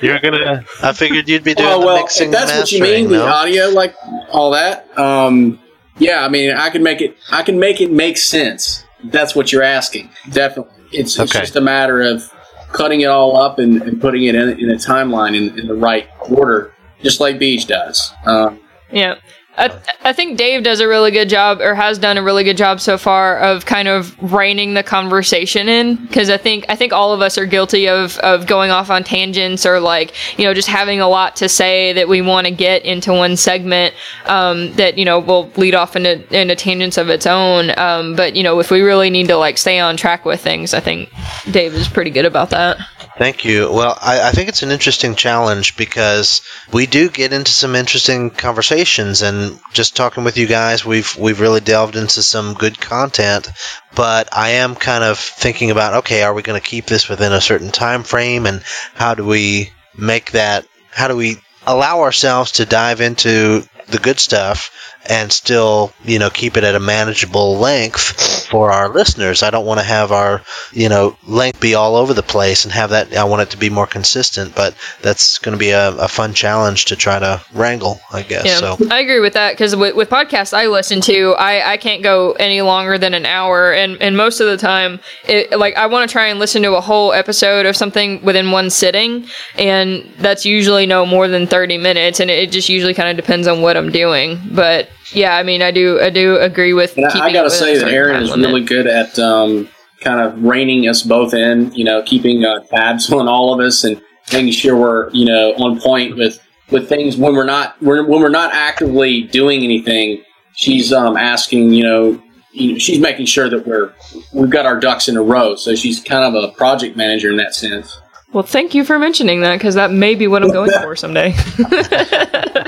You're 0.00 0.18
gonna. 0.20 0.64
I 0.82 0.92
figured 0.94 1.28
you'd 1.28 1.44
be 1.44 1.52
doing 1.54 1.68
Oh 1.68 1.80
the 1.80 1.86
well, 1.86 1.96
mixing. 1.98 2.28
if 2.28 2.32
that's 2.32 2.56
what 2.56 2.72
you 2.72 2.80
mastering, 2.80 3.04
mean, 3.10 3.12
the 3.12 3.26
audio, 3.26 3.68
like 3.68 3.94
all 4.30 4.52
that. 4.52 4.96
Um, 4.98 5.58
yeah, 5.98 6.24
I 6.24 6.28
mean, 6.30 6.52
I 6.52 6.70
can 6.70 6.82
make 6.82 7.02
it. 7.02 7.16
I 7.30 7.42
can 7.42 7.58
make 7.58 7.82
it 7.82 7.90
make 7.92 8.16
sense. 8.16 8.84
That's 9.04 9.34
what 9.34 9.52
you're 9.52 9.62
asking. 9.64 10.08
Definitely, 10.30 10.72
it's, 10.92 11.18
it's 11.18 11.30
Okay. 11.34 11.40
just 11.40 11.56
a 11.56 11.60
matter 11.60 12.00
of 12.00 12.32
cutting 12.72 13.00
it 13.00 13.06
all 13.06 13.36
up 13.36 13.58
and, 13.58 13.82
and 13.82 14.00
putting 14.00 14.24
it 14.24 14.34
in, 14.34 14.58
in 14.60 14.70
a 14.70 14.74
timeline 14.74 15.36
in, 15.36 15.58
in 15.58 15.66
the 15.66 15.74
right 15.74 16.08
order, 16.30 16.74
just 17.02 17.20
like 17.20 17.36
Beej 17.36 17.66
does. 17.66 18.12
Um, 18.26 18.60
Yeah. 18.92 19.16
I, 19.56 19.80
I 20.02 20.12
think 20.12 20.36
Dave 20.36 20.62
does 20.62 20.80
a 20.80 20.88
really 20.88 21.10
good 21.10 21.28
job, 21.28 21.60
or 21.60 21.74
has 21.74 21.98
done 21.98 22.18
a 22.18 22.22
really 22.22 22.44
good 22.44 22.56
job 22.56 22.80
so 22.80 22.98
far, 22.98 23.38
of 23.38 23.64
kind 23.64 23.88
of 23.88 24.14
reining 24.32 24.74
the 24.74 24.82
conversation 24.82 25.68
in. 25.68 25.96
Because 25.96 26.28
I 26.28 26.36
think 26.36 26.66
I 26.68 26.76
think 26.76 26.92
all 26.92 27.12
of 27.12 27.20
us 27.20 27.38
are 27.38 27.46
guilty 27.46 27.88
of 27.88 28.18
of 28.18 28.46
going 28.46 28.70
off 28.70 28.90
on 28.90 29.02
tangents, 29.02 29.64
or 29.64 29.80
like 29.80 30.14
you 30.38 30.44
know 30.44 30.52
just 30.52 30.68
having 30.68 31.00
a 31.00 31.08
lot 31.08 31.36
to 31.36 31.48
say 31.48 31.92
that 31.94 32.08
we 32.08 32.20
want 32.20 32.46
to 32.46 32.52
get 32.52 32.84
into 32.84 33.12
one 33.12 33.36
segment 33.36 33.94
um, 34.26 34.72
that 34.74 34.98
you 34.98 35.04
know 35.04 35.18
will 35.18 35.50
lead 35.56 35.74
off 35.74 35.96
into 35.96 36.22
into 36.38 36.54
tangents 36.54 36.98
of 36.98 37.08
its 37.08 37.26
own. 37.26 37.76
Um, 37.78 38.14
but 38.14 38.36
you 38.36 38.42
know 38.42 38.60
if 38.60 38.70
we 38.70 38.82
really 38.82 39.10
need 39.10 39.28
to 39.28 39.36
like 39.36 39.58
stay 39.58 39.78
on 39.78 39.96
track 39.96 40.24
with 40.24 40.40
things, 40.40 40.74
I 40.74 40.80
think 40.80 41.10
Dave 41.50 41.74
is 41.74 41.88
pretty 41.88 42.10
good 42.10 42.26
about 42.26 42.50
that. 42.50 42.78
Thank 43.16 43.46
you. 43.46 43.72
Well, 43.72 43.96
I, 44.00 44.28
I 44.28 44.32
think 44.32 44.50
it's 44.50 44.62
an 44.62 44.70
interesting 44.70 45.14
challenge 45.14 45.78
because 45.78 46.42
we 46.70 46.84
do 46.84 47.08
get 47.08 47.32
into 47.32 47.50
some 47.50 47.74
interesting 47.74 48.28
conversations, 48.28 49.22
and 49.22 49.45
just 49.72 49.96
talking 49.96 50.24
with 50.24 50.36
you 50.36 50.46
guys, 50.46 50.84
we've 50.84 51.16
we've 51.16 51.40
really 51.40 51.60
delved 51.60 51.96
into 51.96 52.22
some 52.22 52.54
good 52.54 52.80
content. 52.80 53.48
But 53.94 54.28
I 54.32 54.50
am 54.50 54.74
kind 54.74 55.04
of 55.04 55.18
thinking 55.18 55.70
about, 55.70 55.94
okay, 55.94 56.22
are 56.22 56.34
we 56.34 56.42
going 56.42 56.60
to 56.60 56.66
keep 56.66 56.86
this 56.86 57.08
within 57.08 57.32
a 57.32 57.40
certain 57.40 57.70
time 57.70 58.02
frame, 58.02 58.46
and 58.46 58.62
how 58.94 59.14
do 59.14 59.24
we 59.24 59.70
make 59.96 60.32
that? 60.32 60.66
How 60.90 61.08
do 61.08 61.16
we 61.16 61.36
allow 61.66 62.00
ourselves 62.00 62.52
to 62.52 62.66
dive 62.66 63.00
into 63.00 63.66
the 63.88 63.98
good 63.98 64.18
stuff 64.18 64.70
and 65.08 65.30
still, 65.30 65.92
you 66.04 66.18
know, 66.18 66.30
keep 66.30 66.56
it 66.56 66.64
at 66.64 66.74
a 66.74 66.80
manageable 66.80 67.56
length 67.56 68.48
for 68.48 68.72
our 68.72 68.88
listeners. 68.88 69.42
I 69.42 69.50
don't 69.50 69.66
want 69.66 69.80
to 69.80 69.86
have 69.86 70.12
our, 70.12 70.42
you 70.72 70.88
know, 70.88 71.16
length 71.26 71.60
be 71.60 71.74
all 71.74 71.96
over 71.96 72.12
the 72.12 72.22
place 72.22 72.64
and 72.64 72.72
have 72.72 72.90
that. 72.90 73.16
I 73.16 73.24
want 73.24 73.42
it 73.42 73.50
to 73.50 73.56
be 73.56 73.70
more 73.70 73.86
consistent, 73.86 74.54
but 74.54 74.74
that's 75.02 75.38
going 75.38 75.56
to 75.56 75.58
be 75.58 75.70
a, 75.70 75.90
a 75.96 76.08
fun 76.08 76.34
challenge 76.34 76.86
to 76.86 76.96
try 76.96 77.18
to 77.18 77.40
wrangle, 77.54 78.00
I 78.12 78.22
guess. 78.22 78.46
Yeah, 78.46 78.58
So 78.58 78.76
I 78.90 79.00
agree 79.00 79.20
with 79.20 79.34
that 79.34 79.52
because 79.52 79.76
with, 79.76 79.94
with 79.94 80.10
podcasts 80.10 80.52
I 80.52 80.66
listen 80.66 81.00
to, 81.02 81.34
I, 81.38 81.72
I 81.72 81.76
can't 81.76 82.02
go 82.02 82.32
any 82.32 82.62
longer 82.62 82.98
than 82.98 83.14
an 83.14 83.26
hour, 83.26 83.72
and, 83.72 84.00
and 84.02 84.16
most 84.16 84.40
of 84.40 84.48
the 84.48 84.56
time, 84.56 85.00
it, 85.28 85.56
like 85.56 85.76
I 85.76 85.86
want 85.86 86.08
to 86.08 86.12
try 86.12 86.26
and 86.26 86.38
listen 86.38 86.62
to 86.62 86.76
a 86.76 86.80
whole 86.80 87.12
episode 87.12 87.66
of 87.66 87.76
something 87.76 88.22
within 88.24 88.50
one 88.50 88.70
sitting, 88.70 89.26
and 89.56 90.10
that's 90.18 90.44
usually 90.44 90.86
no 90.86 91.06
more 91.06 91.28
than 91.28 91.46
thirty 91.46 91.78
minutes, 91.78 92.20
and 92.20 92.30
it 92.30 92.50
just 92.50 92.68
usually 92.68 92.94
kind 92.94 93.08
of 93.08 93.16
depends 93.16 93.46
on 93.46 93.62
what 93.62 93.75
I'm 93.76 93.90
doing. 93.90 94.40
But 94.52 94.88
yeah, 95.12 95.36
I 95.36 95.42
mean, 95.42 95.62
I 95.62 95.70
do 95.70 96.00
I 96.00 96.10
do 96.10 96.36
agree 96.38 96.72
with. 96.72 96.96
And 96.96 97.06
keeping 97.06 97.22
I, 97.22 97.26
I 97.26 97.32
got 97.32 97.44
to 97.44 97.50
say 97.50 97.78
that 97.78 97.88
Aaron 97.88 98.22
is 98.22 98.30
limit. 98.30 98.46
really 98.46 98.64
good 98.64 98.86
at 98.86 99.18
um, 99.18 99.68
kind 100.00 100.20
of 100.20 100.42
reining 100.42 100.88
us 100.88 101.02
both 101.02 101.34
in. 101.34 101.72
You 101.74 101.84
know, 101.84 102.02
keeping 102.02 102.44
uh, 102.44 102.60
tabs 102.64 103.10
on 103.12 103.28
all 103.28 103.54
of 103.54 103.64
us 103.64 103.84
and 103.84 104.00
making 104.32 104.52
sure 104.52 104.76
we're 104.76 105.10
you 105.10 105.24
know 105.24 105.54
on 105.54 105.80
point 105.80 106.16
with 106.16 106.40
with 106.70 106.88
things 106.88 107.16
when 107.16 107.34
we're 107.34 107.44
not 107.44 107.80
we're, 107.82 108.04
when 108.04 108.20
we're 108.20 108.28
not 108.28 108.52
actively 108.52 109.22
doing 109.22 109.62
anything. 109.62 110.22
She's 110.54 110.90
um, 110.90 111.18
asking, 111.18 111.74
you 111.74 111.84
know, 111.84 112.22
you 112.52 112.72
know, 112.72 112.78
she's 112.78 112.98
making 112.98 113.26
sure 113.26 113.50
that 113.50 113.66
we're 113.66 113.92
we've 114.32 114.50
got 114.50 114.64
our 114.64 114.80
ducks 114.80 115.08
in 115.08 115.16
a 115.16 115.22
row. 115.22 115.54
So 115.54 115.74
she's 115.74 116.00
kind 116.00 116.24
of 116.24 116.42
a 116.42 116.52
project 116.52 116.96
manager 116.96 117.30
in 117.30 117.36
that 117.36 117.54
sense. 117.54 118.00
Well, 118.32 118.42
thank 118.42 118.74
you 118.74 118.84
for 118.84 118.98
mentioning 118.98 119.40
that 119.40 119.56
because 119.56 119.74
that 119.76 119.92
may 119.92 120.14
be 120.14 120.26
what 120.26 120.42
I'm 120.42 120.50
going 120.50 120.70
for 120.82 120.96
someday. 120.96 121.34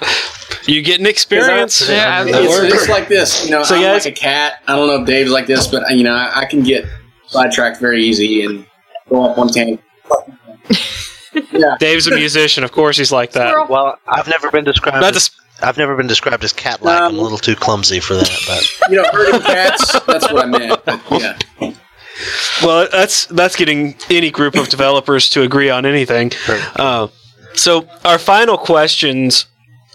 you 0.66 0.82
get 0.82 1.00
an 1.00 1.06
experience. 1.06 1.88
Yeah, 1.88 2.24
That 2.24 2.42
It's, 2.44 2.48
works. 2.48 2.74
it's 2.74 2.88
like 2.88 3.08
this, 3.08 3.44
you 3.44 3.50
know. 3.50 3.62
So 3.62 3.76
I'm 3.76 3.82
guys- 3.82 4.04
like 4.04 4.12
a 4.14 4.16
cat. 4.16 4.62
I 4.66 4.76
don't 4.76 4.86
know 4.86 5.00
if 5.00 5.06
Dave's 5.06 5.30
like 5.30 5.46
this, 5.46 5.66
but 5.66 5.90
you 5.96 6.04
know, 6.04 6.14
I, 6.14 6.40
I 6.40 6.44
can 6.44 6.62
get 6.62 6.84
sidetracked 7.26 7.78
very 7.80 8.02
easy 8.04 8.44
and 8.44 8.66
go 9.08 9.22
off 9.22 9.36
one 9.36 9.48
tangent. 9.48 9.80
yeah, 11.52 11.76
Dave's 11.78 12.06
a 12.06 12.14
musician, 12.14 12.64
of 12.64 12.72
course 12.72 12.96
he's 12.96 13.12
like 13.12 13.32
that. 13.32 13.68
Well, 13.68 13.98
I've 14.06 14.28
never 14.28 14.50
been 14.50 14.64
described. 14.64 15.00
Not 15.00 15.14
As, 15.16 15.28
to, 15.28 15.36
I've 15.62 15.76
never 15.78 15.96
been 15.96 16.06
described 16.06 16.44
as 16.44 16.52
cat-like. 16.52 17.00
I'm 17.00 17.16
a 17.18 17.20
little 17.20 17.38
too 17.38 17.54
clumsy 17.56 18.00
for 18.00 18.14
that, 18.14 18.38
but 18.46 18.70
you 18.90 18.96
know, 18.96 19.08
herding 19.12 19.40
cats. 19.42 19.98
That's 20.06 20.30
what 20.32 20.44
I 20.44 20.46
meant. 20.46 20.84
But, 20.84 21.00
yeah. 21.10 21.38
well, 22.62 22.88
that's 22.90 23.26
that's 23.26 23.56
getting 23.56 23.94
any 24.10 24.30
group 24.30 24.54
of 24.56 24.68
developers 24.68 25.28
to 25.30 25.42
agree 25.42 25.70
on 25.70 25.84
anything. 25.86 26.32
Uh, 26.76 27.08
so 27.54 27.88
our 28.04 28.18
final 28.18 28.56
questions, 28.58 29.46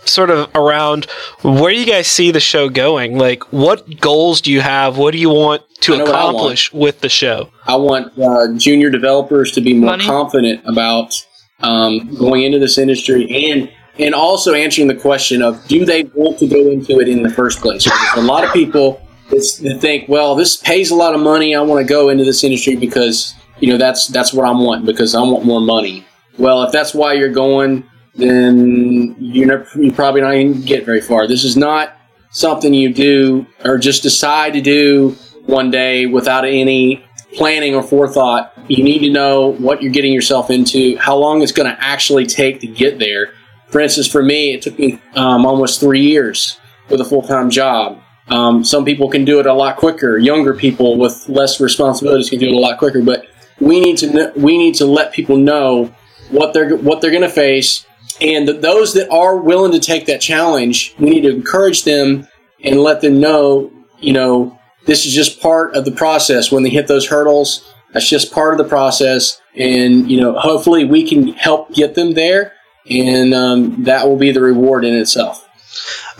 sort 0.05 0.29
of 0.29 0.49
around 0.55 1.05
where 1.41 1.71
you 1.71 1.85
guys 1.85 2.07
see 2.07 2.31
the 2.31 2.39
show 2.39 2.69
going. 2.69 3.17
Like, 3.17 3.51
what 3.51 3.99
goals 3.99 4.41
do 4.41 4.51
you 4.51 4.61
have? 4.61 4.97
What 4.97 5.11
do 5.11 5.17
you 5.17 5.29
want 5.29 5.63
to 5.81 5.93
I 5.93 5.97
know 5.97 6.03
what 6.05 6.15
I 6.15 6.23
want. 6.23 6.35
accomplish 6.35 6.73
with 6.73 7.01
the 7.01 7.09
show? 7.09 7.49
I 7.65 7.75
want 7.75 8.17
uh, 8.19 8.53
junior 8.57 8.89
developers 8.89 9.51
to 9.53 9.61
be 9.61 9.73
more 9.73 9.91
Money? 9.91 10.05
confident 10.05 10.61
about 10.65 11.13
um, 11.61 12.13
going 12.15 12.43
into 12.43 12.59
this 12.59 12.77
industry 12.77 13.51
and 13.51 13.71
and 13.99 14.15
also 14.15 14.53
answering 14.53 14.87
the 14.87 14.95
question 14.95 15.43
of 15.43 15.65
do 15.67 15.85
they 15.85 16.03
want 16.15 16.39
to 16.39 16.47
go 16.47 16.67
into 16.71 16.99
it 16.99 17.07
in 17.07 17.21
the 17.21 17.29
first 17.29 17.61
place? 17.61 17.83
Because 17.83 18.17
a 18.17 18.21
lot 18.21 18.43
of 18.43 18.51
people 18.51 18.99
it's, 19.31 19.57
they 19.57 19.77
think, 19.77 20.09
well, 20.09 20.35
this 20.35 20.57
pays 20.57 20.91
a 20.91 20.95
lot 20.95 21.13
of 21.15 21.21
money. 21.21 21.55
I 21.55 21.61
want 21.61 21.85
to 21.85 21.87
go 21.87 22.09
into 22.09 22.23
this 22.23 22.43
industry 22.43 22.75
because 22.75 23.33
you 23.59 23.69
know 23.69 23.77
that's 23.77 24.07
that's 24.07 24.33
what 24.33 24.45
I 24.45 24.51
want 24.51 24.85
because 24.85 25.15
I 25.15 25.21
want 25.21 25.45
more 25.45 25.61
money. 25.61 26.05
Well, 26.37 26.63
if 26.63 26.71
that's 26.71 26.93
why 26.93 27.13
you're 27.13 27.31
going, 27.31 27.87
then 28.15 29.15
you're, 29.19 29.65
you're 29.75 29.93
probably 29.93 30.21
not 30.21 30.31
going 30.31 30.53
to 30.53 30.59
get 30.59 30.85
very 30.85 31.01
far. 31.01 31.27
This 31.27 31.43
is 31.43 31.57
not 31.57 31.97
something 32.31 32.73
you 32.73 32.93
do 32.93 33.45
or 33.63 33.77
just 33.77 34.03
decide 34.03 34.53
to 34.53 34.61
do 34.61 35.15
one 35.45 35.71
day 35.71 36.05
without 36.05 36.45
any 36.45 37.05
planning 37.35 37.75
or 37.75 37.83
forethought. 37.83 38.53
You 38.67 38.83
need 38.83 38.99
to 38.99 39.11
know 39.11 39.53
what 39.53 39.81
you're 39.81 39.91
getting 39.91 40.13
yourself 40.13 40.49
into, 40.49 40.97
how 40.97 41.17
long 41.17 41.41
it's 41.41 41.51
going 41.51 41.73
to 41.73 41.83
actually 41.83 42.25
take 42.25 42.59
to 42.61 42.67
get 42.67 42.99
there. 42.99 43.33
For 43.69 43.81
instance, 43.81 44.07
for 44.07 44.21
me, 44.21 44.53
it 44.53 44.61
took 44.61 44.77
me 44.77 45.01
um, 45.15 45.45
almost 45.45 45.79
three 45.79 46.01
years 46.01 46.59
with 46.89 47.01
a 47.01 47.05
full 47.05 47.23
time 47.23 47.49
job. 47.49 47.99
Um, 48.27 48.63
some 48.63 48.85
people 48.85 49.09
can 49.09 49.25
do 49.25 49.39
it 49.39 49.45
a 49.45 49.53
lot 49.53 49.77
quicker. 49.77 50.17
Younger 50.17 50.53
people 50.53 50.97
with 50.97 51.27
less 51.27 51.59
responsibilities 51.59 52.29
can 52.29 52.39
do 52.39 52.47
it 52.47 52.53
a 52.53 52.59
lot 52.59 52.77
quicker. 52.77 53.01
But 53.01 53.25
we 53.59 53.79
need 53.79 53.97
to 53.97 54.31
we 54.35 54.57
need 54.57 54.75
to 54.75 54.85
let 54.85 55.11
people 55.11 55.37
know 55.37 55.93
what 56.29 56.53
they're 56.53 56.77
what 56.77 57.01
they're 57.01 57.11
going 57.11 57.23
to 57.23 57.29
face 57.29 57.85
and 58.21 58.47
th- 58.47 58.61
those 58.61 58.93
that 58.93 59.09
are 59.09 59.37
willing 59.37 59.71
to 59.71 59.79
take 59.79 60.05
that 60.05 60.21
challenge, 60.21 60.95
we 60.99 61.09
need 61.09 61.21
to 61.21 61.35
encourage 61.35 61.83
them 61.83 62.27
and 62.63 62.81
let 62.81 63.01
them 63.01 63.19
know, 63.19 63.71
you 63.99 64.13
know, 64.13 64.59
this 64.85 65.05
is 65.05 65.13
just 65.13 65.41
part 65.41 65.75
of 65.75 65.85
the 65.85 65.91
process. 65.91 66.51
When 66.51 66.63
they 66.63 66.69
hit 66.69 66.87
those 66.87 67.07
hurdles, 67.07 67.69
that's 67.93 68.09
just 68.09 68.33
part 68.33 68.53
of 68.53 68.57
the 68.57 68.69
process. 68.69 69.41
And, 69.55 70.09
you 70.09 70.19
know, 70.19 70.33
hopefully 70.33 70.85
we 70.85 71.07
can 71.07 71.29
help 71.33 71.73
get 71.73 71.95
them 71.95 72.13
there. 72.13 72.53
And 72.89 73.33
um, 73.33 73.83
that 73.83 74.07
will 74.07 74.17
be 74.17 74.31
the 74.31 74.41
reward 74.41 74.83
in 74.83 74.95
itself. 74.95 75.47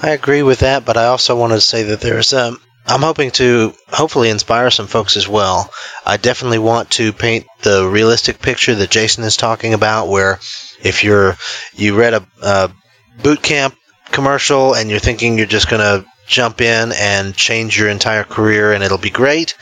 I 0.02 0.12
agree 0.12 0.44
with 0.44 0.60
that, 0.60 0.86
but 0.86 0.98
I 0.98 1.06
also 1.06 1.36
wanted 1.36 1.56
to 1.56 1.62
say 1.62 1.84
that 1.84 2.02
there's 2.02 2.34
um, 2.34 2.60
I'm 2.86 3.02
hoping 3.02 3.32
to 3.32 3.74
hopefully 3.88 4.30
inspire 4.30 4.70
some 4.70 4.88
folks 4.88 5.16
as 5.16 5.28
well. 5.28 5.72
I 6.06 6.18
definitely 6.18 6.60
want 6.60 6.92
to 6.92 7.14
paint 7.14 7.46
the 7.62 7.88
realistic 7.88 8.42
picture 8.42 8.76
that 8.76 8.90
Jason 8.90 9.24
is 9.24 9.38
talking 9.38 9.74
about, 9.74 10.10
where 10.10 10.40
if 10.82 11.04
you're 11.04 11.38
you 11.74 11.98
read 11.98 12.14
a, 12.14 12.28
a 12.42 12.72
boot 13.22 13.42
camp 13.42 13.76
commercial 14.12 14.76
and 14.76 14.90
you're 14.90 15.00
thinking 15.00 15.38
you're 15.38 15.48
just 15.48 15.70
going 15.70 15.82
to 15.82 16.06
jump 16.26 16.62
in 16.62 16.92
and 16.98 17.36
change 17.36 17.78
your 17.78 17.90
entire 17.90 18.24
career 18.24 18.72
and 18.72 18.84
it'll 18.84 18.98
be 18.98 19.10
great, 19.10 19.56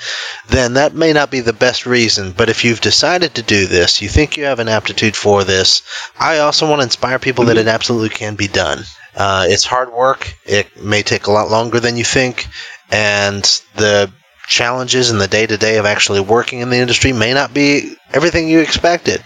then 0.50 0.74
that 0.74 0.94
may 0.94 1.14
not 1.14 1.32
be 1.32 1.40
the 1.40 1.54
best 1.54 1.86
reason. 1.86 2.32
But 2.32 2.50
if 2.50 2.64
you've 2.64 2.82
decided 2.82 3.36
to 3.36 3.42
do 3.42 3.66
this, 3.66 4.02
you 4.02 4.10
think 4.10 4.38
you 4.38 4.46
have 4.46 4.60
an 4.60 4.70
aptitude 4.70 5.16
for 5.16 5.44
this, 5.44 5.84
I 6.20 6.40
also 6.40 6.70
want 6.70 6.80
to 6.82 6.86
inspire 6.86 7.20
people 7.20 7.46
that 7.46 7.58
it 7.58 7.68
absolutely 7.68 8.10
can 8.10 8.36
be 8.36 8.48
done. 8.48 8.80
Uh, 9.16 9.46
it's 9.50 9.66
hard 9.66 9.92
work. 9.92 10.38
It 10.46 10.82
may 10.82 11.02
take 11.04 11.28
a 11.28 11.32
lot 11.32 11.50
longer 11.50 11.80
than 11.80 11.98
you 11.98 12.06
think, 12.06 12.48
and 12.92 13.44
the 13.76 14.12
challenges 14.48 15.12
in 15.12 15.18
the 15.18 15.28
day 15.28 15.48
to 15.48 15.58
day 15.58 15.78
of 15.78 15.86
actually 15.86 16.20
working 16.20 16.60
in 16.60 16.70
the 16.70 16.78
industry 16.78 17.14
may 17.14 17.34
not 17.34 17.54
be 17.54 17.96
everything 18.14 18.50
you 18.50 18.60
expected, 18.60 19.24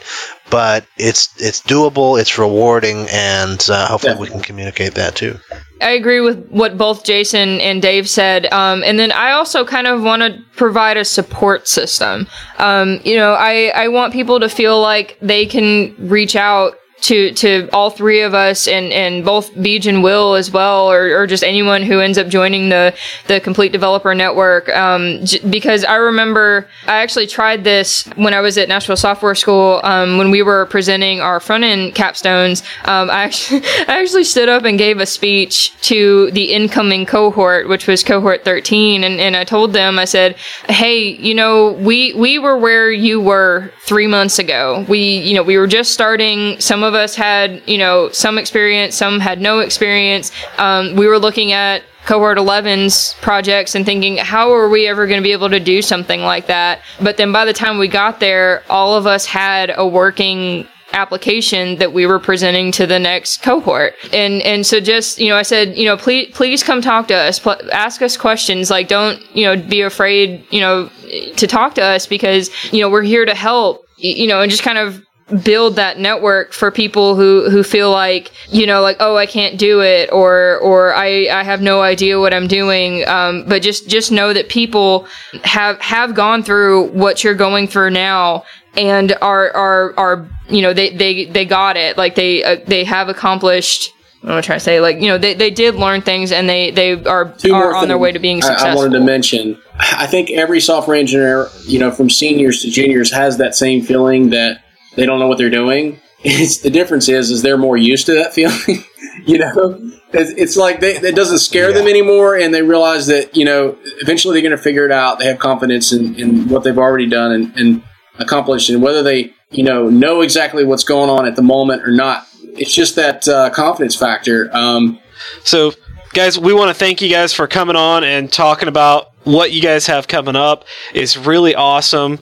but 0.52 0.86
it's 0.98 1.34
it's 1.42 1.62
doable, 1.62 2.20
it's 2.20 2.38
rewarding, 2.38 3.08
and 3.12 3.68
uh, 3.70 3.88
hopefully 3.88 4.16
we 4.20 4.28
can 4.28 4.42
communicate 4.42 4.94
that 4.94 5.16
too. 5.16 5.40
I 5.82 5.92
agree 5.92 6.22
with 6.22 6.48
what 6.50 6.78
both 6.78 7.04
Jason 7.04 7.60
and 7.60 7.82
Dave 7.82 8.08
said, 8.08 8.52
um, 8.54 8.84
and 8.84 9.00
then 9.00 9.12
I 9.12 9.32
also 9.32 9.66
kind 9.66 9.88
of 9.88 10.04
want 10.04 10.22
to 10.22 10.44
provide 10.56 10.98
a 10.98 11.04
support 11.04 11.68
system. 11.68 12.28
Um, 12.60 13.02
you 13.04 13.18
know, 13.18 13.34
I 13.34 13.72
I 13.76 13.88
want 13.88 14.14
people 14.14 14.40
to 14.42 14.50
feel 14.50 14.80
like 14.80 15.18
they 15.22 15.46
can 15.48 15.96
reach 15.98 16.36
out 16.36 16.76
to 17.06 17.32
to 17.34 17.70
all 17.72 17.92
three 17.92 18.22
of 18.22 18.34
us 18.34 18.68
and 18.68 18.92
and 18.92 19.24
both 19.24 19.54
Beej 19.54 19.86
and 19.86 20.04
Will 20.04 20.34
as 20.34 20.50
well, 20.50 20.92
or, 20.92 21.16
or 21.16 21.28
just 21.28 21.44
anyone 21.44 21.84
who 21.84 22.00
ends 22.00 22.18
up 22.18 22.28
joining 22.28 22.70
the 22.70 22.96
the 23.28 23.40
Complete 23.40 23.72
Developer 23.72 24.16
Network. 24.16 24.70
Um, 24.70 25.24
j- 25.24 25.40
because 25.48 25.84
I 25.84 25.96
remember 25.96 26.68
I 26.88 26.98
actually 27.04 27.28
tried 27.28 27.64
this 27.64 28.06
when 28.16 28.34
I 28.34 28.42
was 28.42 28.58
at 28.58 28.68
Nashville 28.68 28.98
Software 28.98 29.36
School 29.36 29.82
um, 29.84 30.18
when 30.18 30.32
we 30.32 30.42
were 30.42 30.66
presenting 30.66 31.22
our 31.22 31.40
front 31.40 31.64
end 31.64 31.94
capstones. 31.94 32.64
Um, 32.88 33.12
I 33.12 33.24
actually 33.24 33.62
I 33.88 34.02
actually 34.02 34.24
stood 34.24 34.50
up 34.50 34.64
and 34.64 34.78
gave 34.78 35.00
a 35.00 35.06
speech 35.06 35.80
to 35.82 36.32
the 36.32 36.54
incoming 36.54 37.06
cohort, 37.06 37.70
which 37.70 37.86
was 37.88 38.04
cohort 38.04 38.44
13, 38.44 39.04
and, 39.04 39.20
and 39.20 39.36
I 39.36 39.44
told 39.44 39.74
them 39.74 40.00
I 40.00 40.06
said, 40.06 40.38
"Hey, 40.70 41.00
you 41.18 41.36
know, 41.36 41.74
we 41.74 42.14
we 42.14 42.40
were 42.40 42.58
where 42.58 42.92
you 42.92 43.22
were 43.22 43.72
three 43.82 44.08
months 44.08 44.40
ago. 44.40 44.84
We 44.90 45.20
you 45.20 45.36
know 45.36 45.44
we 45.44 45.58
were 45.60 45.68
just 45.68 45.94
starting. 45.94 46.60
Some 46.60 46.82
of 46.82 46.95
us 46.96 47.16
had, 47.16 47.62
you 47.68 47.78
know, 47.78 48.10
some 48.10 48.38
experience, 48.38 48.96
some 48.96 49.20
had 49.20 49.42
no 49.42 49.60
experience. 49.60 50.32
Um, 50.58 50.96
we 50.96 51.08
were 51.08 51.20
looking 51.20 51.52
at 51.52 51.84
cohort 52.06 52.38
11's 52.38 53.16
projects 53.22 53.76
and 53.76 53.86
thinking, 53.86 54.18
how 54.18 54.52
are 54.52 54.70
we 54.70 54.88
ever 54.88 55.08
going 55.08 55.20
to 55.20 55.24
be 55.24 55.32
able 55.32 55.50
to 55.50 55.60
do 55.60 55.82
something 55.82 56.22
like 56.22 56.48
that? 56.48 56.82
But 57.02 57.18
then 57.18 57.32
by 57.32 57.46
the 57.46 57.54
time 57.54 57.78
we 57.78 57.88
got 57.88 58.20
there, 58.20 58.64
all 58.70 58.96
of 58.96 59.08
us 59.08 59.26
had 59.26 59.74
a 59.76 59.88
working 59.88 60.68
application 60.94 61.78
that 61.78 61.94
we 61.94 62.06
were 62.06 62.20
presenting 62.20 62.72
to 62.72 62.88
the 62.88 63.00
next 63.00 63.42
cohort. 63.42 63.94
And 64.14 64.42
and 64.44 64.66
so 64.66 64.80
just, 64.80 65.20
you 65.20 65.30
know, 65.30 65.36
I 65.36 65.42
said, 65.42 65.76
you 65.76 65.86
know, 65.86 65.98
please 65.98 66.32
please 66.34 66.64
come 66.64 66.82
talk 66.82 67.08
to 67.10 67.16
us, 67.16 67.40
pl- 67.40 67.60
ask 67.72 68.02
us 68.02 68.16
questions, 68.18 68.70
like 68.70 68.88
don't, 68.88 69.20
you 69.36 69.44
know, 69.46 69.62
be 69.62 69.82
afraid, 69.82 70.46
you 70.52 70.62
know, 70.62 70.90
to 71.36 71.48
talk 71.48 71.76
to 71.76 71.84
us 71.84 72.08
because, 72.08 72.50
you 72.72 72.82
know, 72.82 72.90
we're 72.90 73.02
here 73.02 73.26
to 73.26 73.36
help, 73.36 73.86
you 73.98 74.28
know, 74.28 74.42
and 74.42 74.50
just 74.50 74.64
kind 74.64 74.78
of 74.78 75.06
build 75.44 75.76
that 75.76 75.98
network 75.98 76.54
for 76.54 76.70
people 76.70 77.16
who 77.16 77.50
who 77.50 77.64
feel 77.64 77.90
like 77.90 78.32
you 78.50 78.68
know 78.68 78.82
like 78.82 78.98
oh 79.00 79.16
I 79.16 79.26
can't 79.26 79.58
do 79.58 79.82
it 79.82 80.12
or 80.12 80.58
or 80.60 80.94
I 80.94 81.28
I 81.32 81.44
have 81.44 81.62
no 81.62 81.82
idea 81.82 82.20
what 82.20 82.34
I'm 82.34 82.48
doing. 82.48 83.08
Um, 83.08 83.44
but 83.48 83.62
just 83.62 83.90
just 83.90 84.12
know 84.12 84.34
that 84.34 84.50
people 84.50 85.08
have 85.44 85.80
have 85.82 86.14
gone 86.14 86.44
through 86.44 86.90
what 86.90 87.24
you're 87.24 87.34
going 87.34 87.68
through 87.68 87.90
now 87.90 88.44
and 88.78 89.14
are 89.22 89.52
are 89.56 89.94
are 89.98 90.30
you 90.48 90.62
know 90.62 90.74
they 90.74 90.96
they 90.96 91.26
they 91.26 91.46
got 91.46 91.76
it. 91.76 91.98
Like 91.98 92.16
they 92.16 92.44
uh, 92.44 92.58
they 92.68 92.84
have 92.84 93.10
accomplished 93.10 93.92
I'm 94.26 94.30
gonna 94.30 94.42
try 94.42 94.56
to 94.56 94.60
say? 94.60 94.80
Like 94.80 94.98
you 95.02 95.08
know 95.08 95.20
they, 95.20 95.36
they 95.36 95.52
did 95.52 95.76
learn 95.76 96.02
things 96.02 96.32
and 96.32 96.50
they 96.50 96.72
they 96.72 97.04
are 97.04 97.36
are 97.52 97.76
on 97.76 97.88
their 97.88 97.98
way 98.00 98.12
to 98.12 98.18
being 98.18 98.42
successful. 98.42 98.70
I, 98.70 98.72
I 98.72 98.76
wanted 98.76 98.98
to 98.98 99.06
mention. 99.06 99.62
I 99.80 100.08
think 100.08 100.32
every 100.32 100.60
software 100.60 100.98
engineer 100.98 101.50
you 101.64 101.78
know 101.78 101.92
from 101.92 102.10
seniors 102.10 102.62
to 102.64 102.72
juniors 102.72 103.12
has 103.12 103.38
that 103.38 103.56
same 103.56 103.84
feeling 103.84 104.32
that 104.32 104.65
they 104.96 105.06
don't 105.06 105.20
know 105.20 105.28
what 105.28 105.38
they're 105.38 105.50
doing. 105.50 106.00
It's 106.28 106.58
the 106.58 106.72
difference 106.72 107.08
is 107.08 107.30
is 107.30 107.44
they're 107.44 107.56
more 107.56 107.78
used 107.78 108.08
to 108.08 108.16
that 108.16 108.34
feeling. 108.34 108.84
you 109.28 109.38
know, 109.38 109.80
it's, 110.12 110.32
it's 110.32 110.58
like 110.58 110.80
they, 110.80 110.96
it 110.96 111.16
doesn't 111.16 111.38
scare 111.38 111.70
yeah. 111.70 111.78
them 111.78 111.88
anymore, 111.88 112.36
and 112.36 112.52
they 112.52 112.64
realize 112.64 113.06
that 113.08 113.36
you 113.36 113.46
know 113.46 113.78
eventually 114.02 114.34
they're 114.34 114.50
going 114.50 114.58
to 114.58 114.64
figure 114.64 114.86
it 114.86 114.92
out. 114.92 115.20
They 115.20 115.26
have 115.26 115.38
confidence 115.38 115.94
in, 115.94 116.16
in 116.16 116.48
what 116.48 116.64
they've 116.64 116.78
already 116.78 117.08
done 117.08 117.32
and, 117.32 117.56
and 117.56 117.84
accomplished, 118.18 118.72
and 118.72 118.82
whether 118.82 119.04
they 119.04 119.34
you 119.52 119.64
know 119.64 119.88
know 119.88 120.22
exactly 120.22 120.64
what's 120.64 120.84
going 120.84 121.12
on 121.12 121.28
at 121.28 121.36
the 121.36 121.44
moment 121.44 121.84
or 121.84 121.92
not. 121.92 122.28
It's 122.42 122.74
just 122.74 122.96
that 122.96 123.28
uh, 123.28 123.52
confidence 123.52 123.96
factor. 123.96 124.50
Um, 124.52 124.98
so, 125.44 125.74
guys, 126.14 126.40
we 126.40 126.54
want 126.54 126.70
to 126.70 126.74
thank 126.74 127.02
you 127.02 127.10
guys 127.10 127.34
for 127.34 127.48
coming 127.48 127.76
on 127.76 128.04
and 128.04 128.32
talking 128.32 128.68
about 128.68 129.12
what 129.26 129.52
you 129.52 129.62
guys 129.62 129.86
have 129.88 130.08
coming 130.08 130.36
up. 130.36 130.66
It's 130.94 131.18
really 131.18 131.54
awesome. 131.54 132.20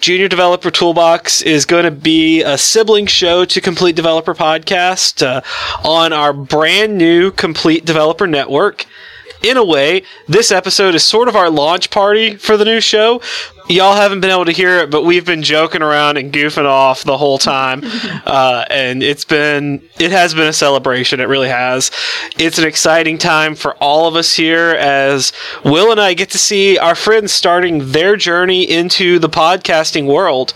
Junior 0.00 0.28
Developer 0.28 0.70
Toolbox 0.70 1.42
is 1.42 1.64
going 1.64 1.84
to 1.84 1.90
be 1.90 2.42
a 2.42 2.58
sibling 2.58 3.06
show 3.06 3.44
to 3.46 3.60
Complete 3.60 3.96
Developer 3.96 4.34
Podcast 4.34 5.26
uh, 5.26 5.40
on 5.86 6.12
our 6.12 6.32
brand 6.32 6.98
new 6.98 7.30
Complete 7.30 7.84
Developer 7.84 8.26
Network 8.26 8.86
in 9.42 9.56
a 9.56 9.64
way, 9.64 10.02
this 10.26 10.50
episode 10.50 10.94
is 10.94 11.04
sort 11.04 11.28
of 11.28 11.36
our 11.36 11.50
launch 11.50 11.90
party 11.90 12.36
for 12.36 12.56
the 12.56 12.64
new 12.64 12.80
show. 12.80 13.20
Y'all 13.68 13.96
haven't 13.96 14.20
been 14.20 14.30
able 14.30 14.44
to 14.44 14.52
hear 14.52 14.78
it, 14.78 14.90
but 14.90 15.02
we've 15.02 15.26
been 15.26 15.42
joking 15.42 15.82
around 15.82 16.18
and 16.18 16.32
goofing 16.32 16.66
off 16.66 17.02
the 17.02 17.18
whole 17.18 17.36
time, 17.36 17.80
uh, 18.26 18.64
and 18.70 19.02
it's 19.02 19.24
been 19.24 19.82
it 19.98 20.12
has 20.12 20.34
been 20.34 20.46
a 20.46 20.52
celebration. 20.52 21.18
It 21.20 21.28
really 21.28 21.48
has. 21.48 21.90
It's 22.38 22.58
an 22.58 22.66
exciting 22.66 23.18
time 23.18 23.56
for 23.56 23.74
all 23.76 24.06
of 24.06 24.14
us 24.14 24.34
here 24.34 24.76
as 24.78 25.32
Will 25.64 25.90
and 25.90 26.00
I 26.00 26.14
get 26.14 26.30
to 26.30 26.38
see 26.38 26.78
our 26.78 26.94
friends 26.94 27.32
starting 27.32 27.90
their 27.90 28.16
journey 28.16 28.62
into 28.62 29.18
the 29.18 29.28
podcasting 29.28 30.06
world 30.06 30.54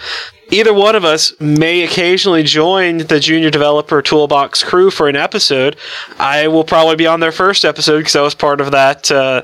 either 0.50 0.74
one 0.74 0.96
of 0.96 1.04
us 1.04 1.38
may 1.40 1.82
occasionally 1.82 2.42
join 2.42 2.98
the 2.98 3.20
Junior 3.20 3.50
Developer 3.50 4.02
Toolbox 4.02 4.62
crew 4.62 4.90
for 4.90 5.08
an 5.08 5.16
episode. 5.16 5.76
I 6.18 6.48
will 6.48 6.64
probably 6.64 6.96
be 6.96 7.06
on 7.06 7.20
their 7.20 7.32
first 7.32 7.64
episode 7.64 7.98
because 7.98 8.16
I 8.16 8.22
was 8.22 8.34
part 8.34 8.60
of 8.60 8.70
that 8.72 9.10
uh, 9.10 9.42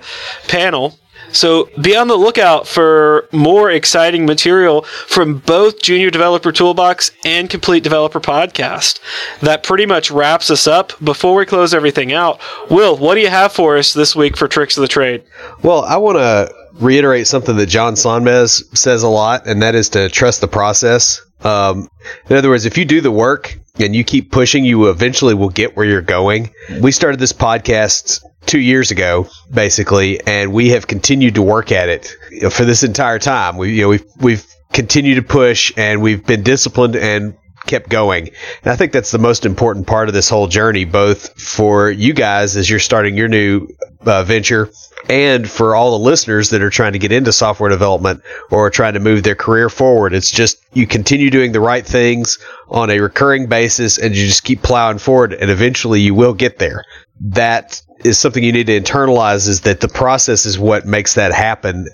panel. 0.49 0.99
So 1.33 1.69
be 1.81 1.97
on 1.97 2.09
the 2.09 2.17
lookout 2.17 2.67
for 2.67 3.29
more 3.33 3.71
exciting 3.71 4.27
material 4.27 4.83
from 4.83 5.39
both 5.39 5.83
Junior 5.83 6.11
Developer 6.11 6.53
Toolbox 6.53 7.11
and 7.25 7.51
Complete 7.51 7.83
Developer 7.83 8.21
Podcast. 8.21 9.01
That 9.41 9.63
pretty 9.63 9.87
much 9.87 10.11
wraps 10.11 10.51
us 10.51 10.67
up. 10.67 10.93
Before 11.03 11.35
we 11.35 11.47
close 11.47 11.75
everything 11.75 12.13
out, 12.13 12.41
Will, 12.71 12.97
what 12.97 13.15
do 13.15 13.21
you 13.21 13.31
have 13.31 13.53
for 13.53 13.77
us 13.77 13.93
this 13.93 14.15
week 14.15 14.37
for 14.37 14.49
Tricks 14.49 14.77
of 14.77 14.83
the 14.83 14.89
Trade? 14.89 15.25
Well, 15.63 15.83
I 15.83 15.97
want 15.97 16.19
to 16.19 16.55
reiterate 16.75 17.27
something 17.27 17.57
that 17.57 17.67
John 17.67 17.95
Sonmez 17.95 18.77
says 18.77 19.03
a 19.03 19.09
lot, 19.09 19.47
and 19.47 19.63
that 19.63 19.75
is 19.75 19.89
to 19.91 20.09
trust 20.09 20.41
the 20.41 20.49
process. 20.49 21.26
Um, 21.43 21.89
in 22.29 22.37
other 22.37 22.49
words, 22.49 22.65
if 22.65 22.79
you 22.79 22.85
do 22.85 23.01
the 23.01 23.11
work 23.11 23.59
and 23.79 23.95
you 23.95 24.05
keep 24.05 24.33
pushing, 24.33 24.65
you 24.65 24.89
eventually 24.89 25.35
will 25.35 25.51
get 25.51 25.77
where 25.77 25.87
you're 25.87 26.01
going. 26.01 26.51
We 26.81 26.93
started 26.93 27.21
this 27.21 27.33
podcast 27.33 28.23
two 28.47 28.61
years 28.61 28.91
ago, 28.91 29.29
basically, 29.53 30.21
and 30.27 30.53
we 30.53 30.71
have 30.71 30.87
continued 30.87 31.35
to 31.35 31.43
work 31.43 31.73
at 31.73 31.89
it 31.89 32.17
for 32.51 32.65
this 32.65 32.83
entire 32.83 33.19
time. 33.19 33.57
We, 33.57 33.75
you 33.75 33.83
know, 33.83 33.89
we've 33.89 34.05
we've 34.19 34.47
continued 34.73 35.17
to 35.17 35.23
push, 35.23 35.73
and 35.77 36.01
we've 36.03 36.25
been 36.25 36.43
disciplined 36.43 36.97
and 36.97 37.37
kept 37.67 37.89
going. 37.89 38.29
And 38.63 38.73
I 38.73 38.77
think 38.77 38.93
that's 38.93 39.11
the 39.11 39.19
most 39.19 39.45
important 39.45 39.87
part 39.87 40.09
of 40.09 40.15
this 40.15 40.29
whole 40.29 40.47
journey, 40.47 40.85
both 40.85 41.41
for 41.41 41.91
you 41.91 42.13
guys 42.13 42.57
as 42.57 42.69
you're 42.71 42.79
starting 42.79 43.17
your 43.17 43.29
new 43.29 43.69
uh, 44.05 44.23
venture 44.25 44.71
and 45.09 45.49
for 45.49 45.75
all 45.75 45.99
the 45.99 46.05
listeners 46.05 46.51
that 46.51 46.63
are 46.63 46.71
trying 46.71 46.93
to 46.93 46.99
get 46.99 47.13
into 47.13 47.33
software 47.33 47.71
development 47.71 48.23
or 48.51 48.71
trying 48.71 48.95
to 48.95 49.01
move 49.01 49.23
their 49.23 49.35
career 49.35 49.69
forward. 49.69 50.13
It's 50.15 50.31
just 50.31 50.59
you 50.73 50.87
continue 50.87 51.31
doing 51.31 51.53
the 51.53 51.61
right 51.61 51.87
things 51.87 52.39
on 52.69 52.91
a 52.91 53.01
recurring 53.01 53.47
basis 53.47 53.99
and 53.99 54.17
you 54.17 54.27
just 54.27 54.45
keep 54.45 54.63
plowing 54.63 54.99
forward 54.99 55.33
and 55.33 55.51
eventually 55.51 56.01
you 56.01 56.15
will 56.15 56.35
get 56.35 56.59
there. 56.59 56.85
That 57.21 57.83
is 58.05 58.19
something 58.19 58.45
you 58.45 58.53
need 58.53 58.67
to 58.67 58.81
internalize 58.81 59.49
is 59.49 59.63
that 59.63 59.81
the 59.81 59.89
process 59.89 60.47
is 60.47 60.59
what 60.59 60.87
makes 60.87 61.15
that 61.15 61.33
happen, 61.33 61.89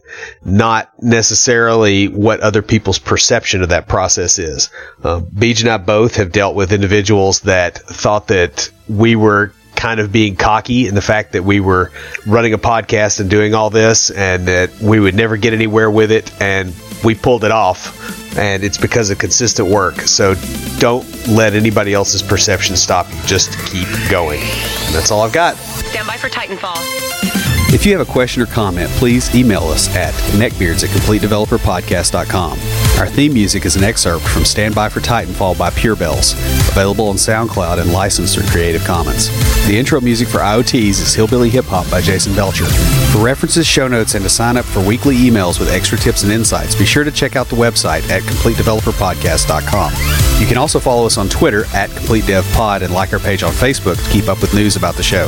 not 0.45 0.93
necessarily 1.01 2.09
what 2.09 2.41
other 2.41 2.63
people's 2.63 2.99
perception 2.99 3.63
of 3.63 3.69
that 3.69 3.89
process 3.89 4.39
is. 4.39 4.71
Uh, 5.03 5.21
and 5.61 5.71
I 5.71 5.79
both 5.79 6.17
have 6.17 6.33
dealt 6.33 6.57
with 6.57 6.73
individuals 6.73 7.41
that 7.43 7.79
thought 7.79 8.29
that 8.29 8.71
we 8.89 9.17
were 9.17 9.53
kind 9.83 9.99
of 9.99 10.13
being 10.13 10.37
cocky 10.37 10.87
in 10.87 10.95
the 10.95 11.03
fact 11.03 11.33
that 11.33 11.43
we 11.43 11.59
were 11.59 11.91
running 12.25 12.53
a 12.53 12.59
podcast 12.59 13.19
and 13.19 13.29
doing 13.29 13.53
all 13.53 13.69
this 13.69 14.13
and 14.13 14.47
that 14.47 14.71
we 14.81 15.01
would 15.01 15.13
never 15.13 15.37
get 15.37 15.53
anywhere 15.53 15.91
with 15.91 16.13
it 16.13 16.33
and 16.41 16.73
we 17.03 17.17
pulled 17.17 17.43
it 17.43 17.51
off. 17.51 18.39
And 18.39 18.63
it's 18.63 18.79
because 18.79 19.11
of 19.11 19.19
consistent 19.19 19.69
work. 19.69 19.97
So 20.03 20.37
don't 20.79 21.05
let 21.27 21.55
anybody 21.55 21.95
else's 21.95 22.23
perception 22.23 22.77
stop 22.77 23.13
you. 23.13 23.21
Just 23.27 23.59
keep 23.67 23.89
going. 24.09 24.41
And 24.41 24.95
that's 24.95 25.11
all 25.11 25.23
i've 25.23 25.33
got. 25.33 25.57
Stand 25.57 26.07
by 26.07 26.17
for 26.17 26.29
Titanfall. 26.29 27.42
If 27.73 27.87
you 27.87 27.97
have 27.97 28.07
a 28.07 28.13
question 28.13 28.43
or 28.43 28.47
comment, 28.47 28.91
please 28.91 29.35
email 29.35 29.63
us 29.63 29.89
at 29.97 30.13
neckbeards 30.35 30.85
at 30.85 30.91
completedeveloperpodcast.com. 30.91 32.59
Our 32.99 33.09
theme 33.09 33.33
music 33.33 33.65
is 33.65 33.77
an 33.77 33.83
excerpt 33.83 34.29
from 34.29 34.45
Stand 34.45 34.75
By 34.75 34.91
for 34.91 35.01
Titanfall 35.01 35.57
by 35.57 35.71
Pure 35.71 35.97
Bells, 35.97 36.35
available 36.69 37.09
on 37.09 37.17
SoundCloud 37.17 37.81
and 37.81 37.91
licensed 37.91 38.35
through 38.35 38.47
Creative 38.49 38.85
Commons. 38.85 39.31
The 39.67 39.79
intro 39.79 40.03
music 40.03 40.29
for 40.29 40.41
IoTs 40.41 41.01
is 41.01 41.15
Hillbilly 41.15 41.49
Hip 41.49 41.65
Hop 41.65 41.91
by 41.91 42.03
Jason 42.03 42.35
Belcher. 42.35 42.67
For 43.13 43.23
references, 43.23 43.67
show 43.67 43.89
notes, 43.89 44.15
and 44.15 44.25
to 44.25 44.31
sign 44.31 44.57
up 44.57 44.65
for 44.65 44.81
weekly 44.81 45.15
emails 45.17 45.61
with 45.61 45.69
extra 45.69 45.99
tips 45.99 46.23
and 46.23 46.33
insights, 46.33 46.75
be 46.75 46.87
sure 46.87 47.05
to 47.05 47.11
check 47.11 47.37
out 47.37 47.47
the 47.49 47.57
website 47.57 48.09
at 48.09 48.23
completedeveloperpodcast.com. 48.23 49.93
You 50.41 50.47
can 50.47 50.57
also 50.57 50.81
follow 50.81 51.05
us 51.05 51.19
on 51.19 51.29
Twitter 51.29 51.67
at 51.75 51.91
CompleteDevPod 51.91 52.81
and 52.81 52.95
like 52.95 53.13
our 53.13 53.19
page 53.19 53.43
on 53.43 53.53
Facebook 53.53 54.03
to 54.03 54.11
keep 54.11 54.29
up 54.29 54.41
with 54.41 54.55
news 54.55 54.77
about 54.77 54.95
the 54.95 55.03
show. 55.03 55.27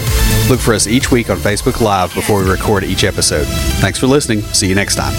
Look 0.48 0.60
for 0.60 0.72
us 0.72 0.86
each 0.86 1.10
week 1.10 1.28
on 1.28 1.36
Facebook 1.36 1.82
Live 1.82 2.14
before 2.14 2.42
we 2.42 2.50
record 2.50 2.84
each 2.84 3.04
episode. 3.04 3.44
Thanks 3.82 3.98
for 3.98 4.06
listening. 4.06 4.40
See 4.54 4.66
you 4.66 4.74
next 4.74 4.94
time. 4.96 5.12